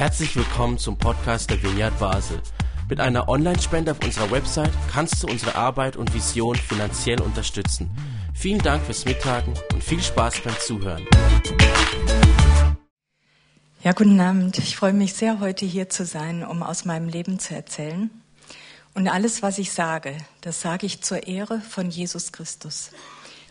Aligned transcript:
Herzlich 0.00 0.34
willkommen 0.34 0.78
zum 0.78 0.96
Podcast 0.96 1.50
der 1.50 1.62
Vineyard 1.62 1.98
Basel. 1.98 2.40
Mit 2.88 3.00
einer 3.00 3.28
Online-Spende 3.28 3.90
auf 3.90 4.02
unserer 4.02 4.30
Website 4.30 4.72
kannst 4.90 5.22
du 5.22 5.26
unsere 5.26 5.56
Arbeit 5.56 5.98
und 5.98 6.14
Vision 6.14 6.56
finanziell 6.56 7.20
unterstützen. 7.20 7.90
Vielen 8.32 8.60
Dank 8.60 8.82
fürs 8.82 9.04
Mittagen 9.04 9.52
und 9.74 9.84
viel 9.84 10.02
Spaß 10.02 10.40
beim 10.40 10.58
Zuhören. 10.58 11.06
Ja, 13.82 13.92
guten 13.92 14.18
Abend. 14.20 14.56
Ich 14.56 14.74
freue 14.74 14.94
mich 14.94 15.12
sehr, 15.12 15.38
heute 15.38 15.66
hier 15.66 15.90
zu 15.90 16.06
sein, 16.06 16.46
um 16.46 16.62
aus 16.62 16.86
meinem 16.86 17.10
Leben 17.10 17.38
zu 17.38 17.54
erzählen. 17.54 18.08
Und 18.94 19.06
alles, 19.06 19.42
was 19.42 19.58
ich 19.58 19.70
sage, 19.70 20.16
das 20.40 20.62
sage 20.62 20.86
ich 20.86 21.02
zur 21.02 21.26
Ehre 21.26 21.60
von 21.60 21.90
Jesus 21.90 22.32
Christus, 22.32 22.92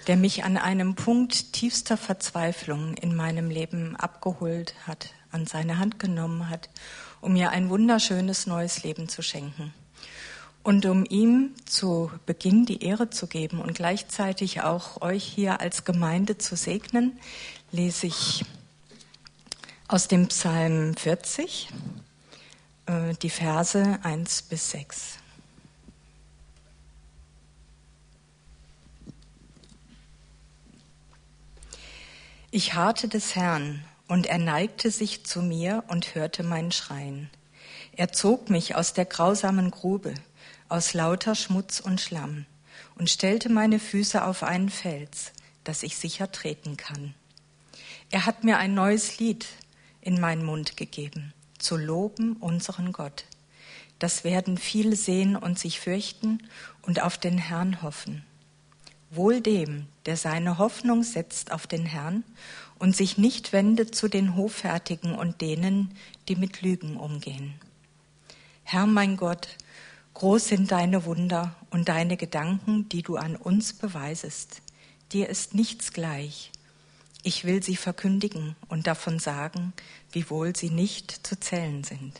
der 0.07 0.17
mich 0.17 0.43
an 0.43 0.57
einem 0.57 0.95
Punkt 0.95 1.53
tiefster 1.53 1.95
Verzweiflung 1.95 2.95
in 2.95 3.15
meinem 3.15 3.51
Leben 3.51 3.95
abgeholt 3.95 4.73
hat, 4.87 5.13
an 5.31 5.45
seine 5.45 5.79
Hand 5.79 5.99
genommen 5.99 6.49
hat, 6.49 6.69
um 7.21 7.33
mir 7.33 7.51
ein 7.51 7.69
wunderschönes 7.69 8.47
neues 8.47 8.83
Leben 8.83 9.09
zu 9.09 9.21
schenken. 9.21 9.73
Und 10.61 10.85
um 10.85 11.05
ihm 11.05 11.55
zu 11.65 12.11
Beginn 12.25 12.65
die 12.65 12.83
Ehre 12.83 13.09
zu 13.09 13.27
geben 13.27 13.61
und 13.61 13.73
gleichzeitig 13.73 14.61
auch 14.61 15.01
euch 15.01 15.23
hier 15.23 15.61
als 15.61 15.85
Gemeinde 15.85 16.37
zu 16.37 16.55
segnen, 16.55 17.17
lese 17.71 18.07
ich 18.07 18.43
aus 19.87 20.07
dem 20.07 20.27
Psalm 20.27 20.95
40 20.95 21.69
äh, 22.85 23.13
die 23.21 23.29
Verse 23.29 23.99
1 24.03 24.41
bis 24.43 24.71
6. 24.71 25.19
Ich 32.51 32.73
harrte 32.73 33.07
des 33.07 33.35
Herrn, 33.35 33.85
und 34.09 34.25
er 34.25 34.39
neigte 34.39 34.91
sich 34.91 35.23
zu 35.23 35.41
mir 35.41 35.83
und 35.87 36.15
hörte 36.15 36.43
mein 36.43 36.71
Schreien. 36.73 37.29
Er 37.95 38.11
zog 38.11 38.49
mich 38.49 38.75
aus 38.75 38.93
der 38.93 39.05
grausamen 39.05 39.71
Grube, 39.71 40.15
aus 40.67 40.93
lauter 40.93 41.35
Schmutz 41.35 41.79
und 41.79 42.01
Schlamm, 42.01 42.45
und 42.95 43.09
stellte 43.09 43.49
meine 43.49 43.79
Füße 43.79 44.25
auf 44.25 44.43
einen 44.43 44.69
Fels, 44.69 45.31
dass 45.63 45.83
ich 45.83 45.95
sicher 45.95 46.31
treten 46.31 46.75
kann. 46.75 47.13
Er 48.09 48.25
hat 48.25 48.43
mir 48.43 48.57
ein 48.57 48.73
neues 48.73 49.19
Lied 49.19 49.45
in 50.01 50.19
meinen 50.19 50.43
Mund 50.43 50.75
gegeben, 50.75 51.31
zu 51.59 51.77
loben 51.77 52.33
unseren 52.37 52.91
Gott. 52.91 53.25
Das 53.99 54.23
werden 54.23 54.57
viele 54.57 54.95
sehen 54.95 55.35
und 55.35 55.59
sich 55.59 55.79
fürchten 55.79 56.41
und 56.81 57.03
auf 57.03 57.19
den 57.19 57.37
Herrn 57.37 57.83
hoffen. 57.83 58.25
Wohl 59.11 59.41
dem, 59.41 59.87
der 60.05 60.17
seine 60.17 60.57
Hoffnung 60.57 61.03
setzt 61.03 61.51
auf 61.51 61.67
den 61.67 61.85
Herrn 61.85 62.23
und 62.79 62.95
sich 62.95 63.17
nicht 63.17 63.53
wendet 63.53 63.93
zu 63.93 64.07
den 64.07 64.35
Hoffärtigen 64.35 65.13
und 65.13 65.41
denen, 65.41 65.93
die 66.27 66.35
mit 66.35 66.61
Lügen 66.61 66.97
umgehen. 66.97 67.53
Herr 68.63 68.87
mein 68.87 69.17
Gott, 69.17 69.49
groß 70.13 70.47
sind 70.47 70.71
deine 70.71 71.05
Wunder 71.05 71.55
und 71.69 71.89
deine 71.89 72.17
Gedanken, 72.17 72.87
die 72.89 73.03
du 73.03 73.17
an 73.17 73.35
uns 73.35 73.73
beweisest. 73.73 74.61
Dir 75.11 75.27
ist 75.29 75.53
nichts 75.53 75.91
gleich. 75.91 76.51
Ich 77.21 77.43
will 77.43 77.61
sie 77.61 77.75
verkündigen 77.75 78.55
und 78.69 78.87
davon 78.87 79.19
sagen, 79.19 79.73
wiewohl 80.11 80.55
sie 80.55 80.69
nicht 80.69 81.27
zu 81.27 81.37
zählen 81.37 81.83
sind. 81.83 82.19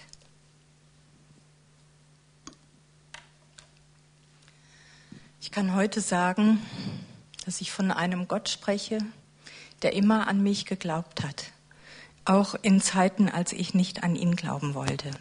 Ich 5.41 5.51
kann 5.51 5.73
heute 5.73 6.01
sagen, 6.01 6.59
dass 7.45 7.61
ich 7.61 7.71
von 7.71 7.91
einem 7.91 8.27
Gott 8.27 8.49
spreche, 8.49 8.99
der 9.81 9.93
immer 9.93 10.27
an 10.27 10.41
mich 10.41 10.65
geglaubt 10.65 11.23
hat, 11.23 11.45
auch 12.25 12.55
in 12.61 12.81
Zeiten, 12.81 13.29
als 13.29 13.53
ich 13.53 13.73
nicht 13.73 14.03
an 14.03 14.15
ihn 14.15 14.35
glauben 14.35 14.73
wollte. 14.73 15.11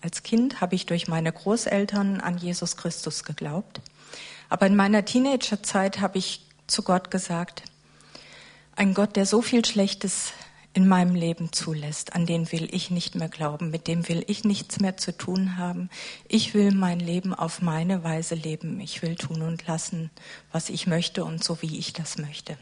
Als 0.00 0.22
Kind 0.22 0.60
habe 0.60 0.74
ich 0.74 0.86
durch 0.86 1.08
meine 1.08 1.32
Großeltern 1.32 2.20
an 2.20 2.38
Jesus 2.38 2.76
Christus 2.76 3.24
geglaubt, 3.24 3.80
aber 4.48 4.66
in 4.66 4.76
meiner 4.76 5.04
Teenagerzeit 5.04 6.00
habe 6.00 6.18
ich 6.18 6.46
zu 6.66 6.82
Gott 6.82 7.10
gesagt, 7.10 7.62
ein 8.76 8.94
Gott, 8.94 9.16
der 9.16 9.26
so 9.26 9.42
viel 9.42 9.64
Schlechtes 9.64 10.32
in 10.72 10.86
meinem 10.86 11.16
Leben 11.16 11.52
zulässt, 11.52 12.14
an 12.14 12.26
den 12.26 12.52
will 12.52 12.68
ich 12.70 12.90
nicht 12.90 13.16
mehr 13.16 13.28
glauben, 13.28 13.70
mit 13.70 13.88
dem 13.88 14.08
will 14.08 14.24
ich 14.28 14.44
nichts 14.44 14.78
mehr 14.78 14.96
zu 14.96 15.16
tun 15.16 15.56
haben. 15.56 15.90
Ich 16.28 16.54
will 16.54 16.72
mein 16.72 17.00
Leben 17.00 17.34
auf 17.34 17.60
meine 17.62 18.04
Weise 18.04 18.36
leben. 18.36 18.78
Ich 18.78 19.02
will 19.02 19.16
tun 19.16 19.42
und 19.42 19.66
lassen, 19.66 20.10
was 20.52 20.68
ich 20.68 20.86
möchte 20.86 21.24
und 21.24 21.42
so 21.42 21.60
wie 21.62 21.78
ich 21.78 21.94
das 21.94 22.18
möchte. 22.18 22.56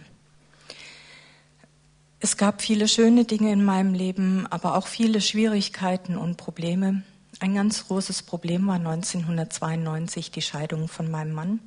Es 2.18 2.38
gab 2.38 2.62
viele 2.62 2.88
schöne 2.88 3.26
Dinge 3.26 3.52
in 3.52 3.62
meinem 3.62 3.92
Leben, 3.92 4.46
aber 4.46 4.76
auch 4.76 4.86
viele 4.86 5.20
Schwierigkeiten 5.20 6.16
und 6.16 6.38
Probleme. 6.38 7.02
Ein 7.40 7.54
ganz 7.54 7.88
großes 7.88 8.22
Problem 8.22 8.66
war 8.66 8.76
1992 8.76 10.30
die 10.30 10.40
Scheidung 10.40 10.88
von 10.88 11.10
meinem 11.10 11.34
Mann. 11.34 11.60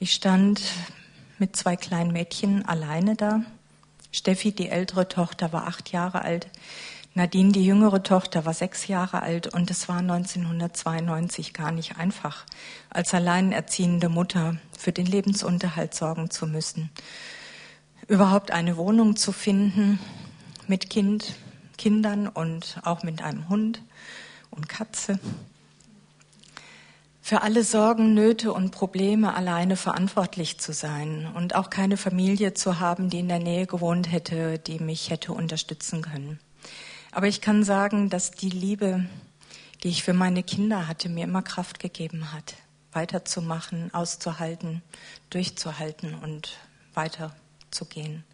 Ich 0.00 0.12
stand 0.12 0.60
mit 1.38 1.54
zwei 1.54 1.76
kleinen 1.76 2.10
Mädchen 2.10 2.66
alleine 2.66 3.14
da. 3.14 3.42
Steffi, 4.10 4.50
die 4.50 4.70
ältere 4.70 5.06
Tochter, 5.06 5.52
war 5.52 5.68
acht 5.68 5.92
Jahre 5.92 6.22
alt. 6.22 6.48
Nadine, 7.14 7.52
die 7.52 7.64
jüngere 7.64 8.02
Tochter, 8.02 8.44
war 8.44 8.54
sechs 8.54 8.88
Jahre 8.88 9.22
alt 9.22 9.54
und 9.54 9.70
es 9.70 9.88
war 9.88 9.98
1992 9.98 11.52
gar 11.52 11.70
nicht 11.70 11.96
einfach, 11.96 12.44
als 12.90 13.14
alleinerziehende 13.14 14.08
Mutter 14.08 14.56
für 14.76 14.90
den 14.90 15.06
Lebensunterhalt 15.06 15.94
sorgen 15.94 16.28
zu 16.28 16.48
müssen 16.48 16.90
überhaupt 18.08 18.50
eine 18.50 18.76
Wohnung 18.76 19.16
zu 19.16 19.32
finden 19.32 19.98
mit 20.66 20.90
Kind, 20.90 21.34
Kindern 21.78 22.28
und 22.28 22.78
auch 22.82 23.02
mit 23.02 23.22
einem 23.22 23.48
Hund 23.48 23.82
und 24.50 24.68
Katze. 24.68 25.18
Für 27.20 27.42
alle 27.42 27.64
Sorgen, 27.64 28.12
Nöte 28.12 28.52
und 28.52 28.70
Probleme 28.70 29.34
alleine 29.34 29.76
verantwortlich 29.76 30.58
zu 30.58 30.72
sein 30.72 31.26
und 31.34 31.54
auch 31.54 31.70
keine 31.70 31.96
Familie 31.96 32.52
zu 32.52 32.80
haben, 32.80 33.08
die 33.08 33.20
in 33.20 33.28
der 33.28 33.38
Nähe 33.38 33.66
gewohnt 33.66 34.12
hätte, 34.12 34.58
die 34.58 34.78
mich 34.78 35.08
hätte 35.08 35.32
unterstützen 35.32 36.02
können. 36.02 36.38
Aber 37.12 37.26
ich 37.26 37.40
kann 37.40 37.64
sagen, 37.64 38.10
dass 38.10 38.32
die 38.32 38.50
Liebe, 38.50 39.06
die 39.82 39.88
ich 39.88 40.02
für 40.02 40.12
meine 40.12 40.42
Kinder 40.42 40.86
hatte, 40.86 41.08
mir 41.08 41.24
immer 41.24 41.42
Kraft 41.42 41.78
gegeben 41.78 42.32
hat, 42.34 42.56
weiterzumachen, 42.92 43.92
auszuhalten, 43.94 44.82
durchzuhalten 45.30 46.14
und 46.14 46.58
weiter 46.92 47.34
zu 47.74 47.84
gehen. 47.84 48.24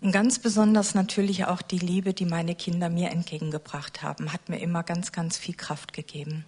Und 0.00 0.12
ganz 0.12 0.38
besonders 0.38 0.94
natürlich 0.94 1.46
auch 1.46 1.62
die 1.62 1.78
Liebe, 1.78 2.14
die 2.14 2.24
meine 2.24 2.54
Kinder 2.54 2.88
mir 2.88 3.10
entgegengebracht 3.10 4.02
haben, 4.02 4.32
hat 4.32 4.48
mir 4.48 4.58
immer 4.58 4.82
ganz, 4.82 5.10
ganz 5.10 5.36
viel 5.36 5.54
Kraft 5.54 5.92
gegeben. 5.92 6.44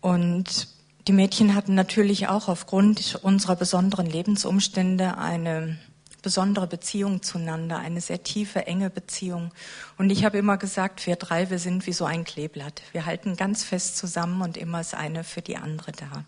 Und 0.00 0.68
die 1.06 1.12
Mädchen 1.12 1.54
hatten 1.54 1.74
natürlich 1.74 2.28
auch 2.28 2.48
aufgrund 2.48 3.18
unserer 3.22 3.56
besonderen 3.56 4.06
Lebensumstände 4.06 5.18
eine 5.18 5.78
besondere 6.22 6.66
Beziehung 6.66 7.22
zueinander, 7.22 7.78
eine 7.78 8.00
sehr 8.00 8.22
tiefe, 8.22 8.66
enge 8.66 8.90
Beziehung. 8.90 9.52
Und 9.96 10.10
ich 10.10 10.24
habe 10.24 10.38
immer 10.38 10.56
gesagt, 10.56 11.06
wir 11.06 11.16
drei, 11.16 11.50
wir 11.50 11.58
sind 11.58 11.86
wie 11.86 11.92
so 11.92 12.04
ein 12.04 12.24
Kleeblatt. 12.24 12.82
Wir 12.92 13.06
halten 13.06 13.36
ganz 13.36 13.64
fest 13.64 13.96
zusammen 13.96 14.42
und 14.42 14.56
immer 14.56 14.80
ist 14.80 14.94
eine 14.94 15.24
für 15.24 15.42
die 15.42 15.56
andere 15.56 15.92
da. 15.92 16.24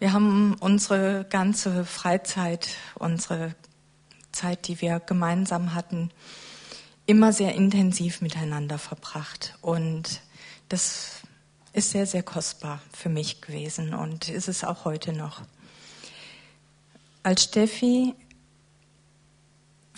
Wir 0.00 0.14
haben 0.14 0.54
unsere 0.60 1.26
ganze 1.28 1.84
Freizeit, 1.84 2.70
unsere 2.94 3.54
Zeit, 4.32 4.66
die 4.66 4.80
wir 4.80 4.98
gemeinsam 4.98 5.74
hatten, 5.74 6.10
immer 7.04 7.34
sehr 7.34 7.54
intensiv 7.54 8.22
miteinander 8.22 8.78
verbracht. 8.78 9.58
Und 9.60 10.22
das 10.70 11.20
ist 11.74 11.90
sehr, 11.90 12.06
sehr 12.06 12.22
kostbar 12.22 12.80
für 12.96 13.10
mich 13.10 13.42
gewesen 13.42 13.92
und 13.92 14.30
ist 14.30 14.48
es 14.48 14.64
auch 14.64 14.86
heute 14.86 15.12
noch. 15.12 15.42
Als 17.22 17.44
Steffi 17.44 18.14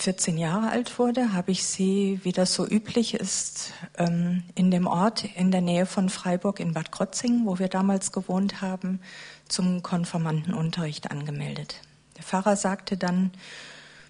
14 0.02 0.36
Jahre 0.36 0.70
alt 0.70 0.98
wurde, 0.98 1.32
habe 1.32 1.52
ich 1.52 1.64
sie, 1.64 2.18
wie 2.24 2.32
das 2.32 2.54
so 2.54 2.66
üblich 2.66 3.14
ist, 3.14 3.72
ähm, 3.96 4.42
in 4.56 4.72
dem 4.72 4.88
Ort 4.88 5.24
in 5.36 5.52
der 5.52 5.60
Nähe 5.60 5.86
von 5.86 6.08
Freiburg 6.08 6.58
in 6.58 6.72
Bad 6.72 6.90
Krotzing, 6.90 7.42
wo 7.46 7.60
wir 7.60 7.68
damals 7.68 8.10
gewohnt 8.10 8.60
haben, 8.60 9.00
zum 9.48 9.84
Konformantenunterricht 9.84 11.12
angemeldet. 11.12 11.76
Der 12.16 12.24
Pfarrer 12.24 12.56
sagte 12.56 12.96
dann, 12.96 13.30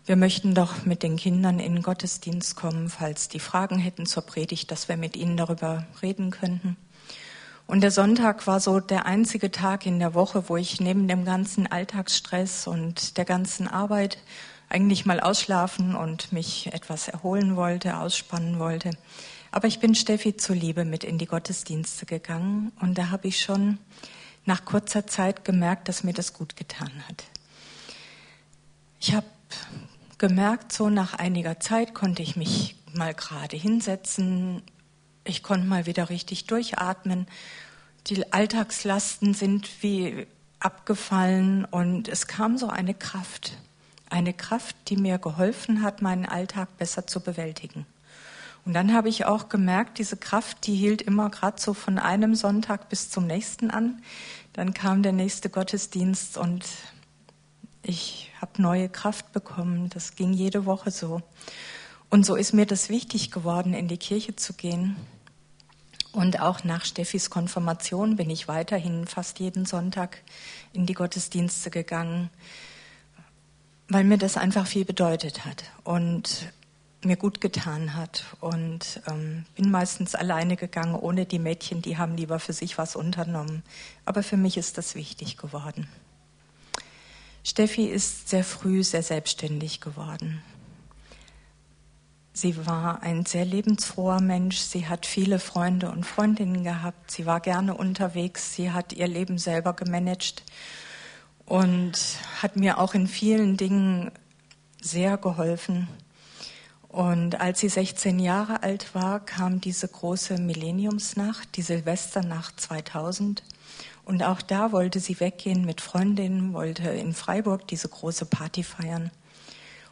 wir 0.07 0.17
möchten 0.17 0.55
doch 0.55 0.87
mit 0.87 1.03
den 1.03 1.17
Kindern 1.17 1.61
in 1.61 1.75
den 1.75 1.83
Gottesdienst 1.83 2.57
kommen, 2.57 2.89
falls 2.89 3.29
die 3.29 3.39
Fragen 3.39 3.79
hätten 3.79 4.07
zur 4.07 4.23
Predigt, 4.23 4.71
dass 4.71 4.89
wir 4.89 4.97
mit 4.97 5.15
ihnen 5.15 5.37
darüber 5.37 5.87
reden 6.01 6.31
könnten. 6.31 6.79
Und 7.67 7.83
der 7.83 7.91
Sonntag 7.91 8.47
war 8.47 8.61
so 8.61 8.81
der 8.81 9.05
einzige 9.05 9.51
Tag 9.51 9.85
in 9.85 9.99
der 9.99 10.15
Woche, 10.15 10.49
wo 10.49 10.57
ich 10.57 10.81
neben 10.81 11.07
dem 11.07 11.27
ganzen 11.27 11.67
Alltagsstress 11.67 12.67
und 12.67 13.19
der 13.19 13.27
ganzen 13.27 13.69
Arbeit 13.69 14.17
eigentlich 14.73 15.05
mal 15.05 15.21
ausschlafen 15.21 15.95
und 15.95 16.33
mich 16.33 16.73
etwas 16.73 17.09
erholen 17.09 17.57
wollte, 17.57 17.99
ausspannen 17.99 18.59
wollte. 18.59 18.91
Aber 19.51 19.69
ich 19.69 19.81
bin 19.81 19.95
Steffi 19.95 20.37
zuliebe 20.37 20.85
mit 20.85 21.05
in 21.05 21.19
die 21.19 21.27
Gottesdienste 21.27 22.07
gegangen 22.07 22.73
und 22.81 22.97
da 22.97 23.11
habe 23.11 23.29
ich 23.29 23.41
schon 23.41 23.79
nach 24.47 24.65
kurzer 24.65 25.07
Zeit 25.07 25.45
gemerkt, 25.45 25.89
dass 25.89 26.05
mir 26.05 26.15
das 26.15 26.33
gut 26.33 26.57
getan 26.57 26.91
hat. 27.07 27.25
Ich 28.99 29.15
habe 29.15 29.27
gemerkt, 30.19 30.73
so 30.73 30.89
nach 30.89 31.15
einiger 31.15 31.61
Zeit 31.61 31.95
konnte 31.95 32.23
ich 32.23 32.37
mich 32.37 32.77
mal 32.95 33.13
gerade 33.13 33.57
hinsetzen. 33.57 34.63
Ich 35.25 35.43
konnte 35.43 35.67
mal 35.67 35.87
wieder 35.87 36.09
richtig 36.09 36.47
durchatmen. 36.47 37.27
Die 38.07 38.33
Alltagslasten 38.33 39.35
sind 39.35 39.69
wie 39.83 40.27
abgefallen 40.61 41.65
und 41.65 42.09
es 42.09 42.27
kam 42.27 42.57
so 42.57 42.69
eine 42.69 42.95
Kraft. 42.95 43.59
Eine 44.13 44.35
Kraft, 44.35 44.77
die 44.89 44.99
mir 44.99 45.17
geholfen 45.17 45.81
hat, 45.83 46.03
meinen 46.03 46.27
Alltag 46.27 46.77
besser 46.77 47.07
zu 47.07 47.21
bewältigen. 47.21 47.87
Und 48.67 48.75
dann 48.75 48.93
habe 48.93 49.09
ich 49.09 49.25
auch 49.25 49.49
gemerkt, 49.49 49.99
diese 49.99 50.19
Kraft, 50.19 50.67
die 50.67 50.77
hielt 50.77 51.01
immer 51.01 51.31
gerade 51.31 51.59
so 51.59 51.73
von 51.73 51.99
einem 51.99 52.35
Sonntag 52.35 52.91
bis 52.91 53.09
zum 53.09 53.27
nächsten 53.27 53.71
an. 53.71 54.03
Dann 54.53 54.75
kam 54.75 55.03
der 55.03 55.13
nächste 55.13 55.49
Gottesdienst 55.49 56.37
und 56.37 56.67
ich 57.83 58.31
habe 58.39 58.61
neue 58.61 58.91
Kraft 58.91 59.33
bekommen. 59.33 59.89
Das 59.89 60.15
ging 60.15 60.35
jede 60.35 60.67
Woche 60.67 60.91
so. 60.91 61.23
Und 62.11 62.27
so 62.27 62.37
ist 62.37 62.53
mir 62.53 62.67
das 62.67 62.91
wichtig 62.91 63.31
geworden, 63.31 63.73
in 63.73 63.89
die 63.89 63.97
Kirche 63.97 64.37
zu 64.37 64.53
gehen. 64.53 64.95
Und 66.13 66.39
auch 66.39 66.65
nach 66.65 66.85
Steffis 66.85 67.31
Konfirmation 67.31 68.17
bin 68.17 68.29
ich 68.29 68.47
weiterhin 68.47 69.07
fast 69.07 69.41
jeden 69.41 69.65
Sonntag 69.65 70.19
in 70.75 70.85
die 70.85 70.93
Gottesdienste 70.93 71.71
gegangen, 71.71 72.29
weil 73.93 74.05
mir 74.05 74.19
das 74.19 74.37
einfach 74.37 74.67
viel 74.67 74.85
bedeutet 74.85 75.45
hat 75.45 75.65
und 75.85 76.53
mir 77.05 77.17
gut 77.17 77.41
getan 77.41 77.95
hat. 77.95 78.25
Und 78.41 79.03
ähm, 79.09 79.45
bin 79.57 79.71
meistens 79.71 80.15
alleine 80.15 80.57
gegangen, 80.57 80.95
ohne 80.95 81.27
die 81.27 81.39
Mädchen, 81.39 81.83
die 81.83 81.99
haben 81.99 82.17
lieber 82.17 82.39
für 82.39 82.53
sich 82.53 82.79
was 82.79 82.97
unternommen. 82.97 83.63
Aber 84.05 84.23
für 84.23 84.37
mich 84.37 84.57
ist 84.57 84.79
das 84.79 84.95
wichtig 84.95 85.37
geworden. 85.37 85.89
Steffi 87.45 87.87
ist 87.87 88.29
sehr 88.29 88.45
früh 88.45 88.85
sehr 88.85 89.03
selbstständig 89.03 89.81
geworden. 89.81 90.43
Sie 92.35 92.67
war 92.67 93.03
ein 93.03 93.27
sehr 93.27 93.45
lebensfroher 93.45 94.21
Mensch. 94.21 94.59
Sie 94.59 94.87
hat 94.87 95.05
viele 95.05 95.39
Freunde 95.39 95.91
und 95.91 96.07
Freundinnen 96.07 96.65
gehabt. 96.65 97.11
Sie 97.11 97.27
war 97.27 97.41
gerne 97.41 97.75
unterwegs. 97.75 98.55
Sie 98.55 98.71
hat 98.71 98.93
ihr 98.93 99.09
Leben 99.09 99.39
selber 99.39 99.75
gemanagt 99.75 100.45
und 101.53 101.93
hat 102.41 102.57
mir 102.57 102.79
auch 102.79 102.95
in 102.95 103.07
vielen 103.07 103.59
Dingen 103.59 104.11
sehr 104.81 105.19
geholfen. 105.19 105.87
Und 106.89 107.43
als 107.43 107.61
sie 107.61 107.69
16 107.69 108.19
Jahre 108.21 108.63
alt 108.63 108.95
war, 108.95 109.21
kam 109.21 109.61
diese 109.61 109.87
große 109.87 110.39
Millenniumsnacht, 110.39 111.55
die 111.55 111.61
Silvesternacht 111.61 112.59
2000. 112.59 113.43
Und 114.07 114.23
auch 114.23 114.41
da 114.41 114.73
wollte 114.73 114.99
sie 114.99 115.21
weggehen 115.21 115.67
mit 115.67 115.83
Freundinnen, 115.83 116.55
wollte 116.55 116.89
in 116.89 117.13
Freiburg 117.13 117.69
diese 117.69 117.91
große 117.91 118.25
Party 118.25 118.63
feiern. 118.63 119.11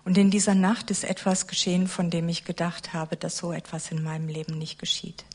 Und 0.06 0.16
in 0.16 0.30
dieser 0.30 0.54
Nacht 0.54 0.90
ist 0.90 1.04
etwas 1.04 1.46
geschehen, 1.46 1.88
von 1.88 2.08
dem 2.08 2.30
ich 2.30 2.46
gedacht 2.46 2.94
habe, 2.94 3.16
dass 3.16 3.36
so 3.36 3.52
etwas 3.52 3.90
in 3.90 4.02
meinem 4.02 4.28
Leben 4.28 4.56
nicht 4.56 4.78
geschieht. 4.78 5.26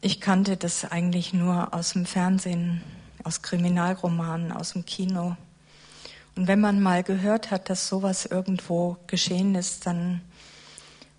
Ich 0.00 0.20
kannte 0.20 0.56
das 0.56 0.84
eigentlich 0.84 1.32
nur 1.32 1.74
aus 1.74 1.94
dem 1.94 2.06
Fernsehen, 2.06 2.82
aus 3.24 3.42
Kriminalromanen, 3.42 4.52
aus 4.52 4.72
dem 4.72 4.84
Kino. 4.84 5.36
Und 6.34 6.46
wenn 6.48 6.60
man 6.60 6.80
mal 6.80 7.02
gehört 7.02 7.50
hat, 7.50 7.68
dass 7.68 7.88
sowas 7.88 8.26
irgendwo 8.26 8.96
geschehen 9.06 9.54
ist, 9.54 9.86
dann 9.86 10.22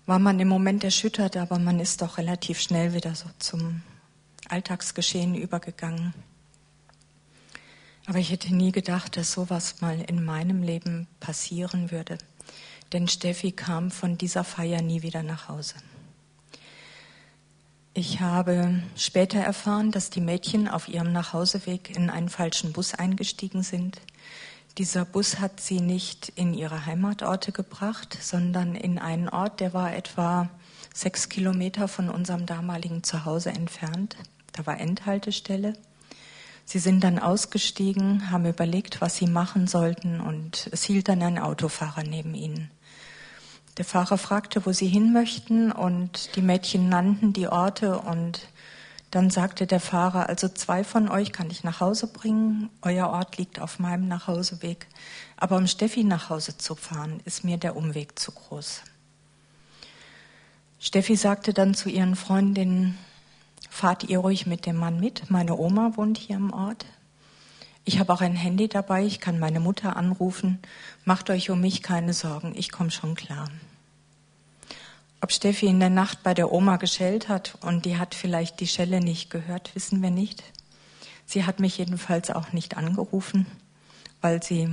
war 0.06 0.18
man 0.18 0.38
im 0.40 0.48
Moment 0.48 0.84
erschüttert, 0.84 1.36
aber 1.36 1.58
man 1.58 1.80
ist 1.80 2.02
doch 2.02 2.18
relativ 2.18 2.60
schnell 2.60 2.92
wieder 2.94 3.14
so 3.14 3.26
zum 3.38 3.82
Alltagsgeschehen 4.48 5.34
übergegangen. 5.34 6.12
Aber 8.06 8.18
ich 8.18 8.30
hätte 8.30 8.54
nie 8.54 8.70
gedacht, 8.70 9.16
dass 9.16 9.32
sowas 9.32 9.80
mal 9.80 10.00
in 10.00 10.24
meinem 10.24 10.62
Leben 10.62 11.06
passieren 11.20 11.90
würde. 11.90 12.18
Denn 12.92 13.08
Steffi 13.08 13.52
kam 13.52 13.90
von 13.90 14.18
dieser 14.18 14.44
Feier 14.44 14.82
nie 14.82 15.02
wieder 15.02 15.22
nach 15.22 15.48
Hause. 15.48 15.76
Ich 17.96 18.20
habe 18.20 18.82
später 18.96 19.38
erfahren, 19.38 19.92
dass 19.92 20.10
die 20.10 20.20
Mädchen 20.20 20.66
auf 20.66 20.88
ihrem 20.88 21.12
Nachhauseweg 21.12 21.94
in 21.96 22.10
einen 22.10 22.28
falschen 22.28 22.72
Bus 22.72 22.92
eingestiegen 22.92 23.62
sind. 23.62 24.00
Dieser 24.78 25.04
Bus 25.04 25.38
hat 25.38 25.60
sie 25.60 25.78
nicht 25.78 26.32
in 26.34 26.54
ihre 26.54 26.86
Heimatorte 26.86 27.52
gebracht, 27.52 28.18
sondern 28.20 28.74
in 28.74 28.98
einen 28.98 29.28
Ort, 29.28 29.60
der 29.60 29.74
war 29.74 29.94
etwa 29.94 30.48
sechs 30.92 31.28
Kilometer 31.28 31.86
von 31.86 32.08
unserem 32.08 32.46
damaligen 32.46 33.04
Zuhause 33.04 33.50
entfernt. 33.50 34.16
Da 34.52 34.66
war 34.66 34.80
Endhaltestelle. 34.80 35.74
Sie 36.64 36.80
sind 36.80 37.04
dann 37.04 37.20
ausgestiegen, 37.20 38.32
haben 38.32 38.46
überlegt, 38.46 39.02
was 39.02 39.14
sie 39.14 39.28
machen 39.28 39.68
sollten 39.68 40.20
und 40.20 40.68
es 40.72 40.82
hielt 40.82 41.08
dann 41.08 41.22
ein 41.22 41.38
Autofahrer 41.38 42.02
neben 42.02 42.34
ihnen. 42.34 42.72
Der 43.76 43.84
Fahrer 43.84 44.18
fragte, 44.18 44.64
wo 44.66 44.72
sie 44.72 44.86
hin 44.86 45.12
möchten 45.12 45.72
und 45.72 46.36
die 46.36 46.42
Mädchen 46.42 46.88
nannten 46.88 47.32
die 47.32 47.48
Orte 47.48 47.98
und 47.98 48.48
dann 49.10 49.30
sagte 49.30 49.66
der 49.66 49.80
Fahrer, 49.80 50.28
also 50.28 50.48
zwei 50.48 50.84
von 50.84 51.08
euch 51.08 51.32
kann 51.32 51.50
ich 51.50 51.64
nach 51.64 51.80
Hause 51.80 52.06
bringen, 52.06 52.70
euer 52.82 53.08
Ort 53.08 53.36
liegt 53.36 53.60
auf 53.60 53.78
meinem 53.78 54.08
Nachhauseweg, 54.08 54.86
aber 55.36 55.56
um 55.56 55.66
Steffi 55.66 56.04
nach 56.04 56.30
Hause 56.30 56.58
zu 56.58 56.74
fahren, 56.74 57.20
ist 57.24 57.44
mir 57.44 57.56
der 57.56 57.76
Umweg 57.76 58.18
zu 58.18 58.32
groß. 58.32 58.82
Steffi 60.80 61.16
sagte 61.16 61.52
dann 61.52 61.74
zu 61.74 61.88
ihren 61.88 62.16
Freundinnen, 62.16 62.98
fahrt 63.70 64.04
ihr 64.04 64.18
ruhig 64.18 64.46
mit 64.46 64.66
dem 64.66 64.76
Mann 64.76 65.00
mit. 65.00 65.30
Meine 65.30 65.56
Oma 65.56 65.96
wohnt 65.96 66.18
hier 66.18 66.36
im 66.36 66.52
Ort. 66.52 66.84
Ich 67.86 67.98
habe 67.98 68.14
auch 68.14 68.22
ein 68.22 68.34
Handy 68.34 68.66
dabei, 68.66 69.04
ich 69.04 69.20
kann 69.20 69.38
meine 69.38 69.60
Mutter 69.60 69.96
anrufen. 69.96 70.58
Macht 71.04 71.28
euch 71.28 71.50
um 71.50 71.60
mich 71.60 71.82
keine 71.82 72.14
Sorgen, 72.14 72.54
ich 72.56 72.72
komme 72.72 72.90
schon 72.90 73.14
klar. 73.14 73.50
Ob 75.20 75.32
Steffi 75.32 75.66
in 75.66 75.80
der 75.80 75.90
Nacht 75.90 76.22
bei 76.22 76.32
der 76.32 76.50
Oma 76.50 76.78
geschellt 76.78 77.28
hat 77.28 77.58
und 77.60 77.84
die 77.84 77.98
hat 77.98 78.14
vielleicht 78.14 78.60
die 78.60 78.66
Schelle 78.66 79.00
nicht 79.00 79.28
gehört, 79.28 79.74
wissen 79.74 80.00
wir 80.02 80.10
nicht. 80.10 80.42
Sie 81.26 81.44
hat 81.44 81.60
mich 81.60 81.76
jedenfalls 81.76 82.30
auch 82.30 82.52
nicht 82.52 82.78
angerufen, 82.78 83.46
weil 84.22 84.42
sie 84.42 84.68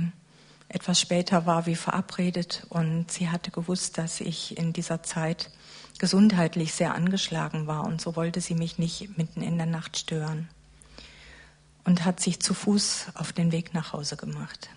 etwas 0.68 0.98
später 0.98 1.44
war 1.44 1.66
wie 1.66 1.76
verabredet 1.76 2.66
und 2.70 3.10
sie 3.10 3.28
hatte 3.28 3.50
gewusst, 3.50 3.98
dass 3.98 4.22
ich 4.22 4.56
in 4.56 4.72
dieser 4.72 5.02
Zeit 5.02 5.50
gesundheitlich 5.98 6.72
sehr 6.72 6.94
angeschlagen 6.94 7.66
war 7.66 7.84
und 7.84 8.00
so 8.00 8.16
wollte 8.16 8.40
sie 8.40 8.54
mich 8.54 8.78
nicht 8.78 9.18
mitten 9.18 9.42
in 9.42 9.58
der 9.58 9.66
Nacht 9.66 9.98
stören 9.98 10.48
und 11.84 12.04
hat 12.04 12.20
sich 12.20 12.40
zu 12.40 12.54
Fuß 12.54 13.06
auf 13.14 13.32
den 13.32 13.52
Weg 13.52 13.74
nach 13.74 13.92
Hause 13.92 14.16
gemacht. 14.16 14.70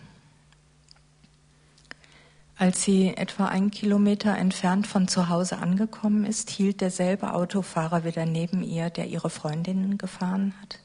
Als 2.57 2.83
sie 2.83 3.15
etwa 3.15 3.47
einen 3.47 3.69
Kilometer 3.69 4.37
entfernt 4.37 4.87
von 4.87 5.09
zu 5.09 5.27
Hause 5.27 5.57
angekommen 5.57 6.25
ist, 6.25 6.49
hielt 6.49 6.79
derselbe 6.79 7.33
Autofahrer 7.33 8.05
wieder 8.05 8.25
neben 8.25 8.63
ihr, 8.63 8.89
der 8.89 9.07
ihre 9.07 9.29
Freundinnen 9.29 9.97
gefahren 9.97 10.53
hat, 10.61 10.79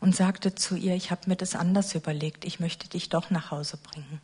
und 0.00 0.14
sagte 0.14 0.54
zu 0.54 0.76
ihr, 0.76 0.94
ich 0.94 1.10
habe 1.10 1.30
mir 1.30 1.36
das 1.36 1.54
anders 1.54 1.94
überlegt, 1.94 2.44
ich 2.44 2.60
möchte 2.60 2.88
dich 2.88 3.08
doch 3.08 3.30
nach 3.30 3.50
Hause 3.50 3.78
bringen. 3.78 4.20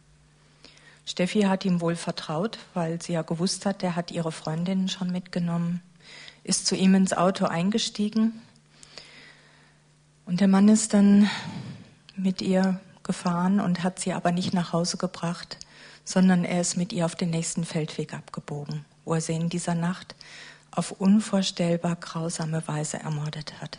Steffi 1.06 1.42
hat 1.42 1.64
ihm 1.64 1.80
wohl 1.80 1.96
vertraut, 1.96 2.58
weil 2.74 3.00
sie 3.00 3.14
ja 3.14 3.22
gewusst 3.22 3.64
hat, 3.64 3.80
der 3.80 3.96
hat 3.96 4.10
ihre 4.10 4.30
Freundinnen 4.30 4.88
schon 4.88 5.10
mitgenommen, 5.10 5.80
ist 6.44 6.66
zu 6.66 6.76
ihm 6.76 6.94
ins 6.94 7.14
Auto 7.14 7.46
eingestiegen 7.46 8.42
und 10.28 10.40
der 10.40 10.48
Mann 10.48 10.68
ist 10.68 10.92
dann 10.92 11.30
mit 12.14 12.42
ihr 12.42 12.78
gefahren 13.02 13.60
und 13.60 13.82
hat 13.82 13.98
sie 13.98 14.12
aber 14.12 14.30
nicht 14.30 14.52
nach 14.52 14.74
Hause 14.74 14.98
gebracht, 14.98 15.56
sondern 16.04 16.44
er 16.44 16.60
ist 16.60 16.76
mit 16.76 16.92
ihr 16.92 17.06
auf 17.06 17.14
den 17.14 17.30
nächsten 17.30 17.64
Feldweg 17.64 18.12
abgebogen, 18.12 18.84
wo 19.06 19.14
er 19.14 19.22
sie 19.22 19.32
in 19.32 19.48
dieser 19.48 19.74
Nacht 19.74 20.14
auf 20.70 20.92
unvorstellbar 20.92 21.96
grausame 21.96 22.62
Weise 22.68 22.98
ermordet 22.98 23.62
hat. 23.62 23.78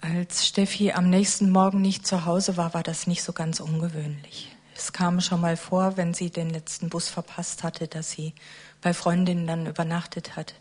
Als 0.00 0.46
Steffi 0.46 0.92
am 0.92 1.10
nächsten 1.10 1.50
Morgen 1.50 1.82
nicht 1.82 2.06
zu 2.06 2.26
Hause 2.26 2.56
war, 2.56 2.74
war 2.74 2.84
das 2.84 3.08
nicht 3.08 3.24
so 3.24 3.32
ganz 3.32 3.58
ungewöhnlich. 3.58 4.54
Es 4.76 4.92
kam 4.92 5.20
schon 5.20 5.40
mal 5.40 5.56
vor, 5.56 5.96
wenn 5.96 6.14
sie 6.14 6.30
den 6.30 6.50
letzten 6.50 6.90
Bus 6.90 7.08
verpasst 7.08 7.64
hatte, 7.64 7.88
dass 7.88 8.12
sie 8.12 8.34
bei 8.80 8.94
Freundinnen 8.94 9.48
dann 9.48 9.66
übernachtet 9.66 10.36
hat. 10.36 10.54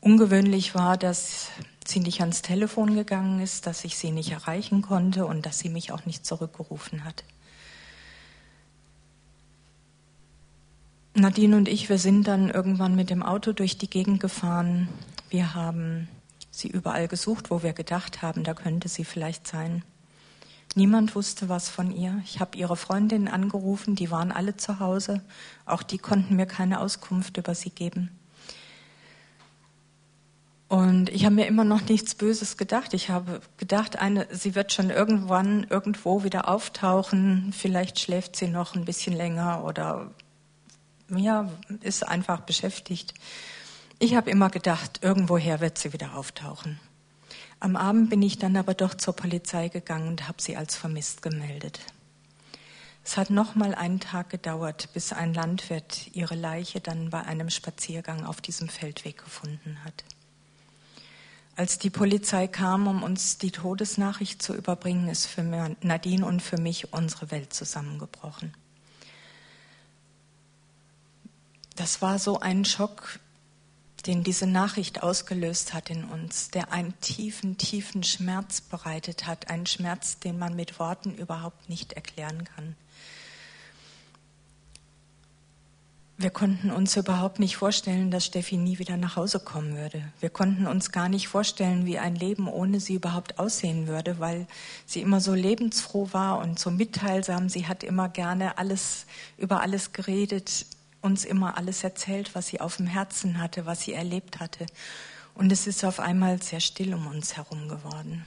Ungewöhnlich 0.00 0.74
war, 0.74 0.96
dass 0.96 1.48
sie 1.86 2.00
nicht 2.00 2.20
ans 2.20 2.42
Telefon 2.42 2.94
gegangen 2.94 3.40
ist, 3.40 3.66
dass 3.66 3.84
ich 3.84 3.98
sie 3.98 4.12
nicht 4.12 4.30
erreichen 4.30 4.80
konnte 4.80 5.26
und 5.26 5.44
dass 5.44 5.58
sie 5.58 5.68
mich 5.68 5.92
auch 5.92 6.06
nicht 6.06 6.24
zurückgerufen 6.24 7.04
hat. 7.04 7.24
Nadine 11.14 11.56
und 11.56 11.68
ich, 11.68 11.88
wir 11.88 11.98
sind 11.98 12.28
dann 12.28 12.50
irgendwann 12.50 12.94
mit 12.94 13.10
dem 13.10 13.22
Auto 13.22 13.52
durch 13.52 13.76
die 13.76 13.90
Gegend 13.90 14.20
gefahren. 14.20 14.88
Wir 15.28 15.54
haben 15.54 16.08
sie 16.50 16.68
überall 16.68 17.08
gesucht, 17.08 17.50
wo 17.50 17.62
wir 17.62 17.72
gedacht 17.72 18.22
haben, 18.22 18.44
da 18.44 18.54
könnte 18.54 18.88
sie 18.88 19.04
vielleicht 19.04 19.46
sein. 19.46 19.84
Niemand 20.76 21.16
wusste 21.16 21.48
was 21.48 21.68
von 21.68 21.90
ihr. 21.90 22.22
Ich 22.24 22.40
habe 22.40 22.56
ihre 22.56 22.76
Freundinnen 22.76 23.28
angerufen, 23.28 23.96
die 23.96 24.10
waren 24.10 24.30
alle 24.30 24.56
zu 24.56 24.78
Hause. 24.78 25.20
Auch 25.66 25.82
die 25.82 25.98
konnten 25.98 26.36
mir 26.36 26.46
keine 26.46 26.80
Auskunft 26.80 27.36
über 27.36 27.56
sie 27.56 27.70
geben. 27.70 28.10
Und 30.70 31.08
ich 31.08 31.24
habe 31.24 31.34
mir 31.34 31.48
immer 31.48 31.64
noch 31.64 31.80
nichts 31.88 32.14
Böses 32.14 32.56
gedacht. 32.56 32.94
Ich 32.94 33.10
habe 33.10 33.40
gedacht, 33.56 33.98
eine, 33.98 34.28
sie 34.30 34.54
wird 34.54 34.72
schon 34.72 34.90
irgendwann 34.90 35.66
irgendwo 35.68 36.22
wieder 36.22 36.48
auftauchen. 36.48 37.52
Vielleicht 37.52 37.98
schläft 37.98 38.36
sie 38.36 38.46
noch 38.46 38.76
ein 38.76 38.84
bisschen 38.84 39.12
länger 39.12 39.64
oder 39.64 40.12
ja, 41.08 41.50
ist 41.80 42.06
einfach 42.06 42.42
beschäftigt. 42.42 43.14
Ich 43.98 44.14
habe 44.14 44.30
immer 44.30 44.48
gedacht, 44.48 45.00
irgendwoher 45.02 45.58
wird 45.58 45.76
sie 45.76 45.92
wieder 45.92 46.14
auftauchen. 46.14 46.78
Am 47.58 47.74
Abend 47.74 48.08
bin 48.08 48.22
ich 48.22 48.38
dann 48.38 48.56
aber 48.56 48.74
doch 48.74 48.94
zur 48.94 49.16
Polizei 49.16 49.70
gegangen 49.70 50.06
und 50.06 50.28
habe 50.28 50.40
sie 50.40 50.56
als 50.56 50.76
vermisst 50.76 51.20
gemeldet. 51.20 51.80
Es 53.02 53.16
hat 53.16 53.30
noch 53.30 53.56
mal 53.56 53.74
einen 53.74 53.98
Tag 53.98 54.30
gedauert, 54.30 54.90
bis 54.94 55.12
ein 55.12 55.34
Landwirt 55.34 56.10
ihre 56.12 56.36
Leiche 56.36 56.80
dann 56.80 57.10
bei 57.10 57.22
einem 57.22 57.50
Spaziergang 57.50 58.24
auf 58.24 58.40
diesem 58.40 58.68
Feldweg 58.68 59.18
gefunden 59.18 59.78
hat. 59.84 60.04
Als 61.60 61.78
die 61.78 61.90
Polizei 61.90 62.46
kam, 62.46 62.86
um 62.86 63.02
uns 63.02 63.36
die 63.36 63.50
Todesnachricht 63.50 64.40
zu 64.40 64.54
überbringen, 64.54 65.10
ist 65.10 65.26
für 65.26 65.42
Nadine 65.42 66.24
und 66.24 66.40
für 66.40 66.56
mich 66.56 66.94
unsere 66.94 67.30
Welt 67.30 67.52
zusammengebrochen. 67.52 68.54
Das 71.76 72.00
war 72.00 72.18
so 72.18 72.40
ein 72.40 72.64
Schock, 72.64 73.20
den 74.06 74.24
diese 74.24 74.46
Nachricht 74.46 75.02
ausgelöst 75.02 75.74
hat 75.74 75.90
in 75.90 76.04
uns, 76.04 76.48
der 76.48 76.72
einen 76.72 76.98
tiefen, 77.02 77.58
tiefen 77.58 78.04
Schmerz 78.04 78.62
bereitet 78.62 79.26
hat, 79.26 79.50
einen 79.50 79.66
Schmerz, 79.66 80.18
den 80.18 80.38
man 80.38 80.56
mit 80.56 80.78
Worten 80.78 81.14
überhaupt 81.14 81.68
nicht 81.68 81.92
erklären 81.92 82.44
kann. 82.44 82.74
Wir 86.20 86.28
konnten 86.28 86.70
uns 86.70 86.98
überhaupt 86.98 87.38
nicht 87.38 87.56
vorstellen, 87.56 88.10
dass 88.10 88.26
Steffi 88.26 88.58
nie 88.58 88.78
wieder 88.78 88.98
nach 88.98 89.16
Hause 89.16 89.40
kommen 89.40 89.78
würde. 89.78 90.02
Wir 90.20 90.28
konnten 90.28 90.66
uns 90.66 90.92
gar 90.92 91.08
nicht 91.08 91.28
vorstellen, 91.28 91.86
wie 91.86 91.98
ein 91.98 92.14
Leben 92.14 92.46
ohne 92.46 92.78
sie 92.78 92.92
überhaupt 92.92 93.38
aussehen 93.38 93.86
würde, 93.86 94.18
weil 94.18 94.46
sie 94.84 95.00
immer 95.00 95.22
so 95.22 95.32
lebensfroh 95.32 96.10
war 96.12 96.40
und 96.40 96.58
so 96.58 96.70
mitteilsam. 96.70 97.48
Sie 97.48 97.66
hat 97.66 97.82
immer 97.82 98.10
gerne 98.10 98.58
alles 98.58 99.06
über 99.38 99.62
alles 99.62 99.94
geredet, 99.94 100.66
uns 101.00 101.24
immer 101.24 101.56
alles 101.56 101.84
erzählt, 101.84 102.34
was 102.34 102.48
sie 102.48 102.60
auf 102.60 102.76
dem 102.76 102.86
Herzen 102.86 103.40
hatte, 103.40 103.64
was 103.64 103.80
sie 103.80 103.94
erlebt 103.94 104.40
hatte. 104.40 104.66
Und 105.34 105.50
es 105.50 105.66
ist 105.66 105.84
auf 105.84 106.00
einmal 106.00 106.42
sehr 106.42 106.60
still 106.60 106.92
um 106.92 107.06
uns 107.06 107.38
herum 107.38 107.66
geworden. 107.66 108.26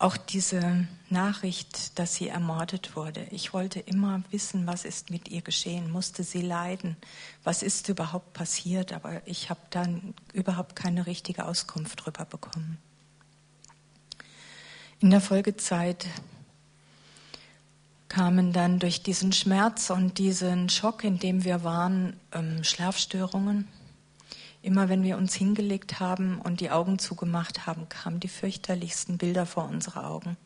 Auch 0.00 0.16
diese 0.16 0.86
Nachricht, 1.10 1.98
dass 1.98 2.14
sie 2.14 2.28
ermordet 2.28 2.94
wurde. 2.94 3.26
Ich 3.32 3.52
wollte 3.52 3.80
immer 3.80 4.22
wissen, 4.30 4.66
was 4.66 4.84
ist 4.84 5.10
mit 5.10 5.28
ihr 5.28 5.42
geschehen. 5.42 5.90
Musste 5.90 6.22
sie 6.22 6.42
leiden? 6.42 6.96
Was 7.42 7.64
ist 7.64 7.88
überhaupt 7.88 8.32
passiert? 8.32 8.92
Aber 8.92 9.26
ich 9.26 9.50
habe 9.50 9.60
dann 9.70 10.14
überhaupt 10.32 10.76
keine 10.76 11.06
richtige 11.06 11.46
Auskunft 11.46 12.00
darüber 12.00 12.24
bekommen. 12.24 12.78
In 15.00 15.10
der 15.10 15.20
Folgezeit 15.20 16.06
kamen 18.08 18.52
dann 18.52 18.78
durch 18.78 19.02
diesen 19.02 19.32
Schmerz 19.32 19.90
und 19.90 20.18
diesen 20.18 20.68
Schock, 20.68 21.02
in 21.02 21.18
dem 21.18 21.44
wir 21.44 21.64
waren, 21.64 22.18
ähm, 22.32 22.62
Schlafstörungen 22.62 23.66
Immer 24.68 24.90
wenn 24.90 25.02
wir 25.02 25.16
uns 25.16 25.34
hingelegt 25.34 25.98
haben 25.98 26.42
und 26.42 26.60
die 26.60 26.70
Augen 26.70 26.98
zugemacht 26.98 27.66
haben, 27.66 27.88
kamen 27.88 28.20
die 28.20 28.28
fürchterlichsten 28.28 29.16
Bilder 29.16 29.46
vor 29.46 29.64
unsere 29.66 30.04
Augen. 30.04 30.36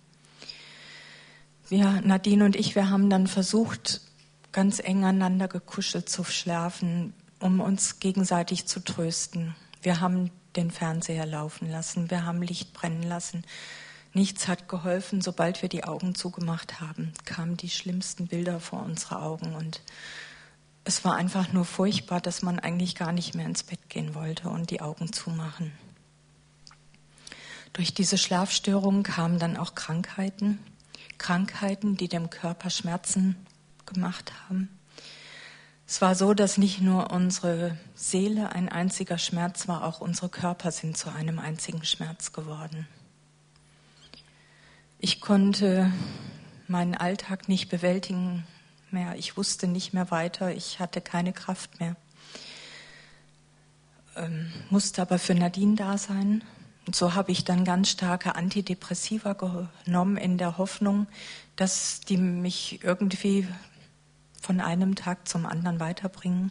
Wir, 1.69 2.00
Nadine 2.02 2.45
und 2.45 2.55
ich, 2.55 2.76
wir 2.76 2.88
haben 2.88 3.11
dann 3.11 3.26
versucht, 3.26 4.00
ganz 4.52 4.79
eng 4.79 5.02
aneinander 5.02 5.49
gekuschelt 5.49 6.09
zu 6.09 6.23
schlafen, 6.23 7.14
um 7.41 7.59
uns 7.59 7.99
gegenseitig 7.99 8.67
zu 8.67 8.79
trösten. 8.79 9.57
Wir 9.83 10.00
haben 10.00 10.31
den 10.55 10.71
Fernseher 10.71 11.26
laufen 11.26 11.69
lassen, 11.69 12.09
wir 12.09 12.25
haben 12.25 12.43
Licht 12.43 12.73
brennen 12.75 13.02
lassen. 13.02 13.43
Nichts 14.12 14.47
hat 14.47 14.69
geholfen. 14.69 15.21
Sobald 15.21 15.62
wir 15.62 15.69
die 15.69 15.83
Augen 15.83 16.14
zugemacht 16.14 16.81
haben, 16.81 17.12
kamen 17.25 17.57
die 17.57 17.71
schlimmsten 17.71 18.29
Bilder 18.29 18.61
vor 18.61 18.85
unsere 18.85 19.21
Augen 19.21 19.57
und 19.57 19.81
es 20.85 21.05
war 21.05 21.15
einfach 21.15 21.53
nur 21.53 21.65
furchtbar, 21.65 22.21
dass 22.21 22.43
man 22.43 22.59
eigentlich 22.59 22.95
gar 22.95 23.12
nicht 23.12 23.35
mehr 23.35 23.47
ins 23.47 23.62
Bett 23.62 23.89
gehen 23.89 24.15
wollte 24.15 24.49
und 24.49 24.71
die 24.71 24.81
Augen 24.81 25.12
zumachen. 25.12 25.73
Durch 27.73 27.95
diese 27.95 28.19
Schlafstörungen 28.19 29.03
kamen 29.03 29.39
dann 29.39 29.57
auch 29.57 29.75
Krankheiten, 29.75 30.59
Krankheiten, 31.19 31.97
die 31.97 32.09
dem 32.09 32.31
Körper 32.31 32.69
Schmerzen 32.69 33.37
gemacht 33.87 34.33
haben. 34.49 34.69
Es 35.87 36.01
war 36.01 36.15
so, 36.15 36.35
dass 36.35 36.59
nicht 36.59 36.81
nur 36.81 37.11
unsere 37.11 37.79
Seele 37.95 38.53
ein 38.53 38.69
einziger 38.69 39.19
Schmerz 39.19 39.69
war, 39.69 39.85
auch 39.85 40.01
unsere 40.01 40.29
Körper 40.29 40.71
sind 40.71 40.97
zu 40.97 41.11
einem 41.11 41.39
einzigen 41.39 41.85
Schmerz 41.85 42.33
geworden. 42.33 42.87
Ich 44.99 45.21
konnte 45.21 45.93
meinen 46.69 46.95
Alltag 46.95 47.49
nicht 47.49 47.69
bewältigen, 47.69 48.47
mehr. 48.92 49.16
Ich 49.16 49.37
wusste 49.37 49.66
nicht 49.66 49.92
mehr 49.92 50.11
weiter. 50.11 50.54
Ich 50.54 50.80
hatte 50.80 51.00
keine 51.00 51.32
Kraft 51.32 51.80
mehr. 51.80 51.96
Ähm, 54.16 54.52
musste 54.70 55.02
aber 55.02 55.18
für 55.18 55.34
Nadine 55.34 55.76
da 55.76 55.99
sein. 55.99 56.44
Und 56.87 56.96
so 56.96 57.14
habe 57.14 57.30
ich 57.30 57.44
dann 57.44 57.64
ganz 57.64 57.90
starke 57.90 58.34
Antidepressiva 58.34 59.34
genommen 59.34 60.16
in 60.16 60.37
der 60.37 60.58
Hoffnung, 60.58 61.06
dass 61.56 62.00
die 62.00 62.16
mich 62.16 62.82
irgendwie 62.82 63.46
von 64.40 64.61
einem 64.61 64.96
Tag 64.96 65.28
zum 65.28 65.46
anderen 65.46 65.78
weiterbringen. 65.78 66.50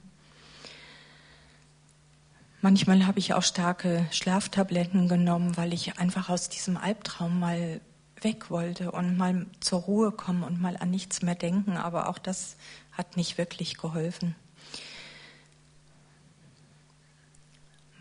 Manchmal 2.62 3.06
habe 3.08 3.20
ich 3.20 3.34
auch 3.34 3.44
starke 3.44 4.06
Schlaftabletten 4.12 5.08
genommen, 5.08 5.58
weil 5.58 5.74
ich 5.74 5.98
einfach 6.00 6.30
aus 6.30 6.48
diesem 6.48 6.78
Albtraum 6.78 7.40
mal 7.40 7.82
weg 8.22 8.50
wollte 8.50 8.92
und 8.92 9.18
mal 9.18 9.46
zur 9.60 9.82
Ruhe 9.82 10.12
kommen 10.12 10.44
und 10.44 10.62
mal 10.62 10.78
an 10.78 10.92
nichts 10.92 11.22
mehr 11.22 11.36
denken. 11.36 11.78
Aber 11.78 12.10
auch 12.10 12.18
das 12.18 12.56
hat 12.92 13.18
nicht 13.18 13.38
wirklich 13.38 13.78
geholfen. 13.78 14.36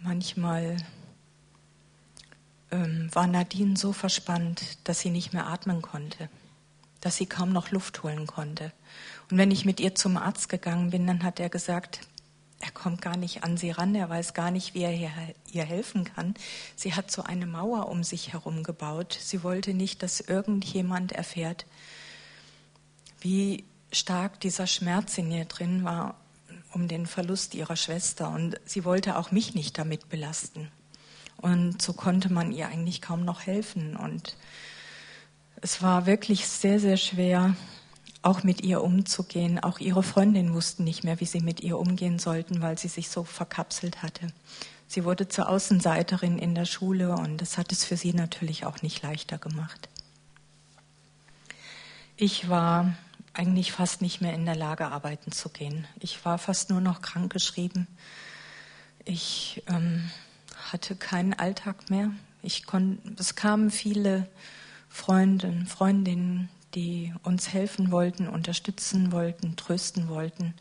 Manchmal 0.03 0.77
ähm, 2.71 3.09
war 3.13 3.27
Nadine 3.27 3.77
so 3.77 3.93
verspannt, 3.93 4.79
dass 4.85 5.01
sie 5.01 5.11
nicht 5.11 5.33
mehr 5.33 5.47
atmen 5.47 5.83
konnte, 5.83 6.29
dass 7.01 7.17
sie 7.17 7.27
kaum 7.27 7.53
noch 7.53 7.71
Luft 7.71 8.03
holen 8.03 8.27
konnte. 8.27 8.73
Und 9.31 9.39
wenn 9.39 9.51
ich 9.51 9.65
mit 9.65 9.81
ihr 9.81 9.95
zum 9.95 10.17
Arzt 10.17 10.49
gegangen 10.49 10.91
bin, 10.91 11.07
dann 11.07 11.23
hat 11.23 11.41
er 11.41 11.51
gesagt, 11.51 12.01
er 12.61 12.71
kommt 12.71 13.01
gar 13.03 13.17
nicht 13.17 13.43
an 13.43 13.57
sie 13.57 13.71
ran, 13.71 13.95
er 13.95 14.09
weiß 14.09 14.35
gar 14.35 14.51
nicht, 14.51 14.75
wie 14.75 14.83
er 14.83 14.93
ihr 15.51 15.65
helfen 15.65 16.05
kann. 16.05 16.35
Sie 16.77 16.95
hat 16.95 17.11
so 17.11 17.23
eine 17.23 17.47
Mauer 17.47 17.89
um 17.89 18.05
sich 18.05 18.33
herum 18.33 18.63
gebaut. 18.63 19.19
Sie 19.21 19.43
wollte 19.43 19.73
nicht, 19.73 20.03
dass 20.03 20.21
irgendjemand 20.21 21.13
erfährt, 21.13 21.67
wie 23.21 23.65
stark 23.93 24.41
dieser 24.41 24.67
Schmerz 24.67 25.17
in 25.19 25.31
ihr 25.33 25.47
drin 25.47 25.85
war 25.85 26.17
um 26.73 26.89
den 26.89 27.07
Verlust 27.07 27.55
ihrer 27.55 27.77
Schwester. 27.77 28.31
Und 28.31 28.61
sie 28.65 28.85
wollte 28.85 29.17
auch 29.17 29.31
mich 29.31 29.55
nicht 29.55 29.77
damit 29.79 30.09
belasten. 30.09 30.71
Und 31.37 31.81
so 31.81 31.93
konnte 31.93 32.33
man 32.33 32.53
ihr 32.53 32.69
eigentlich 32.69 33.01
kaum 33.01 33.25
noch 33.25 33.47
helfen. 33.47 33.97
Und 33.97 34.37
es 35.61 35.83
war 35.83 36.07
wirklich 36.07 36.47
sehr, 36.47 36.79
sehr 36.79 36.97
schwer, 36.97 37.57
auch 38.23 38.43
mit 38.43 38.63
ihr 38.63 38.83
umzugehen. 38.83 39.59
Auch 39.59 39.79
ihre 39.79 40.03
Freundinnen 40.03 40.55
wussten 40.55 40.85
nicht 40.85 41.05
mehr, 41.05 41.21
wie 41.21 41.27
sie 41.27 41.41
mit 41.41 41.61
ihr 41.61 41.79
umgehen 41.79 42.19
sollten, 42.19 42.61
weil 42.61 42.79
sie 42.79 42.89
sich 42.89 43.09
so 43.09 43.25
verkapselt 43.25 44.03
hatte. 44.03 44.29
Sie 44.87 45.05
wurde 45.05 45.29
zur 45.29 45.49
Außenseiterin 45.49 46.39
in 46.39 46.55
der 46.55 46.65
Schule 46.65 47.15
und 47.15 47.41
das 47.41 47.57
hat 47.57 47.73
es 47.73 47.85
für 47.85 47.97
sie 47.97 48.13
natürlich 48.13 48.67
auch 48.67 48.83
nicht 48.83 49.03
leichter 49.03 49.39
gemacht. 49.39 49.89
Ich 52.17 52.49
war 52.49 52.93
eigentlich 53.33 53.73
fast 53.73 54.03
nicht 54.03 54.21
mehr 54.21 54.35
in 54.35 54.45
der 54.45 54.57
Lage, 54.57 54.89
arbeiten 54.89 55.33
zu 55.33 55.49
gehen. 55.49 55.87
Ich 56.01 56.25
war 56.25 56.39
fast 56.39 56.71
nur 56.71 56.81
noch 56.81 57.01
krankgeschrieben. 57.01 57.87
Ich 59.05 59.63
ähm, 59.69 60.11
hatte 60.73 60.97
keinen 60.97 61.35
Alltag 61.35 61.89
mehr. 61.89 62.11
Ich 62.43 62.65
es 63.19 63.35
kamen 63.37 63.71
viele 63.71 64.29
Freunde, 64.89 65.65
Freundinnen, 65.67 66.49
die 66.75 67.13
uns 67.23 67.53
helfen 67.53 67.91
wollten, 67.91 68.29
unterstützen 68.29 69.13
wollten, 69.13 69.57
trösten 69.57 70.09
wollten. 70.09 70.55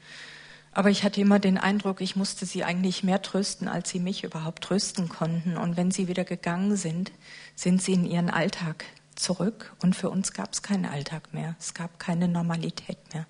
Aber 0.71 0.89
ich 0.89 1.03
hatte 1.03 1.21
immer 1.21 1.39
den 1.39 1.57
Eindruck, 1.57 2.01
ich 2.01 2.15
musste 2.15 2.45
sie 2.45 2.63
eigentlich 2.63 3.03
mehr 3.03 3.21
trösten, 3.21 3.67
als 3.67 3.89
sie 3.89 3.99
mich 3.99 4.23
überhaupt 4.23 4.63
trösten 4.63 5.09
konnten. 5.09 5.57
Und 5.57 5.77
wenn 5.77 5.91
sie 5.91 6.07
wieder 6.07 6.23
gegangen 6.23 6.75
sind, 6.75 7.11
sind 7.55 7.81
sie 7.81 7.93
in 7.93 8.05
ihren 8.05 8.29
Alltag 8.29 8.85
zurück. 9.15 9.75
Und 9.81 9.95
für 9.95 10.09
uns 10.09 10.33
gab 10.33 10.53
es 10.53 10.61
keinen 10.61 10.85
Alltag 10.85 11.33
mehr. 11.33 11.55
Es 11.59 11.73
gab 11.73 11.99
keine 11.99 12.27
Normalität 12.27 12.97
mehr. 13.13 13.25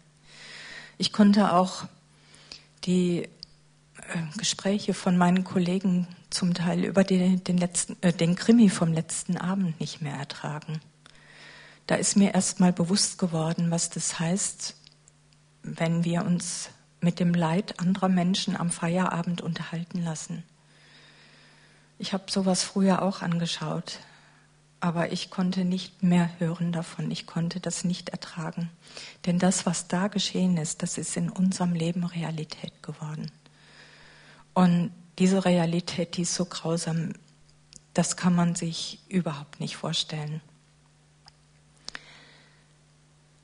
Ich 0.98 1.14
konnte 1.14 1.54
auch 1.54 1.86
die 2.84 3.24
äh, 3.24 3.30
Gespräche 4.38 4.94
von 4.94 5.18
meinen 5.18 5.44
Kollegen 5.44 6.08
zum 6.30 6.54
Teil 6.54 6.84
über 6.84 7.04
den, 7.04 7.44
den, 7.46 7.58
letzten, 7.58 7.98
äh, 8.02 8.12
den 8.12 8.36
Krimi 8.36 8.70
vom 8.70 8.94
letzten 8.94 9.38
Abend 9.38 9.80
nicht 9.80 10.02
mehr 10.02 10.14
ertragen 10.14 10.82
da 11.90 11.96
ist 11.96 12.16
mir 12.16 12.36
erst 12.36 12.60
mal 12.60 12.72
bewusst 12.72 13.18
geworden, 13.18 13.72
was 13.72 13.90
das 13.90 14.20
heißt, 14.20 14.76
wenn 15.64 16.04
wir 16.06 16.24
uns 16.24 16.70
mit 17.02 17.20
dem 17.20 17.34
Leid 17.34 17.80
anderer 17.80 18.10
Menschen 18.10 18.56
am 18.56 18.70
Feierabend 18.70 19.42
unterhalten 19.42 20.04
lassen. 20.04 20.44
Ich 21.98 22.14
habe 22.14 22.26
sowas 22.30 22.62
früher 22.62 23.02
auch 23.02 23.24
angeschaut. 23.24 24.00
aber 24.82 25.12
ich 25.12 25.30
konnte 25.30 25.66
nicht 25.66 26.04
mehr 26.04 26.30
hören 26.40 26.72
davon. 26.72 27.12
Ich 27.12 27.26
konnte 27.26 27.60
das 27.60 27.84
nicht 27.84 28.10
ertragen. 28.10 28.70
Denn 29.26 29.40
das, 29.40 29.66
was 29.66 29.88
da 29.88 30.08
geschehen 30.08 30.58
ist, 30.58 30.84
das 30.84 30.98
ist 30.98 31.18
in 31.18 31.30
unserem 31.30 31.74
Leben 31.74 32.06
Realität 32.06 32.82
geworden. 32.82 33.32
Und 34.54 34.92
diese 35.18 35.44
Realität, 35.44 36.16
die 36.16 36.22
ist 36.22 36.36
so 36.36 36.46
grausam, 36.46 37.14
das 37.94 38.16
kann 38.16 38.34
man 38.34 38.56
sich 38.56 39.00
überhaupt 39.10 39.60
nicht 39.60 39.76
vorstellen. 39.76 40.42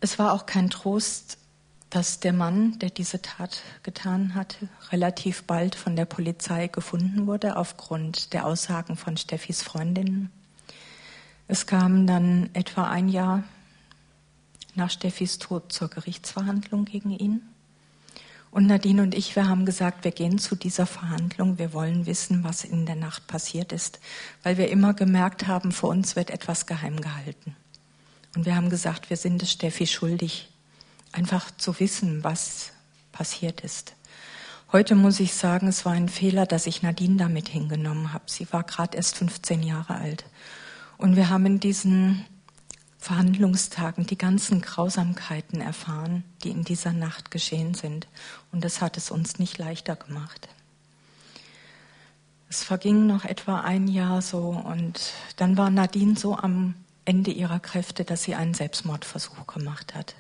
Es 0.06 0.20
war 0.20 0.34
auch 0.34 0.46
kein 0.46 0.70
Trost, 0.70 1.40
dass 1.90 2.20
der 2.20 2.32
Mann, 2.32 2.78
der 2.78 2.92
diese 2.92 3.24
Tat 3.24 3.64
getan 3.82 4.36
hatte, 4.36 4.70
relativ 4.92 5.46
bald 5.46 5.74
von 5.74 5.96
der 5.96 6.06
Polizei 6.06 6.68
gefunden 6.68 7.26
wurde 7.26 7.58
aufgrund 7.58 8.32
der 8.32 8.46
Aussagen 8.46 8.98
von 8.98 9.18
Steffis 9.18 9.64
Freundinnen. 9.64 10.30
Es 11.48 11.66
kam 11.66 12.06
dann 12.06 12.52
etwa 12.54 12.88
ein 12.88 13.10
Jahr 13.10 13.46
nach 14.76 14.92
Steffis 14.92 15.40
Tod 15.40 15.72
zur 15.72 15.90
Gerichtsverhandlung 15.90 16.86
gegen 16.86 17.10
ihn. 17.10 17.42
Und 18.52 18.68
Nadine 18.68 19.02
und 19.02 19.16
ich, 19.16 19.36
wir 19.36 19.50
haben 19.50 19.66
gesagt, 19.66 20.04
wir 20.04 20.12
gehen 20.12 20.38
zu 20.38 20.56
dieser 20.56 20.86
Verhandlung, 20.86 21.58
wir 21.58 21.74
wollen 21.74 22.06
wissen, 22.06 22.44
was 22.44 22.64
in 22.64 22.86
der 22.86 22.96
Nacht 22.96 23.26
passiert 23.26 23.72
ist, 23.72 24.00
weil 24.44 24.60
wir 24.60 24.70
immer 24.70 24.94
gemerkt 24.94 25.48
haben, 25.48 25.72
vor 25.72 25.90
uns 25.90 26.16
wird 26.16 26.30
etwas 26.30 26.68
geheim 26.68 27.02
gehalten. 27.02 27.56
Und 28.36 28.46
wir 28.46 28.56
haben 28.56 28.70
gesagt, 28.70 29.10
wir 29.10 29.18
sind 29.18 29.42
es 29.42 29.52
Steffi 29.52 29.88
schuldig, 29.88 30.50
einfach 31.12 31.50
zu 31.58 31.80
wissen, 31.80 32.24
was 32.24 32.72
passiert 33.12 33.62
ist. 33.62 33.94
Heute 34.72 34.96
muss 34.96 35.22
ich 35.22 35.34
sagen, 35.34 35.68
es 35.68 35.86
war 35.86 35.94
ein 35.94 36.10
Fehler, 36.10 36.46
dass 36.46 36.68
ich 36.68 36.82
Nadine 36.82 37.16
damit 37.16 37.48
hingenommen 37.48 38.12
habe. 38.12 38.26
Sie 38.28 38.52
war 38.52 38.64
gerade 38.64 38.98
erst 38.98 39.16
15 39.16 39.64
Jahre 39.64 39.96
alt. 39.96 40.26
Und 40.98 41.16
wir 41.16 41.30
haben 41.30 41.46
in 41.46 41.60
diesen 41.60 42.26
Verhandlungstagen 42.98 44.06
die 44.06 44.18
ganzen 44.18 44.62
Grausamkeiten 44.62 45.62
erfahren, 45.62 46.24
die 46.44 46.50
in 46.50 46.64
dieser 46.64 46.92
Nacht 46.92 47.32
geschehen 47.32 47.74
sind. 47.74 48.08
Und 48.52 48.66
das 48.66 48.82
hat 48.82 48.98
es 48.98 49.12
uns 49.12 49.40
nicht 49.40 49.58
leichter 49.58 49.96
gemacht. 49.96 50.50
Es 52.50 52.64
verging 52.64 53.06
noch 53.08 53.24
etwa 53.24 53.62
ein 53.62 53.88
Jahr 53.88 54.22
so 54.22 54.50
und 54.50 55.14
dann 55.38 55.56
war 55.58 55.70
Nadine 55.70 56.18
so 56.18 56.36
am 56.36 56.74
Ende 57.06 57.32
ihrer 57.32 57.60
Kräfte, 57.60 58.04
dass 58.04 58.24
sie 58.24 58.36
einen 58.36 58.54
Selbstmordversuch 58.54 59.48
gemacht 59.48 59.96
hat. 59.96 60.16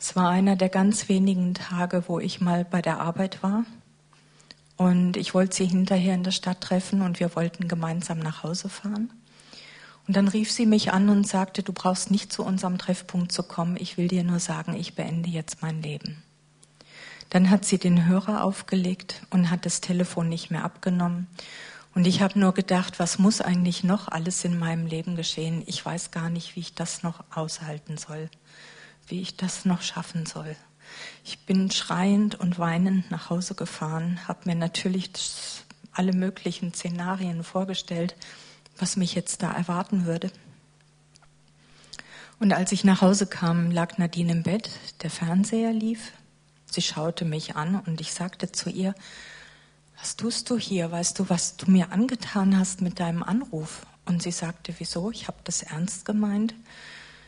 Es 0.00 0.16
war 0.16 0.30
einer 0.30 0.56
der 0.56 0.68
ganz 0.68 1.08
wenigen 1.08 1.54
Tage, 1.54 2.04
wo 2.06 2.18
ich 2.18 2.40
mal 2.40 2.64
bei 2.64 2.82
der 2.82 3.00
Arbeit 3.00 3.42
war 3.42 3.64
und 4.78 5.16
ich 5.16 5.34
wollte 5.34 5.56
sie 5.56 5.66
hinterher 5.66 6.14
in 6.14 6.22
der 6.22 6.30
Stadt 6.30 6.60
treffen 6.60 7.02
und 7.02 7.18
wir 7.18 7.34
wollten 7.34 7.66
gemeinsam 7.66 8.20
nach 8.20 8.44
Hause 8.44 8.68
fahren. 8.68 9.12
Und 10.06 10.16
dann 10.16 10.28
rief 10.28 10.52
sie 10.52 10.66
mich 10.66 10.92
an 10.92 11.10
und 11.10 11.26
sagte, 11.26 11.62
du 11.62 11.72
brauchst 11.72 12.12
nicht 12.12 12.32
zu 12.32 12.44
unserem 12.44 12.78
Treffpunkt 12.78 13.32
zu 13.32 13.42
kommen, 13.42 13.76
ich 13.78 13.98
will 13.98 14.08
dir 14.08 14.22
nur 14.22 14.38
sagen, 14.38 14.74
ich 14.74 14.94
beende 14.94 15.28
jetzt 15.28 15.62
mein 15.62 15.82
Leben. 15.82 16.22
Dann 17.28 17.50
hat 17.50 17.64
sie 17.64 17.78
den 17.78 18.06
Hörer 18.06 18.42
aufgelegt 18.44 19.20
und 19.30 19.50
hat 19.50 19.66
das 19.66 19.82
Telefon 19.82 20.28
nicht 20.28 20.50
mehr 20.50 20.64
abgenommen. 20.64 21.26
Und 21.98 22.06
ich 22.06 22.22
habe 22.22 22.38
nur 22.38 22.54
gedacht, 22.54 23.00
was 23.00 23.18
muss 23.18 23.40
eigentlich 23.40 23.82
noch 23.82 24.06
alles 24.06 24.44
in 24.44 24.56
meinem 24.56 24.86
Leben 24.86 25.16
geschehen? 25.16 25.64
Ich 25.66 25.84
weiß 25.84 26.12
gar 26.12 26.30
nicht, 26.30 26.54
wie 26.54 26.60
ich 26.60 26.74
das 26.74 27.02
noch 27.02 27.24
aushalten 27.34 27.96
soll, 27.96 28.30
wie 29.08 29.20
ich 29.20 29.36
das 29.36 29.64
noch 29.64 29.82
schaffen 29.82 30.24
soll. 30.24 30.54
Ich 31.24 31.40
bin 31.40 31.72
schreiend 31.72 32.36
und 32.36 32.60
weinend 32.60 33.10
nach 33.10 33.30
Hause 33.30 33.56
gefahren, 33.56 34.20
habe 34.28 34.42
mir 34.44 34.54
natürlich 34.54 35.10
alle 35.90 36.12
möglichen 36.12 36.72
Szenarien 36.72 37.42
vorgestellt, 37.42 38.14
was 38.78 38.96
mich 38.96 39.16
jetzt 39.16 39.42
da 39.42 39.50
erwarten 39.50 40.06
würde. 40.06 40.30
Und 42.38 42.52
als 42.52 42.70
ich 42.70 42.84
nach 42.84 43.02
Hause 43.02 43.26
kam, 43.26 43.72
lag 43.72 43.98
Nadine 43.98 44.30
im 44.30 44.44
Bett, 44.44 44.70
der 45.02 45.10
Fernseher 45.10 45.72
lief. 45.72 46.12
Sie 46.70 46.80
schaute 46.80 47.24
mich 47.24 47.56
an 47.56 47.82
und 47.86 48.00
ich 48.00 48.12
sagte 48.12 48.52
zu 48.52 48.70
ihr, 48.70 48.94
was 50.00 50.16
tust 50.16 50.50
du 50.50 50.58
hier? 50.58 50.90
Weißt 50.90 51.18
du, 51.18 51.28
was 51.28 51.56
du 51.56 51.70
mir 51.70 51.92
angetan 51.92 52.58
hast 52.58 52.80
mit 52.80 53.00
deinem 53.00 53.22
Anruf? 53.22 53.86
Und 54.04 54.22
sie 54.22 54.30
sagte, 54.30 54.74
wieso? 54.78 55.10
Ich 55.10 55.28
habe 55.28 55.38
das 55.44 55.62
ernst 55.62 56.04
gemeint. 56.04 56.54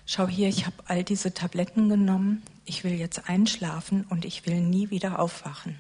Schau 0.07 0.27
hier, 0.27 0.49
ich 0.49 0.67
habe 0.67 0.77
all 0.87 1.05
diese 1.05 1.35
Tabletten 1.35 1.89
genommen. 1.89 2.43
Ich 2.65 2.85
will 2.85 2.95
jetzt 2.95 3.29
einschlafen 3.29 4.05
und 4.09 4.25
ich 4.25 4.47
will 4.47 4.61
nie 4.61 4.91
wieder 4.91 5.19
aufwachen. 5.19 5.79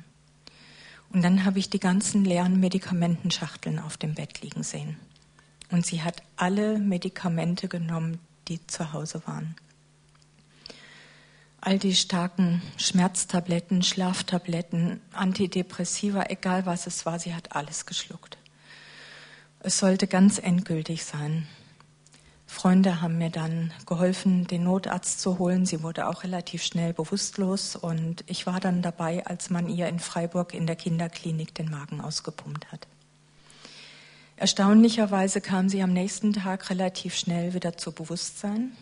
Und 1.12 1.22
dann 1.22 1.44
habe 1.44 1.58
ich 1.58 1.70
die 1.70 1.80
ganzen 1.80 2.24
leeren 2.24 2.60
Medikamentenschachteln 2.60 3.78
auf 3.78 3.96
dem 3.96 4.14
Bett 4.14 4.42
liegen 4.42 4.62
sehen. 4.62 4.96
Und 5.70 5.86
sie 5.86 6.02
hat 6.02 6.22
alle 6.36 6.78
Medikamente 6.78 7.68
genommen, 7.68 8.18
die 8.48 8.64
zu 8.66 8.92
Hause 8.92 9.22
waren. 9.26 9.56
All 11.62 11.78
die 11.78 11.94
starken 11.94 12.62
Schmerztabletten, 12.78 13.82
Schlaftabletten, 13.82 15.00
Antidepressiva, 15.12 16.24
egal 16.28 16.64
was 16.64 16.86
es 16.86 17.04
war, 17.04 17.18
sie 17.18 17.34
hat 17.34 17.54
alles 17.54 17.84
geschluckt. 17.84 18.38
Es 19.60 19.78
sollte 19.78 20.06
ganz 20.06 20.38
endgültig 20.38 21.04
sein. 21.04 21.46
Freunde 22.46 23.02
haben 23.02 23.18
mir 23.18 23.30
dann 23.30 23.72
geholfen, 23.86 24.46
den 24.46 24.64
Notarzt 24.64 25.20
zu 25.20 25.38
holen. 25.38 25.66
Sie 25.66 25.82
wurde 25.82 26.08
auch 26.08 26.24
relativ 26.24 26.64
schnell 26.64 26.94
bewusstlos 26.94 27.76
und 27.76 28.24
ich 28.26 28.46
war 28.46 28.58
dann 28.58 28.82
dabei, 28.82 29.24
als 29.26 29.50
man 29.50 29.68
ihr 29.68 29.86
in 29.86 29.98
Freiburg 29.98 30.54
in 30.54 30.66
der 30.66 30.76
Kinderklinik 30.76 31.54
den 31.54 31.70
Magen 31.70 32.00
ausgepumpt 32.00 32.72
hat. 32.72 32.88
Erstaunlicherweise 34.36 35.42
kam 35.42 35.68
sie 35.68 35.82
am 35.82 35.92
nächsten 35.92 36.32
Tag 36.32 36.70
relativ 36.70 37.14
schnell 37.14 37.52
wieder 37.52 37.76
zu 37.76 37.92
Bewusstsein. 37.92 38.72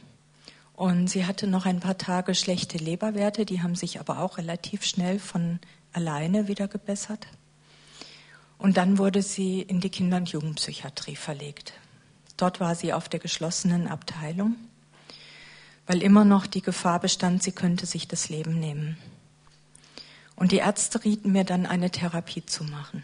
Und 0.78 1.10
sie 1.10 1.26
hatte 1.26 1.48
noch 1.48 1.66
ein 1.66 1.80
paar 1.80 1.98
Tage 1.98 2.36
schlechte 2.36 2.78
Leberwerte, 2.78 3.44
die 3.44 3.62
haben 3.62 3.74
sich 3.74 3.98
aber 3.98 4.20
auch 4.20 4.38
relativ 4.38 4.84
schnell 4.84 5.18
von 5.18 5.58
alleine 5.92 6.46
wieder 6.46 6.68
gebessert. 6.68 7.26
Und 8.58 8.76
dann 8.76 8.96
wurde 8.96 9.22
sie 9.22 9.60
in 9.60 9.80
die 9.80 9.90
Kinder- 9.90 10.18
und 10.18 10.28
Jugendpsychiatrie 10.28 11.16
verlegt. 11.16 11.72
Dort 12.36 12.60
war 12.60 12.76
sie 12.76 12.92
auf 12.92 13.08
der 13.08 13.18
geschlossenen 13.18 13.88
Abteilung, 13.88 14.54
weil 15.88 16.00
immer 16.00 16.24
noch 16.24 16.46
die 16.46 16.62
Gefahr 16.62 17.00
bestand, 17.00 17.42
sie 17.42 17.50
könnte 17.50 17.84
sich 17.84 18.06
das 18.06 18.28
Leben 18.28 18.60
nehmen. 18.60 18.96
Und 20.36 20.52
die 20.52 20.58
Ärzte 20.58 21.02
rieten 21.04 21.32
mir 21.32 21.42
dann, 21.42 21.66
eine 21.66 21.90
Therapie 21.90 22.46
zu 22.46 22.62
machen. 22.62 23.02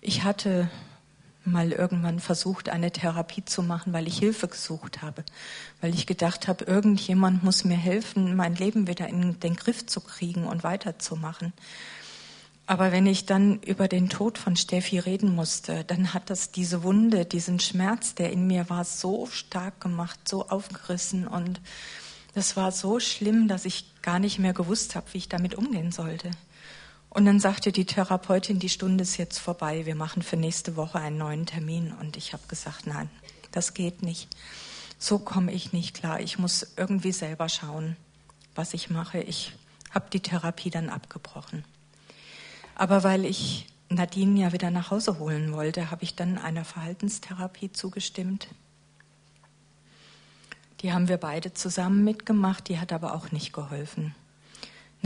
Ich 0.00 0.22
hatte 0.22 0.70
mal 1.46 1.72
irgendwann 1.72 2.20
versucht, 2.20 2.68
eine 2.68 2.90
Therapie 2.90 3.44
zu 3.44 3.62
machen, 3.62 3.92
weil 3.92 4.06
ich 4.06 4.18
Hilfe 4.18 4.48
gesucht 4.48 5.02
habe, 5.02 5.24
weil 5.80 5.94
ich 5.94 6.06
gedacht 6.06 6.48
habe, 6.48 6.64
irgendjemand 6.64 7.42
muss 7.42 7.64
mir 7.64 7.76
helfen, 7.76 8.36
mein 8.36 8.54
Leben 8.54 8.86
wieder 8.86 9.08
in 9.08 9.38
den 9.40 9.56
Griff 9.56 9.86
zu 9.86 10.00
kriegen 10.00 10.46
und 10.46 10.64
weiterzumachen. 10.64 11.52
Aber 12.66 12.90
wenn 12.90 13.06
ich 13.06 13.26
dann 13.26 13.60
über 13.62 13.86
den 13.86 14.08
Tod 14.08 14.38
von 14.38 14.56
Steffi 14.56 14.98
reden 14.98 15.34
musste, 15.34 15.84
dann 15.84 16.12
hat 16.12 16.30
das 16.30 16.50
diese 16.50 16.82
Wunde, 16.82 17.24
diesen 17.24 17.60
Schmerz, 17.60 18.16
der 18.16 18.32
in 18.32 18.46
mir 18.48 18.68
war, 18.68 18.84
so 18.84 19.26
stark 19.26 19.80
gemacht, 19.80 20.18
so 20.28 20.48
aufgerissen 20.48 21.28
und 21.28 21.60
das 22.34 22.54
war 22.54 22.70
so 22.70 23.00
schlimm, 23.00 23.48
dass 23.48 23.64
ich 23.64 23.86
gar 24.02 24.18
nicht 24.18 24.38
mehr 24.38 24.52
gewusst 24.52 24.94
habe, 24.94 25.06
wie 25.12 25.18
ich 25.18 25.28
damit 25.28 25.54
umgehen 25.54 25.90
sollte. 25.90 26.30
Und 27.16 27.24
dann 27.24 27.40
sagte 27.40 27.72
die 27.72 27.86
Therapeutin, 27.86 28.58
die 28.58 28.68
Stunde 28.68 29.00
ist 29.00 29.16
jetzt 29.16 29.38
vorbei, 29.38 29.86
wir 29.86 29.94
machen 29.94 30.20
für 30.20 30.36
nächste 30.36 30.76
Woche 30.76 30.98
einen 30.98 31.16
neuen 31.16 31.46
Termin. 31.46 31.94
Und 31.98 32.18
ich 32.18 32.34
habe 32.34 32.42
gesagt, 32.46 32.86
nein, 32.86 33.08
das 33.52 33.72
geht 33.72 34.02
nicht. 34.02 34.28
So 34.98 35.18
komme 35.18 35.50
ich 35.50 35.72
nicht 35.72 35.96
klar. 35.96 36.20
Ich 36.20 36.38
muss 36.38 36.74
irgendwie 36.76 37.12
selber 37.12 37.48
schauen, 37.48 37.96
was 38.54 38.74
ich 38.74 38.90
mache. 38.90 39.18
Ich 39.18 39.54
habe 39.92 40.10
die 40.12 40.20
Therapie 40.20 40.68
dann 40.68 40.90
abgebrochen. 40.90 41.64
Aber 42.74 43.02
weil 43.02 43.24
ich 43.24 43.66
Nadine 43.88 44.38
ja 44.38 44.52
wieder 44.52 44.70
nach 44.70 44.90
Hause 44.90 45.18
holen 45.18 45.54
wollte, 45.54 45.90
habe 45.90 46.04
ich 46.04 46.16
dann 46.16 46.36
einer 46.36 46.66
Verhaltenstherapie 46.66 47.72
zugestimmt. 47.72 48.48
Die 50.82 50.92
haben 50.92 51.08
wir 51.08 51.16
beide 51.16 51.54
zusammen 51.54 52.04
mitgemacht, 52.04 52.68
die 52.68 52.78
hat 52.78 52.92
aber 52.92 53.14
auch 53.14 53.32
nicht 53.32 53.54
geholfen. 53.54 54.14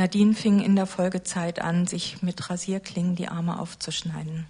Nadine 0.01 0.33
fing 0.33 0.61
in 0.61 0.77
der 0.77 0.87
Folgezeit 0.87 1.61
an, 1.61 1.87
sich 1.87 2.23
mit 2.23 2.49
Rasierklingen 2.49 3.17
die 3.17 3.29
Arme 3.29 3.61
aufzuschneiden. 3.61 4.47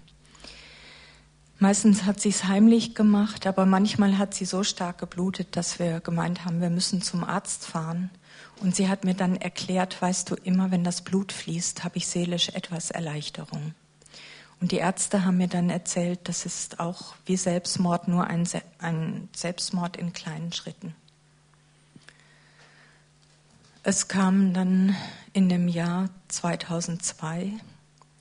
Meistens 1.59 2.05
hat 2.05 2.21
sie 2.21 2.29
es 2.29 2.45
heimlich 2.45 2.95
gemacht, 2.95 3.45
aber 3.45 3.65
manchmal 3.65 4.17
hat 4.17 4.33
sie 4.33 4.45
so 4.45 4.63
stark 4.63 4.99
geblutet, 4.99 5.57
dass 5.57 5.77
wir 5.77 5.99
gemeint 5.99 6.45
haben, 6.45 6.61
wir 6.61 6.69
müssen 6.69 7.01
zum 7.01 7.25
Arzt 7.25 7.65
fahren. 7.65 8.11
Und 8.61 8.77
sie 8.77 8.87
hat 8.87 9.03
mir 9.03 9.13
dann 9.13 9.35
erklärt, 9.35 10.01
weißt 10.01 10.29
du, 10.29 10.35
immer 10.35 10.71
wenn 10.71 10.85
das 10.85 11.01
Blut 11.01 11.33
fließt, 11.33 11.83
habe 11.83 11.97
ich 11.97 12.07
seelisch 12.07 12.47
etwas 12.47 12.89
Erleichterung. 12.89 13.73
Und 14.61 14.71
die 14.71 14.77
Ärzte 14.77 15.25
haben 15.25 15.35
mir 15.35 15.49
dann 15.49 15.69
erzählt, 15.69 16.29
das 16.29 16.45
ist 16.45 16.79
auch 16.79 17.15
wie 17.25 17.35
Selbstmord, 17.35 18.07
nur 18.07 18.25
ein, 18.25 18.45
Se 18.45 18.61
ein 18.79 19.27
Selbstmord 19.35 19.97
in 19.97 20.13
kleinen 20.13 20.53
Schritten. 20.53 20.95
Es 23.83 24.07
kam 24.07 24.53
dann 24.53 24.95
in 25.33 25.49
dem 25.49 25.67
Jahr 25.67 26.11
2002, 26.27 27.51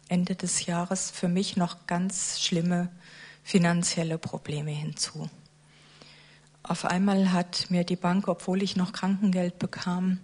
Ende 0.09 0.35
des 0.35 0.65
Jahres, 0.65 1.11
für 1.11 1.29
mich 1.29 1.59
noch 1.59 1.87
ganz 1.87 2.41
schlimme 2.41 2.89
finanzielle 3.45 4.17
Probleme 4.17 4.71
hinzu. 4.71 5.29
Auf 6.63 6.87
einmal 6.87 7.33
hat 7.33 7.67
mir 7.71 7.85
die 7.85 7.97
Bank, 7.97 8.27
obwohl 8.27 8.63
ich 8.63 8.75
noch 8.77 8.93
Krankengeld 8.93 9.59
bekam, 9.59 10.19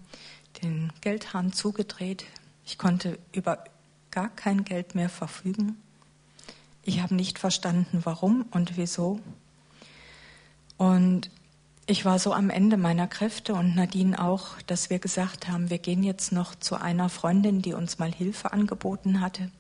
den 0.63 0.91
Geldhahn 1.03 1.53
zugedreht. 1.53 2.25
Ich 2.65 2.79
konnte 2.79 3.19
über 3.33 3.63
gar 4.11 4.31
kein 4.31 4.65
Geld 4.65 4.95
mehr 4.95 5.11
verfügen. 5.11 5.77
Ich 6.83 7.03
habe 7.03 7.15
nicht 7.15 7.39
verstanden, 7.39 8.01
warum 8.05 8.47
und 8.53 8.79
wieso. 8.79 9.21
Und 10.79 11.29
ich 11.89 12.05
war 12.05 12.19
so 12.19 12.33
am 12.33 12.51
Ende 12.51 12.77
meiner 12.77 13.07
Kräfte 13.07 13.55
und 13.55 13.77
Nadine 13.77 14.21
auch, 14.21 14.61
dass 14.67 14.91
wir 14.91 14.99
gesagt 14.99 15.49
haben, 15.49 15.71
wir 15.71 15.79
gehen 15.79 16.03
jetzt 16.03 16.33
noch 16.33 16.57
zu 16.57 16.75
einer 16.75 17.09
Freundin, 17.09 17.63
die 17.63 17.75
uns 17.75 18.01
mal 18.01 18.13
Hilfe 18.13 18.53
angeboten 18.53 19.21
hatte. 19.21 19.51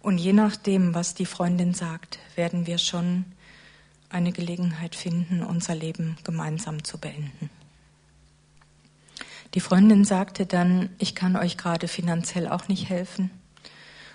Und 0.00 0.18
je 0.18 0.32
nachdem, 0.32 0.94
was 0.94 1.14
die 1.14 1.26
Freundin 1.26 1.72
sagt, 1.72 2.18
werden 2.34 2.66
wir 2.66 2.78
schon 2.78 3.24
eine 4.08 4.32
Gelegenheit 4.32 4.96
finden, 4.96 5.44
unser 5.44 5.76
Leben 5.76 6.18
gemeinsam 6.24 6.82
zu 6.82 6.98
beenden. 6.98 7.50
Die 9.54 9.60
Freundin 9.60 10.04
sagte 10.04 10.46
dann, 10.46 10.90
ich 10.98 11.14
kann 11.14 11.36
euch 11.36 11.56
gerade 11.56 11.86
finanziell 11.86 12.48
auch 12.48 12.66
nicht 12.66 12.88
helfen. 12.88 13.30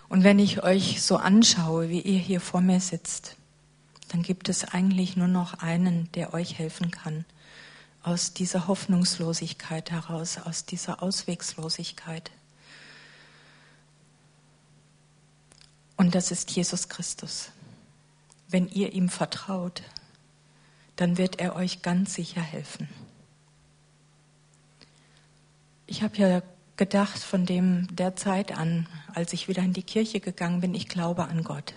Und 0.09 0.25
wenn 0.25 0.39
ich 0.39 0.61
euch 0.63 1.01
so 1.01 1.15
anschaue, 1.15 1.89
wie 1.89 2.01
ihr 2.01 2.19
hier 2.19 2.41
vor 2.41 2.59
mir 2.59 2.81
sitzt, 2.81 3.37
dann 4.09 4.23
gibt 4.23 4.49
es 4.49 4.65
eigentlich 4.65 5.15
nur 5.15 5.27
noch 5.27 5.59
einen, 5.59 6.09
der 6.13 6.33
euch 6.33 6.59
helfen 6.59 6.91
kann 6.91 7.23
aus 8.05 8.33
dieser 8.33 8.67
Hoffnungslosigkeit 8.67 9.89
heraus, 9.89 10.37
aus 10.37 10.63
dieser 10.63 11.01
Auswegslosigkeit. 11.01 12.29
Und 15.97 16.13
das 16.13 16.29
ist 16.29 16.51
Jesus 16.51 16.87
Christus. 16.87 17.49
Wenn 18.47 18.69
ihr 18.69 18.93
ihm 18.93 19.09
vertraut, 19.09 19.81
dann 20.97 21.17
wird 21.17 21.39
er 21.39 21.55
euch 21.55 21.81
ganz 21.81 22.13
sicher 22.13 22.41
helfen. 22.41 22.87
Ich 25.87 26.03
habe 26.03 26.15
ja 26.17 26.43
gedacht 26.77 27.17
von 27.17 27.47
dem 27.47 27.87
der 27.95 28.15
Zeit 28.15 28.55
an, 28.55 28.87
als 29.15 29.33
ich 29.33 29.47
wieder 29.47 29.63
in 29.63 29.73
die 29.73 29.81
Kirche 29.81 30.19
gegangen 30.19 30.61
bin, 30.61 30.75
ich 30.75 30.89
glaube 30.89 31.25
an 31.25 31.43
Gott. 31.43 31.73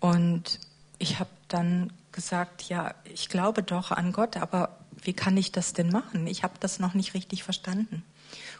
Und 0.00 0.58
ich 0.98 1.20
habe 1.20 1.30
dann 1.46 1.92
gesagt, 2.12 2.62
ja, 2.68 2.94
ich 3.04 3.28
glaube 3.28 3.62
doch 3.62 3.90
an 3.90 4.12
Gott, 4.12 4.36
aber 4.36 4.78
wie 5.02 5.12
kann 5.12 5.36
ich 5.36 5.52
das 5.52 5.72
denn 5.72 5.90
machen? 5.90 6.26
Ich 6.26 6.42
habe 6.42 6.54
das 6.60 6.78
noch 6.78 6.94
nicht 6.94 7.14
richtig 7.14 7.42
verstanden. 7.42 8.04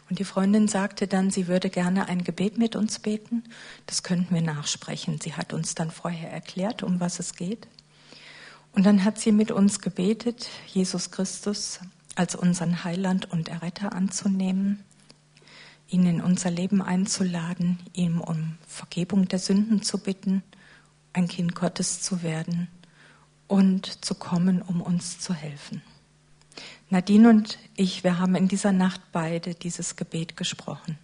Und 0.09 0.19
die 0.19 0.25
Freundin 0.25 0.67
sagte 0.67 1.07
dann, 1.07 1.31
sie 1.31 1.47
würde 1.47 1.69
gerne 1.69 2.07
ein 2.07 2.23
Gebet 2.23 2.57
mit 2.57 2.75
uns 2.75 2.99
beten. 2.99 3.43
Das 3.85 4.03
könnten 4.03 4.33
wir 4.33 4.41
nachsprechen. 4.41 5.19
Sie 5.21 5.33
hat 5.33 5.53
uns 5.53 5.75
dann 5.75 5.89
vorher 5.89 6.31
erklärt, 6.31 6.83
um 6.83 6.99
was 6.99 7.19
es 7.19 7.35
geht. 7.35 7.67
Und 8.73 8.85
dann 8.85 9.03
hat 9.03 9.19
sie 9.19 9.31
mit 9.31 9.51
uns 9.51 9.79
gebetet, 9.79 10.49
Jesus 10.67 11.11
Christus 11.11 11.79
als 12.15 12.35
unseren 12.35 12.83
Heiland 12.83 13.31
und 13.31 13.47
Erretter 13.47 13.93
anzunehmen, 13.93 14.83
ihn 15.87 16.05
in 16.05 16.21
unser 16.21 16.51
Leben 16.51 16.81
einzuladen, 16.81 17.79
ihm 17.93 18.19
um 18.19 18.57
Vergebung 18.67 19.27
der 19.27 19.39
Sünden 19.39 19.81
zu 19.83 19.99
bitten, 19.99 20.43
ein 21.13 21.27
Kind 21.27 21.55
Gottes 21.55 22.01
zu 22.01 22.23
werden 22.23 22.67
und 23.53 24.03
zu 24.03 24.15
kommen, 24.15 24.63
um 24.63 24.81
uns 24.81 25.19
zu 25.19 25.31
helfen. 25.31 25.83
Nadine 26.89 27.29
und 27.29 27.59
ich, 27.75 28.03
wir 28.03 28.17
haben 28.17 28.33
in 28.33 28.47
dieser 28.47 28.71
Nacht 28.71 28.99
beide 29.11 29.53
dieses 29.53 29.95
Gebet 29.95 30.35
gesprochen. 30.35 30.97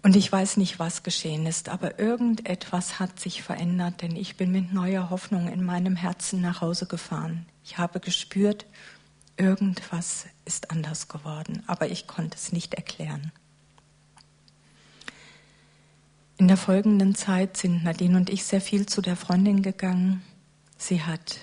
Und 0.00 0.14
ich 0.14 0.30
weiß 0.30 0.58
nicht, 0.58 0.78
was 0.78 1.02
geschehen 1.02 1.44
ist, 1.44 1.70
aber 1.70 1.98
irgendetwas 1.98 3.00
hat 3.00 3.18
sich 3.18 3.42
verändert, 3.42 4.00
denn 4.00 4.14
ich 4.14 4.36
bin 4.36 4.52
mit 4.52 4.72
neuer 4.72 5.10
Hoffnung 5.10 5.48
in 5.48 5.64
meinem 5.64 5.96
Herzen 5.96 6.40
nach 6.40 6.60
Hause 6.60 6.86
gefahren. 6.86 7.46
Ich 7.64 7.78
habe 7.78 7.98
gespürt, 7.98 8.64
irgendwas 9.36 10.26
ist 10.44 10.70
anders 10.70 11.08
geworden, 11.08 11.64
aber 11.66 11.90
ich 11.90 12.06
konnte 12.06 12.36
es 12.36 12.52
nicht 12.52 12.74
erklären. 12.74 13.32
In 16.38 16.46
der 16.46 16.56
folgenden 16.56 17.16
Zeit 17.16 17.56
sind 17.56 17.82
Nadine 17.82 18.16
und 18.16 18.30
ich 18.30 18.44
sehr 18.44 18.60
viel 18.60 18.86
zu 18.86 19.02
der 19.02 19.16
Freundin 19.16 19.62
gegangen. 19.62 20.22
Sie 20.76 21.02
hat 21.02 21.38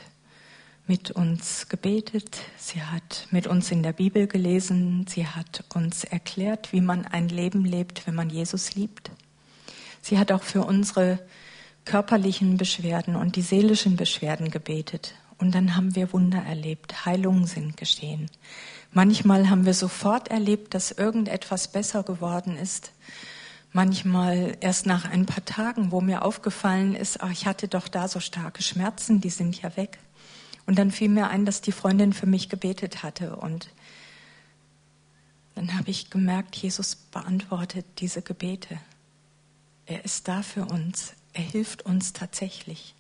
mit 0.88 1.12
uns 1.12 1.69
gebetet, 1.69 2.39
sie 2.58 2.82
hat 2.82 3.28
mit 3.32 3.48
uns 3.48 3.72
in 3.72 3.84
der 3.84 3.93
Bibel 3.93 4.28
gelesen, 4.28 5.06
sie 5.08 5.26
hat 5.26 5.63
uns 5.74 6.04
erklärt, 6.04 6.74
wie 6.74 6.82
man 6.82 7.06
ein 7.06 7.30
Leben 7.30 7.63
lebt, 7.63 8.06
wenn 8.06 8.15
man 8.15 8.30
Jesus 8.30 8.76
liebt. 8.76 9.12
Sie 10.02 10.19
hat 10.19 10.32
auch 10.32 10.43
für 10.43 10.63
unsere 10.63 11.19
körperlichen 11.86 12.58
Beschwerden 12.58 13.15
und 13.15 13.36
die 13.36 13.41
seelischen 13.41 13.96
Beschwerden 13.96 14.52
gebetet. 14.52 15.15
Und 15.38 15.56
dann 15.56 15.76
haben 15.76 15.96
wir 15.96 16.13
Wunder 16.13 16.39
erlebt, 16.39 17.06
Heilungen 17.06 17.48
sind 17.48 17.78
geschehen. 17.78 18.30
Manchmal 18.91 19.50
haben 19.50 19.65
wir 19.65 19.74
sofort 19.74 20.30
erlebt, 20.30 20.74
dass 20.74 20.91
irgendetwas 20.91 21.69
besser 21.69 22.04
geworden 22.04 22.58
ist. 22.58 22.91
Manchmal 23.76 24.56
erst 24.62 24.86
nach 24.86 25.10
ein 25.10 25.26
paar 25.26 25.44
Tagen, 25.46 25.92
wo 25.92 26.00
mir 26.00 26.24
aufgefallen 26.24 26.96
ist, 26.96 27.22
ach, 27.22 27.32
ich 27.32 27.48
hatte 27.48 27.68
doch 27.68 27.88
da 27.88 28.08
so 28.08 28.20
starke 28.20 28.62
Schmerzen, 28.62 29.20
die 29.20 29.32
sind 29.32 29.60
ja 29.62 29.76
weg. 29.76 29.98
Und 30.68 30.78
dann 30.78 30.92
fiel 30.92 31.10
mir 31.10 31.28
ein, 31.30 31.44
dass 31.44 31.62
die 31.62 31.72
Freundin 31.72 32.14
für 32.14 32.28
mich 32.28 32.50
gebetet 32.50 33.02
hatte. 33.02 33.36
Und 33.36 33.70
dann 35.56 35.76
habe 35.78 35.90
ich 35.90 36.12
gemerkt, 36.12 36.56
Jesus 36.56 36.96
beantwortet 36.96 37.86
diese 37.98 38.22
Gebete. 38.22 38.78
Er 39.88 40.06
ist 40.06 40.28
da 40.28 40.44
für 40.44 40.66
uns. 40.66 41.14
Er 41.34 41.44
hilft 41.44 41.84
uns 41.84 42.14
tatsächlich. 42.14 42.94